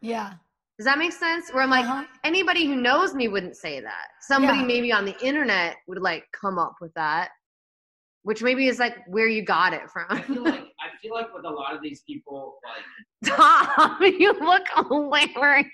yeah. 0.00 0.34
Does 0.78 0.84
that 0.84 0.98
make 0.98 1.12
sense? 1.12 1.48
Where 1.52 1.62
I'm 1.62 1.70
like, 1.70 1.86
Uh-huh. 1.86 2.04
anybody 2.22 2.66
who 2.66 2.76
knows 2.76 3.14
me 3.14 3.28
wouldn't 3.28 3.56
say 3.56 3.80
that. 3.80 4.08
Somebody 4.20 4.58
Yeah. 4.58 4.66
maybe 4.66 4.92
on 4.92 5.06
the 5.06 5.18
internet 5.24 5.76
would 5.88 6.02
like 6.02 6.24
come 6.38 6.58
up 6.58 6.74
with 6.82 6.92
that, 6.94 7.30
which 8.22 8.42
maybe 8.42 8.68
is 8.68 8.78
like 8.78 8.94
where 9.08 9.26
you 9.26 9.42
got 9.42 9.72
it 9.72 9.80
I 9.84 9.86
from. 9.86 10.22
feel 10.34 10.42
like 10.44 10.64
I 10.75 10.75
feel 11.02 11.14
like 11.14 11.32
with 11.34 11.44
a 11.44 11.50
lot 11.50 11.74
of 11.74 11.82
these 11.82 12.02
people, 12.06 12.58
like 12.64 13.36
Tom, 13.36 13.96
you 14.02 14.32
look 14.40 14.64
away. 14.76 15.26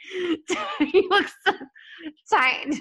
You 0.81 1.09
look 1.11 1.27
so 1.47 1.53
tight. 2.31 2.75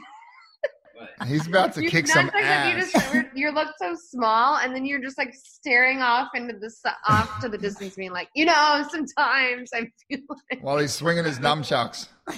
what? 0.95 1.27
He's 1.27 1.47
about 1.47 1.73
to 1.73 1.83
You- 1.83 1.89
kick 1.89 2.07
not 2.07 2.13
some 2.13 2.25
like 2.27 2.33
that 2.43 2.73
You, 2.75 2.81
ass. 2.83 2.91
just, 2.91 3.27
you 3.35 3.51
look 3.51 3.69
so 3.79 3.95
small, 4.09 4.57
and 4.57 4.75
then 4.75 4.85
you're 4.85 5.01
just 5.01 5.17
like 5.17 5.33
staring 5.33 5.99
off 6.01 6.29
into 6.35 6.53
the 6.59 6.71
off 7.07 7.39
to 7.41 7.49
the 7.49 7.57
distance, 7.57 7.95
being 7.95 8.11
like, 8.11 8.29
you 8.35 8.45
know, 8.45 8.85
sometimes 8.91 9.69
I 9.73 9.87
feel 10.09 10.19
like 10.51 10.63
While 10.63 10.77
he's 10.79 10.93
swinging 10.93 11.25
his 11.25 11.39
nunchucks. 11.39 12.07
I 12.29 12.35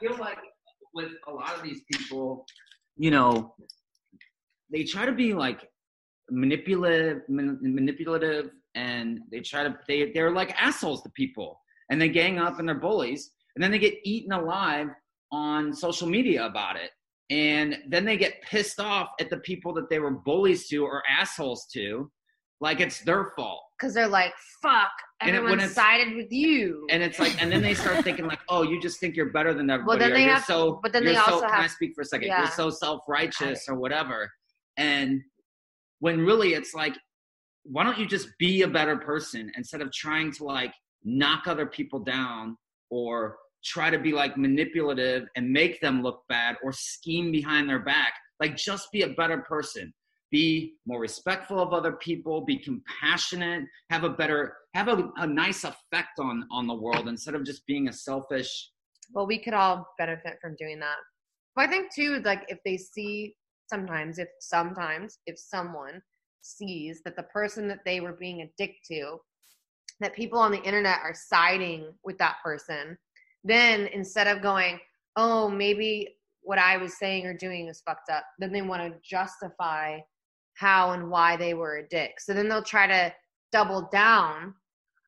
feel 0.00 0.16
like 0.18 0.38
with 0.94 1.12
a 1.28 1.30
lot 1.32 1.54
of 1.56 1.62
these 1.62 1.80
people, 1.92 2.46
you 2.96 3.10
know, 3.10 3.54
they 4.70 4.84
try 4.84 5.06
to 5.06 5.12
be 5.12 5.34
like 5.34 5.60
manipulative, 6.30 7.22
man, 7.28 7.58
manipulative, 7.62 8.50
and 8.74 9.20
they 9.30 9.40
try 9.40 9.62
to 9.64 9.76
they 9.88 10.10
they're 10.12 10.32
like 10.32 10.52
assholes 10.60 11.02
to 11.02 11.10
people, 11.10 11.60
and 11.90 12.00
they 12.00 12.08
gang 12.08 12.38
up 12.38 12.58
and 12.58 12.68
they're 12.68 12.74
bullies, 12.74 13.30
and 13.54 13.62
then 13.62 13.70
they 13.70 13.78
get 13.78 13.94
eaten 14.04 14.32
alive 14.32 14.88
on 15.32 15.72
social 15.72 16.08
media 16.08 16.44
about 16.46 16.76
it, 16.76 16.90
and 17.30 17.78
then 17.88 18.04
they 18.04 18.16
get 18.16 18.40
pissed 18.42 18.80
off 18.80 19.08
at 19.20 19.30
the 19.30 19.38
people 19.38 19.72
that 19.74 19.88
they 19.90 19.98
were 19.98 20.10
bullies 20.10 20.68
to 20.68 20.78
or 20.84 21.02
assholes 21.08 21.66
to, 21.72 22.10
like 22.60 22.80
it's 22.80 23.00
their 23.00 23.32
fault. 23.36 23.60
because 23.78 23.92
they're 23.94 24.06
like, 24.08 24.32
fuck, 24.62 24.90
And 25.20 25.30
it- 25.30 25.34
everyone 25.38 25.58
it's- 25.58 25.74
sided 25.74 26.14
with 26.14 26.30
you. 26.30 26.86
and 26.90 27.02
it's 27.02 27.18
like, 27.18 27.40
and 27.42 27.50
then 27.50 27.60
they 27.62 27.74
start 27.74 28.04
thinking 28.04 28.26
like, 28.26 28.38
oh, 28.48 28.62
you 28.62 28.80
just 28.80 29.00
think 29.00 29.16
you're 29.16 29.30
better 29.32 29.52
than 29.52 29.68
everybody. 29.68 29.88
well, 29.88 29.98
then 30.08 30.14
they 30.14 30.22
have- 30.24 30.44
so, 30.44 30.78
but 30.82 30.92
then 30.92 31.04
they 31.04 31.14
so, 31.16 31.20
also 31.22 31.40
Can 31.46 31.50
I 31.50 31.62
have- 31.62 31.70
speak 31.72 31.92
for 31.94 32.02
a 32.02 32.04
second? 32.04 32.28
Yeah. 32.28 32.42
You're 32.42 32.50
so 32.52 32.70
self-righteous 32.70 33.68
or 33.68 33.74
whatever. 33.74 34.30
And 34.76 35.20
when 35.98 36.20
really 36.24 36.54
it's 36.54 36.72
like, 36.74 36.94
why 37.64 37.84
don't 37.84 37.98
you 37.98 38.06
just 38.06 38.28
be 38.38 38.62
a 38.62 38.68
better 38.68 38.96
person 38.96 39.50
instead 39.56 39.80
of 39.80 39.92
trying 39.92 40.32
to 40.32 40.44
like 40.44 40.74
knock 41.02 41.46
other 41.46 41.66
people 41.66 41.98
down 41.98 42.56
or 42.90 43.36
try 43.64 43.90
to 43.90 43.98
be 43.98 44.12
like 44.12 44.36
manipulative 44.36 45.26
and 45.36 45.50
make 45.50 45.80
them 45.80 46.02
look 46.02 46.22
bad 46.28 46.56
or 46.62 46.72
scheme 46.72 47.32
behind 47.32 47.68
their 47.68 47.80
back? 47.80 48.14
Like, 48.40 48.56
just 48.56 48.90
be 48.92 49.02
a 49.02 49.08
better 49.08 49.38
person 49.38 49.92
be 50.30 50.74
more 50.84 50.98
respectful 50.98 51.60
of 51.60 51.72
other 51.72 51.92
people 51.92 52.44
be 52.44 52.58
compassionate 52.58 53.62
have 53.90 54.02
a 54.02 54.08
better 54.08 54.56
have 54.72 54.88
a, 54.88 55.08
a 55.18 55.26
nice 55.26 55.62
effect 55.62 56.18
on 56.18 56.44
on 56.50 56.66
the 56.66 56.74
world 56.74 57.06
instead 57.06 57.36
of 57.36 57.44
just 57.44 57.64
being 57.66 57.86
a 57.86 57.92
selfish 57.92 58.70
well, 59.12 59.26
we 59.26 59.38
could 59.38 59.54
all 59.54 59.86
benefit 59.98 60.38
from 60.40 60.56
doing 60.58 60.78
that. 60.80 60.96
I 61.56 61.66
think 61.66 61.94
too, 61.94 62.20
like 62.24 62.44
if 62.48 62.58
they 62.64 62.76
see 62.76 63.36
sometimes, 63.70 64.18
if 64.18 64.28
sometimes, 64.40 65.18
if 65.26 65.38
someone 65.38 66.02
sees 66.44 67.02
that 67.04 67.16
the 67.16 67.22
person 67.24 67.68
that 67.68 67.84
they 67.84 68.00
were 68.00 68.12
being 68.12 68.42
a 68.42 68.50
dick 68.58 68.76
to, 68.90 69.18
that 70.00 70.14
people 70.14 70.38
on 70.38 70.50
the 70.50 70.62
internet 70.62 70.98
are 71.02 71.14
siding 71.14 71.92
with 72.04 72.18
that 72.18 72.36
person, 72.42 72.96
then 73.44 73.88
instead 73.88 74.26
of 74.26 74.42
going, 74.42 74.78
oh, 75.16 75.48
maybe 75.48 76.16
what 76.42 76.58
I 76.58 76.76
was 76.76 76.98
saying 76.98 77.26
or 77.26 77.34
doing 77.34 77.68
is 77.68 77.82
fucked 77.84 78.10
up, 78.10 78.24
then 78.38 78.52
they 78.52 78.62
want 78.62 78.82
to 78.82 78.98
justify 79.02 79.98
how 80.54 80.92
and 80.92 81.10
why 81.10 81.36
they 81.36 81.54
were 81.54 81.78
a 81.78 81.88
dick. 81.88 82.20
So 82.20 82.32
then 82.32 82.48
they'll 82.48 82.62
try 82.62 82.86
to 82.86 83.12
double 83.52 83.88
down 83.92 84.54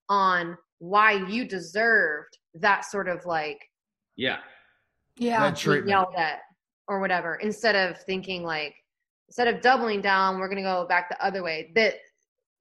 on 0.08 0.56
why 0.78 1.12
you 1.12 1.44
deserved 1.44 2.36
that 2.54 2.84
sort 2.84 3.08
of 3.08 3.24
like 3.26 3.58
yeah 4.16 4.38
Yeah. 5.16 5.50
That 5.50 5.84
be 5.84 5.90
yelled 5.90 6.14
at 6.16 6.40
or 6.88 7.00
whatever 7.00 7.36
instead 7.36 7.74
of 7.74 8.00
thinking 8.02 8.42
like 8.44 8.74
instead 9.28 9.48
of 9.48 9.60
doubling 9.60 10.00
down 10.00 10.38
we're 10.38 10.48
going 10.48 10.56
to 10.56 10.62
go 10.62 10.86
back 10.88 11.08
the 11.08 11.24
other 11.24 11.42
way 11.42 11.70
that 11.74 11.94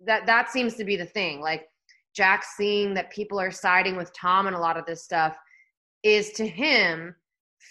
that 0.06 0.26
that 0.26 0.50
seems 0.52 0.76
to 0.76 0.84
be 0.84 0.96
the 0.96 1.06
thing 1.06 1.40
like 1.42 1.68
jack 2.16 2.44
seeing 2.58 2.94
that 2.94 3.10
people 3.12 3.40
are 3.40 3.52
siding 3.52 3.96
with 3.96 4.12
tom 4.14 4.48
and 4.48 4.56
a 4.56 4.60
lot 4.60 4.78
of 4.78 4.86
this 4.86 5.04
stuff 5.04 5.38
is 6.04 6.32
to 6.32 6.48
him 6.48 7.16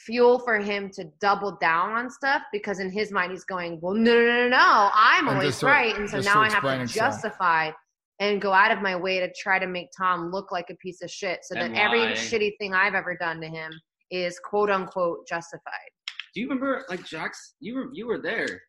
fuel 0.07 0.39
for 0.39 0.59
him 0.59 0.91
to 0.91 1.05
double 1.21 1.57
down 1.61 1.93
on 1.93 2.11
stuff 2.11 2.43
because 2.53 2.81
in 2.81 2.91
his 2.91 3.13
mind 3.13 3.31
he's 3.31 3.45
going, 3.45 3.79
well, 3.81 3.95
no, 3.95 4.13
no, 4.13 4.27
no, 4.27 4.49
no, 4.49 4.91
I'm 4.93 5.29
And 5.29 5.37
always 5.39 5.61
to- 5.61 5.67
right, 5.67 5.97
and 5.97 6.11
so 6.11 6.19
now 6.21 6.41
I 6.43 6.51
have 6.51 6.63
to 6.65 6.71
himself. 6.79 7.13
justify 7.13 7.71
and 8.19 8.41
go 8.43 8.53
out 8.53 8.73
of 8.73 8.83
my 8.83 8.97
way 8.97 9.21
to 9.21 9.33
try 9.41 9.59
to 9.61 9.67
make 9.69 9.87
Tom 9.97 10.31
look 10.33 10.51
like 10.51 10.69
a 10.71 10.75
piece 10.77 11.01
of 11.01 11.11
shit, 11.11 11.45
so 11.45 11.55
that 11.55 11.65
And 11.65 11.77
every 11.77 12.01
shitty 12.15 12.59
thing 12.59 12.75
I've 12.75 12.95
ever 12.95 13.17
done 13.17 13.41
to 13.41 13.47
him 13.47 13.71
is 14.11 14.39
quote 14.41 14.69
unquote 14.69 15.27
justified. 15.29 15.91
Do 16.35 16.41
you 16.41 16.49
remember 16.49 16.85
like 16.91 17.05
Jax? 17.07 17.55
You 17.61 17.77
were 17.77 17.89
you 17.93 18.07
were 18.09 18.21
there, 18.21 18.63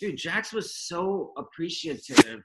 dude. 0.00 0.16
Jax 0.16 0.52
was 0.52 0.76
so 0.76 1.32
appreciative 1.36 2.42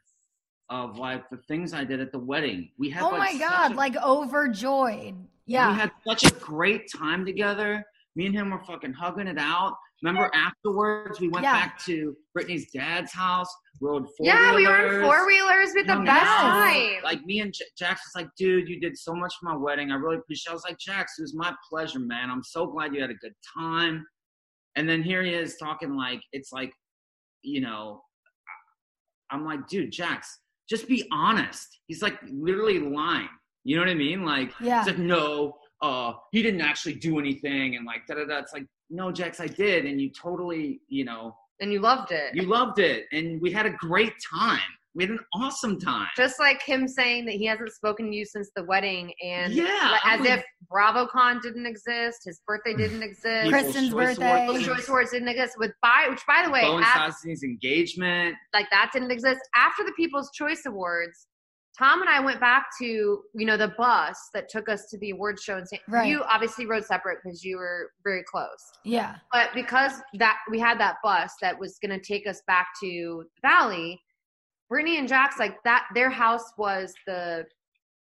of 0.69 0.97
like 0.97 1.30
the 1.30 1.38
things 1.47 1.73
I 1.73 1.84
did 1.84 1.99
at 1.99 2.11
the 2.11 2.19
wedding. 2.19 2.69
We 2.77 2.89
had 2.89 3.03
Oh 3.03 3.09
like, 3.09 3.34
my 3.34 3.39
god, 3.39 3.71
a- 3.71 3.75
like 3.75 3.95
overjoyed. 3.97 5.15
Yeah. 5.45 5.71
we 5.71 5.80
had 5.80 5.91
such 6.07 6.23
a 6.25 6.34
great 6.36 6.91
time 6.95 7.25
together. 7.25 7.84
Me 8.15 8.25
and 8.27 8.36
him 8.36 8.51
were 8.51 8.63
fucking 8.63 8.93
hugging 8.93 9.27
it 9.27 9.38
out. 9.39 9.75
Remember 10.03 10.30
afterwards, 10.34 11.19
we 11.19 11.27
went 11.27 11.43
Yeah. 11.43 11.53
back 11.53 11.84
to 11.86 12.15
Brittany's 12.34 12.71
dad's 12.71 13.11
house, 13.11 13.53
rode 13.82 14.05
four 14.15 14.27
Yeah, 14.27 14.55
we 14.55 14.65
were 14.67 14.99
in 14.99 15.05
four 15.05 15.25
wheelers. 15.27 15.71
with 15.75 15.88
the 15.88 15.95
best 16.05 16.25
time. 16.25 17.03
Like 17.03 17.23
me 17.25 17.41
and 17.41 17.53
J- 17.53 17.65
Jax 17.77 18.01
was 18.05 18.21
like, 18.23 18.30
dude, 18.38 18.69
you 18.69 18.80
did 18.80 18.97
so 18.97 19.13
much 19.13 19.34
for 19.39 19.47
my 19.49 19.57
wedding. 19.57 19.91
I 19.91 19.95
really 19.95 20.17
appreciate. 20.17 20.51
it. 20.51 20.51
I 20.51 20.53
was 20.53 20.63
like, 20.63 20.77
Jax, 20.80 21.17
it 21.19 21.23
was 21.23 21.36
my 21.36 21.53
pleasure, 21.69 21.99
man. 21.99 22.30
I'm 22.30 22.43
so 22.43 22.67
glad 22.67 22.93
you 22.93 23.01
had 23.01 23.09
a 23.09 23.15
good 23.15 23.34
time. 23.57 24.05
And 24.75 24.88
then 24.88 25.01
here 25.03 25.23
he 25.23 25.34
is 25.34 25.57
talking 25.57 25.95
like 25.95 26.21
it's 26.32 26.51
like, 26.53 26.71
you 27.41 27.61
know, 27.61 28.01
I'm 29.31 29.45
like, 29.45 29.67
dude, 29.67 29.91
Jax, 29.91 30.39
just 30.69 30.87
be 30.87 31.07
honest. 31.11 31.67
He's 31.87 32.01
like 32.01 32.19
literally 32.31 32.79
lying. 32.79 33.29
You 33.63 33.75
know 33.75 33.81
what 33.81 33.89
I 33.89 33.95
mean? 33.95 34.23
Like, 34.25 34.51
Yeah. 34.59 34.79
he's 34.83 34.87
like, 34.93 34.97
no, 34.99 35.55
uh, 35.81 36.13
he 36.31 36.41
didn't 36.41 36.61
actually 36.61 36.95
do 36.95 37.19
anything, 37.19 37.75
and 37.75 37.85
like 37.85 38.05
da 38.07 38.15
da 38.15 38.25
da. 38.25 38.39
It's 38.39 38.53
like, 38.53 38.65
no, 38.89 39.11
Jax, 39.11 39.39
I 39.39 39.47
did, 39.47 39.85
and 39.85 40.01
you 40.01 40.09
totally, 40.09 40.81
you 40.87 41.05
know, 41.05 41.35
and 41.61 41.71
you 41.71 41.79
loved 41.79 42.11
it. 42.11 42.33
you 42.35 42.43
loved 42.43 42.79
it, 42.79 43.05
and 43.11 43.39
we 43.41 43.51
had 43.51 43.65
a 43.65 43.71
great 43.71 44.13
time. 44.33 44.59
We 44.99 45.05
had 45.05 45.11
an 45.11 45.19
awesome 45.33 45.79
time. 45.79 46.07
Just 46.17 46.39
like 46.41 46.61
him 46.61 46.85
saying 46.85 47.25
that 47.27 47.35
he 47.35 47.45
hasn't 47.45 47.71
spoken 47.71 48.11
to 48.11 48.15
you 48.15 48.25
since 48.25 48.51
the 48.53 48.65
wedding, 48.65 49.13
and 49.23 49.53
Yeah, 49.53 49.63
like, 49.91 50.01
oh 50.05 50.09
as 50.09 50.19
mean- 50.19 50.31
if 50.33 50.43
BravoCon 50.69 51.41
didn't 51.41 51.65
exist, 51.65 52.17
his 52.25 52.41
birthday 52.45 52.73
didn't 52.77 53.01
exist, 53.01 53.49
Kristen's 53.49 53.93
birthday. 53.93 54.43
Awards 54.45 54.59
People's 54.59 54.65
Choice 54.77 54.89
Awards 54.89 55.11
didn't 55.11 55.29
exist. 55.29 55.53
With 55.57 55.71
by 55.81 56.07
which, 56.09 56.19
by 56.27 56.43
the 56.45 56.51
way, 56.51 56.63
Bowen 56.63 56.83
at- 56.83 57.13
engagement. 57.43 58.35
like 58.53 58.69
that 58.71 58.89
didn't 58.91 59.11
exist 59.11 59.39
after 59.55 59.83
the 59.85 59.93
People's 59.95 60.29
Choice 60.33 60.63
Awards. 60.65 61.27
Tom 61.77 62.01
and 62.01 62.09
I 62.09 62.19
went 62.19 62.41
back 62.41 62.65
to 62.79 62.85
you 62.85 63.45
know 63.45 63.55
the 63.55 63.69
bus 63.77 64.19
that 64.33 64.49
took 64.49 64.67
us 64.67 64.87
to 64.89 64.97
the 64.97 65.11
awards 65.11 65.41
show, 65.41 65.55
and 65.55 65.65
San- 65.65 65.79
Right. 65.87 66.09
you 66.09 66.23
obviously 66.23 66.65
rode 66.65 66.83
separate 66.83 67.19
because 67.23 67.41
you 67.45 67.55
were 67.55 67.91
very 68.03 68.23
close. 68.23 68.69
Yeah. 68.83 69.15
But 69.31 69.51
because 69.53 69.93
that 70.15 70.39
we 70.51 70.59
had 70.59 70.77
that 70.81 70.97
bus 71.01 71.31
that 71.41 71.57
was 71.57 71.79
going 71.81 71.97
to 71.97 72.05
take 72.05 72.27
us 72.27 72.41
back 72.47 72.67
to 72.81 73.23
the 73.41 73.47
Valley, 73.47 74.01
Brittany 74.70 74.97
and 74.97 75.07
Jax 75.07 75.38
like 75.39 75.55
that. 75.63 75.88
Their 75.95 76.09
house 76.09 76.43
was 76.57 76.93
the 77.07 77.45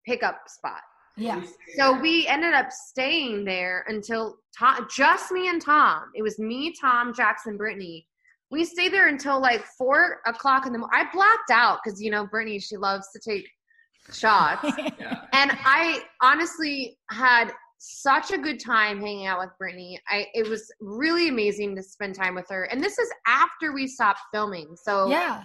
pickup 0.04 0.40
spot. 0.48 0.80
Yeah. 1.16 1.42
So 1.78 1.98
we 1.98 2.26
ended 2.26 2.52
up 2.52 2.70
staying 2.70 3.44
there 3.44 3.84
until 3.88 4.36
Tom, 4.58 4.86
just 4.94 5.32
me 5.32 5.48
and 5.48 5.62
Tom. 5.62 6.10
It 6.14 6.22
was 6.22 6.38
me, 6.38 6.74
Tom, 6.78 7.14
Jackson, 7.14 7.56
Brittany. 7.56 8.06
We 8.50 8.64
stayed 8.64 8.92
there 8.92 9.08
until 9.08 9.40
like 9.40 9.64
four 9.78 10.18
o'clock 10.26 10.66
in 10.66 10.72
the 10.72 10.78
morning. 10.78 10.98
I 11.00 11.10
blacked 11.12 11.50
out 11.50 11.78
because 11.82 12.02
you 12.02 12.10
know 12.10 12.26
Brittany, 12.26 12.58
she 12.58 12.76
loves 12.76 13.08
to 13.12 13.20
take 13.30 13.48
shots, 14.12 14.68
Yeah. 15.00 15.22
and 15.32 15.50
I 15.64 16.02
honestly 16.22 16.98
had 17.10 17.52
such 17.78 18.30
a 18.30 18.38
good 18.38 18.60
time 18.60 19.00
hanging 19.00 19.26
out 19.26 19.38
with 19.40 19.50
Brittany. 19.58 19.98
I 20.08 20.26
it 20.34 20.48
was 20.48 20.70
really 20.80 21.28
amazing 21.28 21.74
to 21.76 21.82
spend 21.82 22.14
time 22.14 22.34
with 22.34 22.46
her. 22.50 22.64
And 22.64 22.82
this 22.82 22.98
is 22.98 23.08
after 23.26 23.72
we 23.72 23.86
stopped 23.86 24.20
filming. 24.32 24.76
So 24.82 25.08
Yeah. 25.08 25.44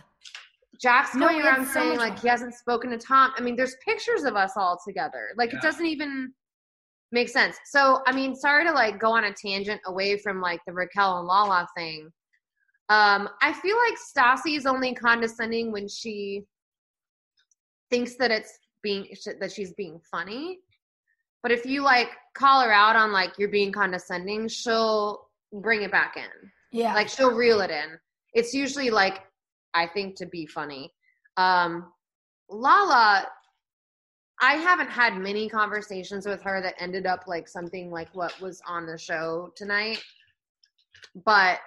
Jax 0.82 1.13
No, 1.15 1.27
going 1.27 1.38
we 1.38 1.43
around 1.47 1.65
so 1.67 1.73
saying 1.73 1.89
much 1.89 1.99
like 1.99 2.13
fun. 2.13 2.21
he 2.21 2.27
hasn't 2.27 2.53
spoken 2.55 2.89
to 2.91 2.97
Tom. 2.97 3.32
I 3.38 3.41
mean, 3.41 3.55
there's 3.55 3.75
pictures 3.86 4.23
of 4.23 4.36
us 4.36 4.53
all 4.57 4.79
together. 4.86 5.29
Like 5.38 5.51
Yeah. 5.51 5.59
it 5.59 5.61
doesn't 5.61 5.86
even 5.86 6.34
make 7.11 7.29
sense. 7.29 7.57
So 7.65 8.01
I 8.07 8.11
mean, 8.13 8.36
sorry 8.36 8.65
to 8.65 8.71
like 8.71 8.99
go 8.99 9.11
on 9.11 9.25
a 9.25 9.34
tangent 9.34 9.82
away 9.86 10.17
from 10.17 10.41
like 10.41 10.59
the 10.65 10.73
Raquel 10.73 11.19
and 11.19 11.27
Lala 11.27 11.67
thing. 11.77 12.09
Um, 12.89 13.29
I 13.41 13.53
feel 13.53 13.77
like 13.77 13.95
Stassi 13.97 14.57
is 14.57 14.65
only 14.65 14.93
condescending 14.93 15.71
when 15.71 15.88
she 15.88 16.43
thinks 17.89 18.15
that 18.17 18.32
it's 18.32 18.57
being 18.84 19.07
that 19.39 19.51
she's 19.51 19.73
being 19.73 19.99
funny. 20.09 20.59
But 21.43 21.51
if 21.51 21.65
you 21.65 21.82
like 21.84 22.09
call 22.36 22.61
her 22.61 22.71
out 22.71 22.95
on 22.95 23.11
like 23.11 23.34
you're 23.38 23.49
being 23.49 23.71
condescending, 23.71 24.47
she'll 24.47 25.27
bring 25.53 25.82
it 25.84 25.91
back 25.91 26.15
in 26.17 26.51
Yeah. 26.71 26.93
like 26.93 27.09
she'll 27.09 27.34
reel 27.36 27.59
it 27.59 27.69
in 27.69 27.99
it's 28.34 28.53
usually 28.53 28.89
like 28.89 29.19
i 29.74 29.86
think 29.88 30.15
to 30.15 30.26
be 30.26 30.45
funny 30.45 30.91
um 31.38 31.91
lala 32.49 33.28
i 34.41 34.53
haven't 34.55 34.89
had 34.89 35.17
many 35.17 35.49
conversations 35.49 36.26
with 36.26 36.41
her 36.41 36.61
that 36.61 36.76
ended 36.80 37.05
up 37.05 37.24
like 37.28 37.47
something 37.47 37.91
like 37.91 38.09
what 38.13 38.39
was 38.41 38.61
on 38.67 38.86
the 38.86 38.97
show 38.97 39.51
tonight 39.55 40.01
but 41.26 41.59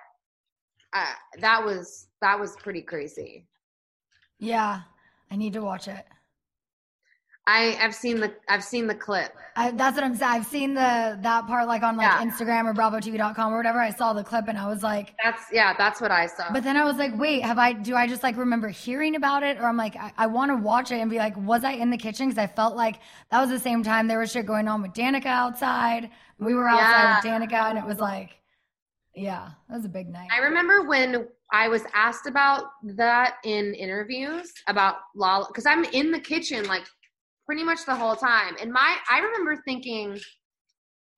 uh, 0.94 1.12
that 1.40 1.64
was 1.64 2.06
that 2.20 2.38
was 2.38 2.54
pretty 2.56 2.82
crazy 2.82 3.46
yeah. 4.38 4.80
I 5.30 5.36
need 5.36 5.52
to 5.54 5.62
watch 5.62 5.88
it. 5.88 6.04
I 7.46 7.76
i've 7.80 7.94
seen 7.94 8.20
the 8.20 8.32
i've 8.48 8.64
seen 8.64 8.86
the 8.86 8.94
clip 8.94 9.32
I, 9.56 9.70
that's 9.70 9.94
what 9.94 10.02
I'm 10.02 10.16
saying. 10.16 10.32
I've 10.32 10.46
seen 10.46 10.74
the 10.74 11.16
that 11.22 11.46
part 11.46 11.68
like 11.68 11.84
on 11.84 11.96
like 11.96 12.08
Yeah. 12.08 12.24
Instagram 12.24 12.64
or 12.68 12.74
BravoTV.com 12.74 13.52
or 13.54 13.56
whatever. 13.56 13.78
I 13.78 13.90
saw 13.90 14.12
the 14.12 14.24
clip 14.24 14.48
and 14.48 14.58
I 14.58 14.66
was 14.66 14.82
like, 14.82 15.14
that's 15.22 15.44
yeah 15.52 15.74
that's 15.78 16.00
what 16.00 16.10
i 16.10 16.26
saw 16.26 16.52
but 16.52 16.64
then 16.64 16.76
I 16.76 16.84
was 16.84 16.96
like, 16.96 17.16
wait, 17.16 17.42
have 17.44 17.56
I? 17.56 17.72
Do 17.72 17.94
I 17.94 18.08
just 18.08 18.24
like 18.24 18.36
remember 18.36 18.66
hearing 18.68 19.14
about 19.14 19.44
it, 19.44 19.58
or 19.58 19.66
I'm 19.66 19.76
like, 19.76 19.94
I, 19.94 20.12
I 20.18 20.26
want 20.26 20.50
to 20.50 20.56
watch 20.56 20.90
it 20.90 20.96
and 20.96 21.08
be 21.08 21.18
like, 21.18 21.36
was 21.36 21.62
I 21.62 21.70
in 21.74 21.90
the 21.90 21.96
kitchen? 21.96 22.26
Because 22.30 22.42
I 22.42 22.48
felt 22.48 22.74
like 22.74 22.98
that 23.30 23.40
was 23.40 23.48
the 23.50 23.60
same 23.60 23.84
time 23.84 24.08
there 24.08 24.18
was 24.18 24.32
shit 24.32 24.44
going 24.44 24.66
on 24.66 24.82
with 24.82 24.90
Danica 24.92 25.26
outside. 25.26 26.10
We 26.40 26.54
were 26.54 26.68
outside 26.68 27.14
with 27.14 27.24
Danica, 27.32 27.70
and 27.70 27.78
it 27.78 27.84
was 27.84 28.00
like, 28.00 28.40
yeah, 29.14 29.50
that 29.68 29.76
was 29.76 29.84
a 29.84 29.88
big 29.88 30.08
night. 30.08 30.30
I 30.32 30.38
remember 30.40 30.82
when 30.88 31.28
I 31.52 31.68
was 31.68 31.82
asked 31.94 32.26
about 32.26 32.64
that 32.96 33.36
in 33.44 33.72
interviews 33.74 34.52
about 34.66 34.96
Lala 35.14 35.46
because 35.46 35.64
I'm 35.64 35.84
in 35.84 36.10
the 36.10 36.18
kitchen 36.18 36.64
like 36.66 36.82
pretty 37.46 37.64
much 37.64 37.84
the 37.86 37.94
whole 37.94 38.16
time. 38.16 38.56
And 38.60 38.72
my 38.72 38.96
I 39.10 39.18
remember 39.18 39.56
thinking 39.64 40.18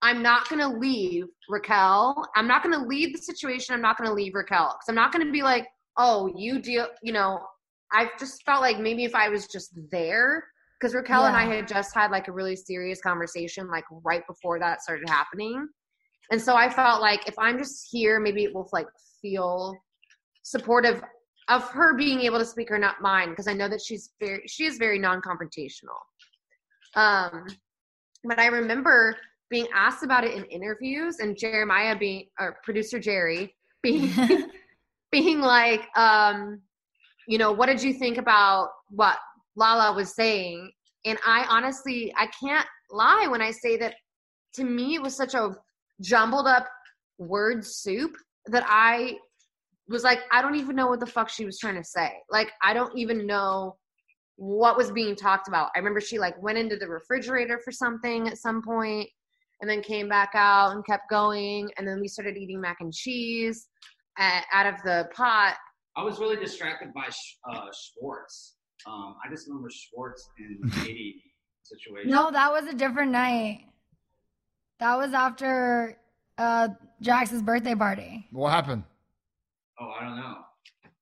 I'm 0.03 0.23
not 0.23 0.49
going 0.49 0.61
to 0.61 0.69
leave 0.69 1.25
Raquel. 1.49 2.23
I'm 2.37 2.47
not 2.47 2.63
going 2.63 2.79
to 2.79 2.87
leave 2.87 3.13
the 3.13 3.23
situation. 3.23 3.75
I'm 3.75 3.81
not 3.81 3.97
going 3.97 4.09
to 4.09 4.15
leave 4.15 4.35
Raquel 4.35 4.69
cuz 4.69 4.89
I'm 4.89 4.95
not 4.95 5.13
going 5.13 5.25
to 5.25 5.33
be 5.33 5.43
like, 5.43 5.67
"Oh, 5.97 6.31
you 6.37 6.61
deal, 6.61 6.89
you 7.03 7.13
know, 7.13 7.41
I 7.93 8.11
just 8.19 8.45
felt 8.45 8.61
like 8.61 8.79
maybe 8.79 9.05
if 9.05 9.15
I 9.15 9.29
was 9.29 9.47
just 9.47 9.71
there 9.91 10.45
because 10.79 10.95
Raquel 10.95 11.27
and 11.27 11.37
I 11.37 11.45
had 11.45 11.67
just 11.67 11.95
had 11.95 12.11
like 12.11 12.29
a 12.29 12.33
really 12.33 12.57
serious 12.57 13.01
conversation 13.01 13.69
like 13.69 13.85
right 14.05 14.27
before 14.27 14.59
that 14.59 14.83
started 14.83 15.09
happening. 15.09 15.67
And 16.31 16.41
so 16.41 16.55
I 16.55 16.69
felt 16.69 17.01
like 17.01 17.27
if 17.27 17.39
I'm 17.39 17.59
just 17.59 17.89
here, 17.91 18.21
maybe 18.21 18.45
it 18.45 18.55
will 18.55 18.69
like 18.73 18.89
feel 19.23 19.75
supportive 20.43 21.03
of 21.49 21.69
her 21.71 21.97
being 21.97 22.21
able 22.21 22.39
to 22.39 22.45
speak 22.45 22.69
her 22.69 22.79
not 22.79 23.01
mind 23.01 23.31
because 23.31 23.47
I 23.47 23.53
know 23.53 23.69
that 23.69 23.81
she's 23.81 24.11
very 24.21 24.43
she 24.47 24.67
is 24.67 24.79
very 24.79 24.99
non-confrontational. 24.99 25.99
Um 26.97 27.47
but 28.25 28.39
I 28.39 28.47
remember 28.47 29.17
being 29.51 29.69
asked 29.75 30.03
about 30.03 30.25
it 30.25 30.35
in 30.35 30.45
interviews 30.47 31.19
and 31.21 31.39
Jeremiah 31.39 31.97
being 31.97 32.27
or 32.41 32.59
producer 32.65 32.99
Jerry 32.99 33.55
being 33.83 34.13
being 35.13 35.41
like 35.41 35.83
um 35.97 36.61
you 37.29 37.39
know 37.39 37.53
what 37.53 37.67
did 37.67 37.83
you 37.83 37.93
think 37.93 38.19
about 38.19 38.71
what 38.89 39.19
Lala 39.55 39.95
was 39.95 40.15
saying 40.15 40.71
and 41.05 41.19
I 41.25 41.47
honestly 41.49 42.13
I 42.17 42.29
can't 42.43 42.67
lie 42.91 43.29
when 43.29 43.43
I 43.43 43.53
say 43.53 43.77
that 43.77 43.95
to 44.55 44.65
me 44.65 44.95
it 44.95 45.03
was 45.03 45.15
such 45.15 45.35
a 45.35 45.55
jumbled 46.01 46.47
up 46.47 46.67
word 47.19 47.65
soup 47.65 48.17
that 48.47 48.65
I 48.67 49.17
was 49.89 50.03
like, 50.03 50.21
I 50.33 50.43
don't 50.43 50.57
even 50.57 50.77
know 50.77 50.89
what 50.89 51.01
the 51.01 51.07
fuck 51.07 51.29
she 51.29 51.45
was 51.45 51.59
trying 51.59 51.77
to 51.77 51.85
say. 51.85 52.13
Like, 52.31 52.53
I 52.63 52.75
don't 52.75 52.97
even 52.97 53.27
know 53.27 53.77
what 54.37 54.77
was 54.77 54.91
being 54.91 55.17
talked 55.17 55.49
about. 55.49 55.71
I 55.75 55.79
remember 55.79 56.01
she 56.01 56.19
like 56.19 56.41
went 56.43 56.59
into 56.59 56.77
the 56.77 56.87
refrigerator 56.89 57.59
for 57.65 57.73
something 57.73 58.29
at 58.29 58.39
some 58.39 58.63
point 58.63 59.09
and 59.61 59.71
then 59.71 59.81
came 59.81 60.09
back 60.09 60.31
out 60.35 60.73
and 60.73 60.85
kept 60.85 61.09
going. 61.11 61.71
And 61.79 61.89
then 61.89 62.01
we 62.01 62.09
started 62.09 62.37
eating 62.37 62.61
mac 62.61 62.77
and 62.81 62.93
cheese 62.93 63.69
uh, 64.19 64.41
out 64.53 64.67
of 64.67 64.75
the 64.85 65.09
pot. 65.15 65.57
I 65.97 66.05
was 66.05 66.19
really 66.19 66.37
distracted 66.37 66.93
by 66.93 67.09
Sch- 67.09 67.39
uh, 67.51 67.67
Schwartz. 67.73 68.57
Um, 68.87 69.17
I 69.25 69.31
just 69.31 69.49
remember 69.49 69.71
Schwartz 69.71 70.29
in 70.39 70.59
the 70.63 70.83
80 70.83 71.23
situation. 71.63 72.11
no, 72.11 72.31
that 72.31 72.53
was 72.53 72.67
a 72.67 72.75
different 72.75 73.13
night. 73.13 73.63
That 74.79 74.97
was 74.97 75.15
after 75.15 75.99
uh 76.37 76.69
Jax's 77.03 77.41
birthday 77.41 77.75
party. 77.75 78.29
What 78.31 78.51
happened? 78.53 78.85
Oh, 79.81 79.91
I 79.99 80.05
don't 80.05 80.17
know. 80.17 80.37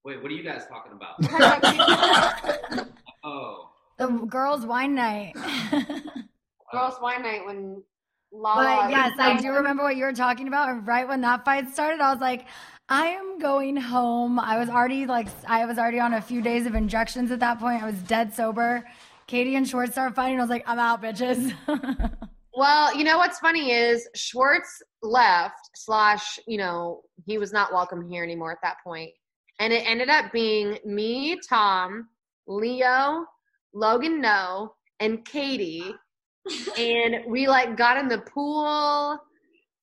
Wait, 0.05 0.22
what 0.22 0.30
are 0.30 0.35
you 0.35 0.45
guys 0.45 0.64
talking 0.68 0.93
about? 0.93 1.18
oh, 3.25 3.70
The 3.99 4.07
girls' 4.07 4.66
wine 4.66 4.95
night. 4.95 5.35
Girls' 6.72 6.99
wine 7.01 7.22
night 7.22 7.47
when 7.47 7.83
Lala. 8.33 8.64
But 8.64 8.91
yes, 8.91 9.12
I 9.18 9.41
do 9.41 9.53
remember 9.53 9.85
what 9.85 9.97
you 9.97 10.05
were 10.05 10.12
talking 10.12 10.49
about. 10.49 10.68
And 10.70 10.87
right 10.87 11.07
when 11.07 11.20
that 11.20 11.45
fight 11.45 11.70
started, 11.70 12.01
I 12.01 12.12
was 12.12 12.20
like, 12.20 12.47
I 12.89 13.07
am 13.09 13.39
going 13.39 13.77
home. 13.77 14.41
I 14.41 14.59
was 14.59 14.68
already 14.68 15.07
like, 15.07 15.29
I 15.47 15.66
was 15.66 15.79
already 15.79 16.01
on 16.01 16.14
a 16.14 16.20
few 16.20 16.43
days 16.43 16.66
of 16.66 16.75
injections 16.75 17.31
at 17.31 17.41
that 17.41 17.61
point. 17.61 17.83
I 17.83 17.87
was 17.87 17.97
dead 18.03 18.35
sober. 18.35 18.85
Katie 19.29 19.55
and 19.55 19.68
Schwartz 19.68 19.93
started 19.93 20.16
fighting. 20.16 20.39
I 20.39 20.43
was 20.43 20.51
like, 20.51 20.64
I'm 20.66 20.79
out, 20.79 21.01
bitches. 21.03 21.55
Well, 22.57 22.97
you 22.97 23.03
know 23.03 23.18
what's 23.18 23.41
funny 23.41 23.72
is 23.72 24.09
Schwartz 24.14 24.81
left 25.03 25.70
slash, 25.75 26.39
you 26.47 26.57
know, 26.57 27.03
he 27.27 27.37
was 27.37 27.53
not 27.53 27.72
welcome 27.72 28.09
here 28.09 28.22
anymore 28.22 28.53
at 28.53 28.59
that 28.62 28.77
point. 28.85 29.11
And 29.59 29.72
it 29.72 29.85
ended 29.89 30.09
up 30.09 30.31
being 30.31 30.79
me, 30.85 31.37
Tom, 31.49 32.09
Leo, 32.47 33.24
Logan 33.72 34.20
No, 34.20 34.74
and 35.01 35.24
Katie. 35.24 35.95
and 36.78 37.16
we 37.26 37.49
like 37.49 37.76
got 37.76 37.97
in 37.97 38.09
the 38.09 38.18
pool. 38.18 39.18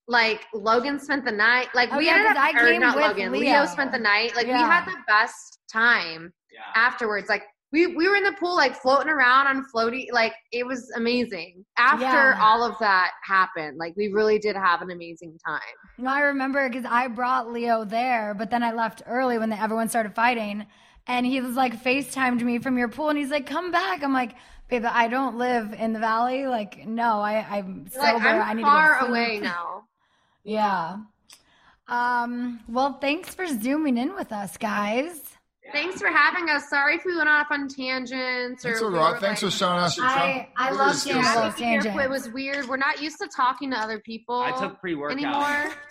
Like 0.07 0.41
Logan 0.53 0.99
spent 0.99 1.26
the 1.26 1.32
night. 1.32 1.68
Like 1.74 1.89
Oh, 1.91 1.97
we 1.97 2.07
yeah, 2.07 2.14
ended 2.14 2.28
'cause 2.28 2.38
up 2.38 2.55
I 2.55 2.62
or 2.62 2.68
came 2.72 2.82
not 2.82 2.95
with 2.95 3.05
Logan. 3.05 3.32
Leo. 3.32 3.41
Leo. 3.41 3.66
spent 3.66 3.91
the 3.91 3.99
night. 3.99 4.36
Like 4.36 4.45
we 4.47 4.51
had 4.53 4.86
the 4.86 4.97
best 5.07 5.59
time 5.72 6.34
Yeah. 6.51 6.59
afterwards. 6.76 7.30
Like 7.30 7.43
we 7.72 7.88
we 7.88 8.09
were 8.09 8.18
in 8.18 8.24
the 8.24 8.34
pool 8.34 8.53
like 8.55 8.76
floating 8.76 9.07
around 9.09 9.47
on 9.47 9.66
floaty 9.74 10.07
like 10.12 10.34
it 10.51 10.66
was 10.68 10.91
amazing 10.97 11.64
after 11.78 12.03
Yeah. 12.03 12.38
all 12.41 12.64
of 12.64 12.78
that 12.80 13.12
happened 13.24 13.78
like 13.78 13.95
we 13.95 14.09
really 14.09 14.38
did 14.39 14.57
have 14.57 14.82
an 14.82 14.91
amazing 14.91 15.38
time 15.47 15.62
You 15.97 16.03
know, 16.03 16.12
I 16.12 16.20
remember 16.20 16.68
because 16.68 16.84
I 16.84 17.07
brought 17.07 17.49
Leo 17.49 17.86
there, 17.86 18.34
but 18.34 18.49
then 18.51 18.62
I 18.62 18.74
left 18.74 19.03
early 19.05 19.38
when 19.38 19.49
the, 19.49 19.57
everyone 19.62 19.88
started 19.88 20.14
fighting. 20.14 20.68
And 21.08 21.26
he 21.26 21.41
was 21.41 21.56
like 21.56 21.84
FaceTimed 21.84 22.41
me 22.41 22.60
from 22.60 22.78
your 22.78 22.88
pool 22.89 23.10
and 23.10 23.18
he's 23.18 23.30
like, 23.32 23.45
come 23.47 23.72
back. 23.72 24.04
I'm 24.04 24.14
like, 24.14 24.36
babe, 24.70 24.86
I 24.88 25.08
don't 25.08 25.38
live 25.38 25.74
in 25.74 25.93
the 25.93 25.99
valley. 25.99 26.47
Like, 26.47 26.86
no, 26.88 27.20
I, 27.20 27.45
I'm 27.58 27.88
sober. 27.89 28.06
like 28.06 28.24
i'm 28.24 28.41
I 28.49 28.54
need 28.54 28.62
far 28.64 28.99
to 28.99 29.06
go 29.06 29.10
away 29.12 29.39
now 29.43 29.84
Yeah. 30.43 30.97
Um, 31.88 32.62
well, 32.70 32.93
thanks 33.02 33.34
for 33.36 33.45
zooming 33.47 33.97
in 33.97 34.16
with 34.16 34.32
us, 34.32 34.56
guys. 34.58 35.20
thanks 35.74 35.99
for 35.99 36.08
having 36.08 36.49
us 36.49 36.70
sorry 36.70 36.95
if 36.95 37.04
we 37.06 37.16
went 37.18 37.28
off 37.28 37.47
on 37.52 37.68
tangents 37.68 38.66
or 38.66 38.72
It's 38.72 38.82
all 38.82 38.91
we 38.91 38.97
right. 38.97 39.14
were, 39.14 39.20
Thanks 39.20 39.41
for 39.41 39.52
showing 39.52 39.80
us 39.80 39.97
your 39.97 40.06
I, 40.06 40.47
I 40.56 40.70
Look 40.70 40.80
love 40.80 40.91
this 40.93 41.04
seeing 41.04 41.22
stuff. 41.22 41.34
those 41.36 41.43
happy 41.43 41.62
to 41.62 41.66
hear 41.68 41.82
tangents. 41.82 42.06
It 42.06 42.10
was 42.10 42.30
weird. 42.30 42.68
We're 42.70 42.78
not 42.78 43.02
used 43.02 43.18
to 43.20 43.28
talking 43.36 43.72
to 43.72 43.78
other 43.78 43.99
people 43.99 44.39
I 44.39 44.52
took 44.58 44.80
pre-workout. 44.80 45.18
anymore. 45.18 45.74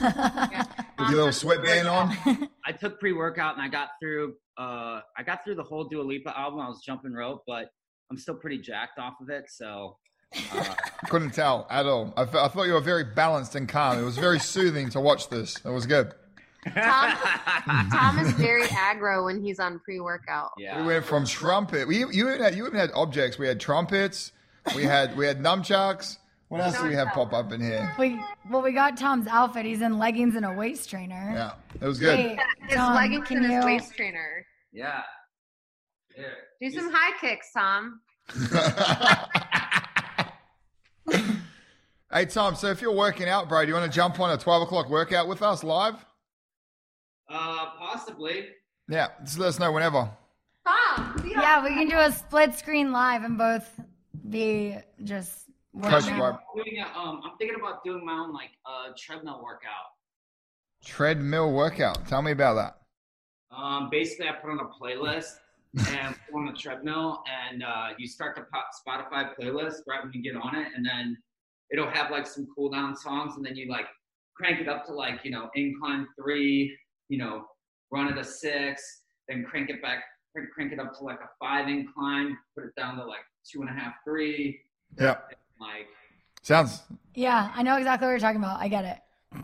With 0.00 1.08
your 1.10 1.16
little 1.16 1.32
sweatband 1.32 1.88
on. 1.88 2.48
I 2.66 2.72
took 2.72 3.00
pre-workout 3.00 3.54
and 3.54 3.62
I 3.62 3.68
got 3.68 3.90
through. 4.00 4.34
Uh, 4.56 5.00
I 5.16 5.22
got 5.24 5.44
through 5.44 5.54
the 5.56 5.62
whole 5.62 5.84
Dua 5.84 6.02
Lipa 6.02 6.36
album. 6.38 6.60
I 6.60 6.68
was 6.68 6.80
jumping 6.84 7.12
rope, 7.12 7.42
but 7.46 7.70
I'm 8.10 8.18
still 8.18 8.34
pretty 8.34 8.58
jacked 8.58 8.98
off 8.98 9.14
of 9.20 9.30
it. 9.30 9.44
So 9.48 9.96
uh, 10.52 10.74
Couldn't 11.08 11.32
tell 11.32 11.66
at 11.70 11.86
all. 11.86 12.12
I, 12.16 12.24
thought 12.24 12.64
you 12.64 12.72
were 12.72 12.80
very 12.80 13.04
balanced 13.04 13.54
and 13.54 13.68
calm. 13.68 13.98
It 13.98 14.04
was 14.04 14.18
very 14.18 14.38
soothing 14.38 14.90
to 14.90 15.00
watch 15.00 15.28
this. 15.28 15.56
It 15.64 15.70
was 15.70 15.86
good. 15.86 16.12
Tom, 16.74 17.16
Tom 17.90 18.18
is 18.18 18.32
very 18.32 18.64
aggro 18.64 19.24
when 19.24 19.42
he's 19.42 19.58
on 19.58 19.78
pre-workout. 19.80 20.50
yeah. 20.58 20.80
We 20.80 20.86
went 20.86 21.04
from 21.04 21.24
trumpet. 21.24 21.86
We, 21.86 21.98
you 21.98 22.28
even 22.28 22.40
had 22.40 22.54
you 22.54 22.66
even 22.66 22.78
had 22.78 22.90
objects. 22.94 23.38
We 23.38 23.46
had 23.46 23.60
trumpets. 23.60 24.32
We 24.74 24.82
had 24.82 25.16
we 25.16 25.24
had 25.24 25.40
nunchucks. 25.40 26.18
What 26.48 26.60
else 26.62 26.80
do 26.80 26.88
we 26.88 26.94
have 26.94 27.08
pop 27.08 27.32
up 27.34 27.52
in 27.52 27.60
here? 27.60 27.94
we, 27.98 28.18
well, 28.50 28.62
we 28.62 28.72
got 28.72 28.96
Tom's 28.96 29.26
outfit. 29.26 29.66
He's 29.66 29.82
in 29.82 29.98
leggings 29.98 30.34
and 30.34 30.46
a 30.46 30.52
waist 30.52 30.88
trainer. 30.88 31.32
Yeah, 31.34 31.52
it 31.80 31.84
was 31.86 31.98
good. 31.98 32.18
Hey, 32.18 32.38
His 32.68 32.76
Tom, 32.76 32.94
leggings 32.94 33.28
can 33.28 33.36
and 33.38 33.46
his 33.46 33.54
you- 33.54 33.64
waist 33.66 33.94
trainer. 33.94 34.46
Yeah. 34.72 35.02
Yeah. 36.16 36.24
Do 36.60 36.70
some 36.70 36.90
high 36.92 37.16
kicks, 37.20 37.52
Tom. 37.52 38.00
hey 42.12 42.26
Tom, 42.26 42.54
so 42.56 42.68
if 42.68 42.80
you're 42.82 42.94
working 42.94 43.28
out, 43.28 43.48
bro, 43.48 43.62
do 43.62 43.68
you 43.68 43.74
want 43.74 43.90
to 43.90 43.94
jump 43.94 44.18
on 44.20 44.30
a 44.30 44.38
twelve 44.38 44.62
o'clock 44.62 44.88
workout 44.90 45.28
with 45.28 45.42
us 45.42 45.62
live? 45.64 45.94
Uh, 47.28 47.66
possibly. 47.78 48.46
Yeah, 48.88 49.08
just 49.24 49.38
let 49.38 49.48
us 49.48 49.58
know 49.58 49.72
whenever. 49.72 50.10
Tom, 50.66 51.20
we 51.22 51.30
Yeah, 51.32 51.62
we 51.62 51.70
can 51.70 51.88
do 51.88 51.98
a 51.98 52.10
split 52.12 52.54
screen 52.54 52.90
live 52.92 53.22
and 53.22 53.36
both 53.38 53.68
be 54.28 54.76
just. 55.04 55.44
Coach, 55.74 55.92
working 55.92 56.16
bro. 56.16 56.26
out. 56.26 56.40
Doing 56.56 56.78
a, 56.78 56.98
um, 56.98 57.20
I'm 57.24 57.36
thinking 57.38 57.58
about 57.60 57.84
doing 57.84 58.04
my 58.04 58.14
own 58.14 58.32
like 58.32 58.50
uh 58.66 58.92
treadmill 58.96 59.40
workout. 59.42 59.88
Treadmill 60.84 61.52
workout. 61.52 62.06
Tell 62.08 62.22
me 62.22 62.32
about 62.32 62.54
that. 62.54 63.56
Um, 63.56 63.88
basically, 63.90 64.28
I 64.28 64.32
put 64.32 64.50
on 64.50 64.60
a 64.60 64.68
playlist 64.82 65.34
and 65.76 66.14
put 66.30 66.38
on 66.38 66.48
a 66.48 66.52
treadmill, 66.54 67.22
and 67.50 67.62
uh, 67.62 67.88
you 67.98 68.06
start 68.06 68.36
the 68.36 68.42
po- 68.42 68.60
Spotify 68.86 69.34
playlist 69.38 69.80
right 69.86 70.02
when 70.02 70.12
you 70.12 70.22
get 70.22 70.36
on 70.36 70.54
it, 70.54 70.68
and 70.74 70.84
then 70.84 71.16
it'll 71.70 71.90
have 71.90 72.10
like 72.10 72.26
some 72.26 72.46
cool 72.54 72.70
down 72.70 72.96
songs, 72.96 73.34
and 73.36 73.44
then 73.44 73.56
you 73.56 73.68
like 73.68 73.86
crank 74.36 74.60
it 74.60 74.68
up 74.68 74.86
to 74.86 74.92
like 74.92 75.24
you 75.24 75.30
know 75.30 75.50
incline 75.54 76.06
three, 76.20 76.76
you 77.08 77.18
know, 77.18 77.44
run 77.90 78.08
at 78.08 78.18
a 78.18 78.24
six, 78.24 79.02
then 79.28 79.44
crank 79.44 79.70
it 79.70 79.82
back, 79.82 80.04
crank, 80.32 80.50
crank 80.54 80.72
it 80.72 80.78
up 80.80 80.96
to 80.98 81.04
like 81.04 81.20
a 81.20 81.28
five 81.40 81.68
incline, 81.68 82.36
put 82.54 82.64
it 82.64 82.74
down 82.76 82.96
to 82.96 83.04
like 83.04 83.20
two 83.50 83.60
and 83.62 83.70
a 83.70 83.72
half, 83.72 83.94
three, 84.04 84.60
Yeah, 84.98 85.16
like 85.60 85.88
sounds 86.42 86.82
Yeah, 87.14 87.50
I 87.54 87.62
know 87.62 87.76
exactly 87.76 88.06
what 88.06 88.12
you're 88.12 88.20
talking 88.20 88.40
about. 88.42 88.60
I 88.60 88.68
get 88.68 88.84
it. 88.84 89.42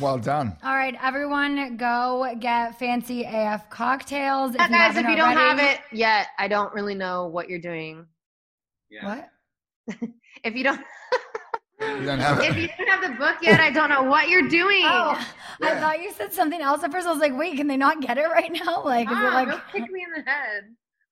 well 0.00 0.18
done. 0.18 0.56
All 0.62 0.74
right, 0.74 0.94
everyone, 1.02 1.76
go 1.76 2.32
get 2.38 2.78
fancy 2.78 3.24
AF 3.26 3.68
cocktails. 3.70 4.54
Yeah, 4.54 4.66
you 4.68 4.72
guys, 4.74 4.96
if 4.96 5.06
you 5.08 5.16
don't 5.16 5.36
have 5.36 5.58
it 5.58 5.80
yet, 5.92 6.28
I 6.38 6.48
don't 6.48 6.72
really 6.72 6.94
know 6.94 7.26
what 7.26 7.48
you're 7.50 7.58
doing. 7.60 8.06
yeah. 8.90 9.06
what? 9.86 9.98
If 10.44 10.56
you 10.56 10.64
don't, 10.64 10.80
You 11.80 12.06
don't 12.06 12.18
have 12.18 12.40
if 12.42 12.56
you 12.56 12.68
don't 12.78 12.88
have 12.88 13.02
the 13.02 13.16
book 13.16 13.36
yet, 13.42 13.60
I 13.60 13.70
don't 13.70 13.88
know 13.90 14.02
what 14.04 14.28
you're 14.28 14.48
doing. 14.48 14.82
Oh, 14.84 15.14
I 15.62 15.78
thought 15.78 16.00
you 16.02 16.10
said 16.12 16.32
something 16.32 16.60
else 16.60 16.82
at 16.82 16.90
first. 16.90 17.06
I 17.06 17.10
was 17.12 17.20
like, 17.20 17.36
wait, 17.36 17.56
can 17.56 17.66
they 17.68 17.76
not 17.76 18.00
get 18.00 18.18
it 18.18 18.22
right 18.26 18.50
now? 18.52 18.82
Like, 18.84 19.06
is 19.08 19.12
it 19.16 19.20
Ah, 19.20 19.34
like? 19.34 19.48
don't 19.48 19.62
kick 19.70 19.90
me 19.90 20.02
in 20.04 20.10
the 20.24 20.28
head. 20.28 20.64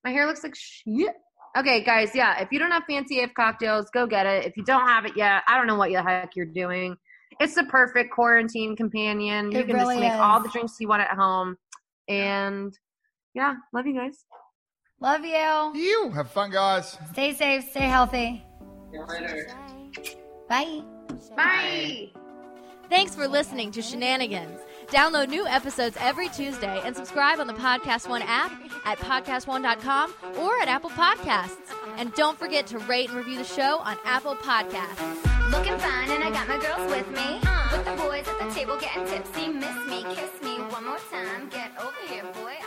My 0.03 0.11
hair 0.11 0.25
looks 0.25 0.43
like 0.43 0.55
shit. 0.55 1.15
Okay, 1.57 1.83
guys, 1.83 2.11
yeah. 2.15 2.39
If 2.41 2.51
you 2.51 2.59
don't 2.59 2.71
have 2.71 2.83
fancy 2.89 3.19
AF 3.19 3.33
cocktails, 3.33 3.89
go 3.93 4.07
get 4.07 4.25
it. 4.25 4.45
If 4.45 4.55
you 4.55 4.63
don't 4.63 4.87
have 4.87 5.05
it 5.05 5.17
yet, 5.17 5.43
I 5.47 5.57
don't 5.57 5.67
know 5.67 5.75
what 5.75 5.91
the 5.91 6.01
heck 6.01 6.35
you're 6.35 6.45
doing. 6.45 6.95
It's 7.39 7.55
the 7.55 7.63
perfect 7.65 8.13
quarantine 8.13 8.75
companion. 8.75 9.51
You 9.51 9.59
It 9.59 9.67
can 9.67 9.75
really 9.75 9.95
just 9.95 10.01
make 10.01 10.13
is. 10.13 10.19
all 10.19 10.41
the 10.41 10.49
drinks 10.49 10.77
you 10.79 10.87
want 10.87 11.01
at 11.01 11.11
home. 11.11 11.57
And 12.07 12.77
yeah, 13.33 13.55
love 13.73 13.85
you 13.85 13.95
guys. 13.95 14.25
Love 15.01 15.25
you. 15.25 15.71
You 15.75 16.11
have 16.11 16.29
fun, 16.31 16.51
guys. 16.51 16.97
Stay 17.13 17.33
safe. 17.33 17.69
Stay 17.71 17.81
healthy. 17.81 18.45
See 18.91 18.97
you 18.97 19.05
later. 19.05 19.47
Bye. 20.47 20.83
Bye. 21.35 22.09
Thanks 22.89 23.15
for 23.15 23.27
listening 23.27 23.71
to 23.71 23.79
Scheananigans. 23.81 24.59
Download 24.91 25.29
new 25.29 25.47
episodes 25.47 25.95
every 26.01 26.27
Tuesday 26.27 26.81
and 26.83 26.93
subscribe 26.93 27.39
on 27.39 27.47
the 27.47 27.53
Podcast 27.53 28.09
One 28.09 28.21
app 28.23 28.51
at 28.83 28.97
podcastone.com 28.99 30.13
or 30.37 30.59
at 30.59 30.67
Apple 30.67 30.89
Podcasts. 30.89 31.73
And 31.95 32.13
don't 32.13 32.37
forget 32.37 32.67
to 32.67 32.79
rate 32.79 33.07
and 33.07 33.17
review 33.17 33.37
the 33.37 33.45
show 33.45 33.79
on 33.79 33.97
Apple 34.03 34.35
Podcasts. 34.35 34.99
Looking 35.49 35.77
fine, 35.77 36.11
and 36.11 36.23
I 36.25 36.29
got 36.29 36.45
my 36.49 36.57
girls 36.57 36.91
with 36.91 37.07
me. 37.09 37.39
With 37.71 37.85
the 37.85 38.03
boys 38.03 38.27
at 38.27 38.37
the 38.45 38.53
table 38.53 38.77
getting 38.81 39.05
tipsy. 39.05 39.47
Miss 39.47 39.75
me, 39.87 40.03
kiss 40.13 40.41
me 40.43 40.59
one 40.59 40.85
more 40.85 40.99
time. 41.09 41.47
Get 41.47 41.71
over 41.79 41.95
here, 42.09 42.23
boy. 42.33 42.60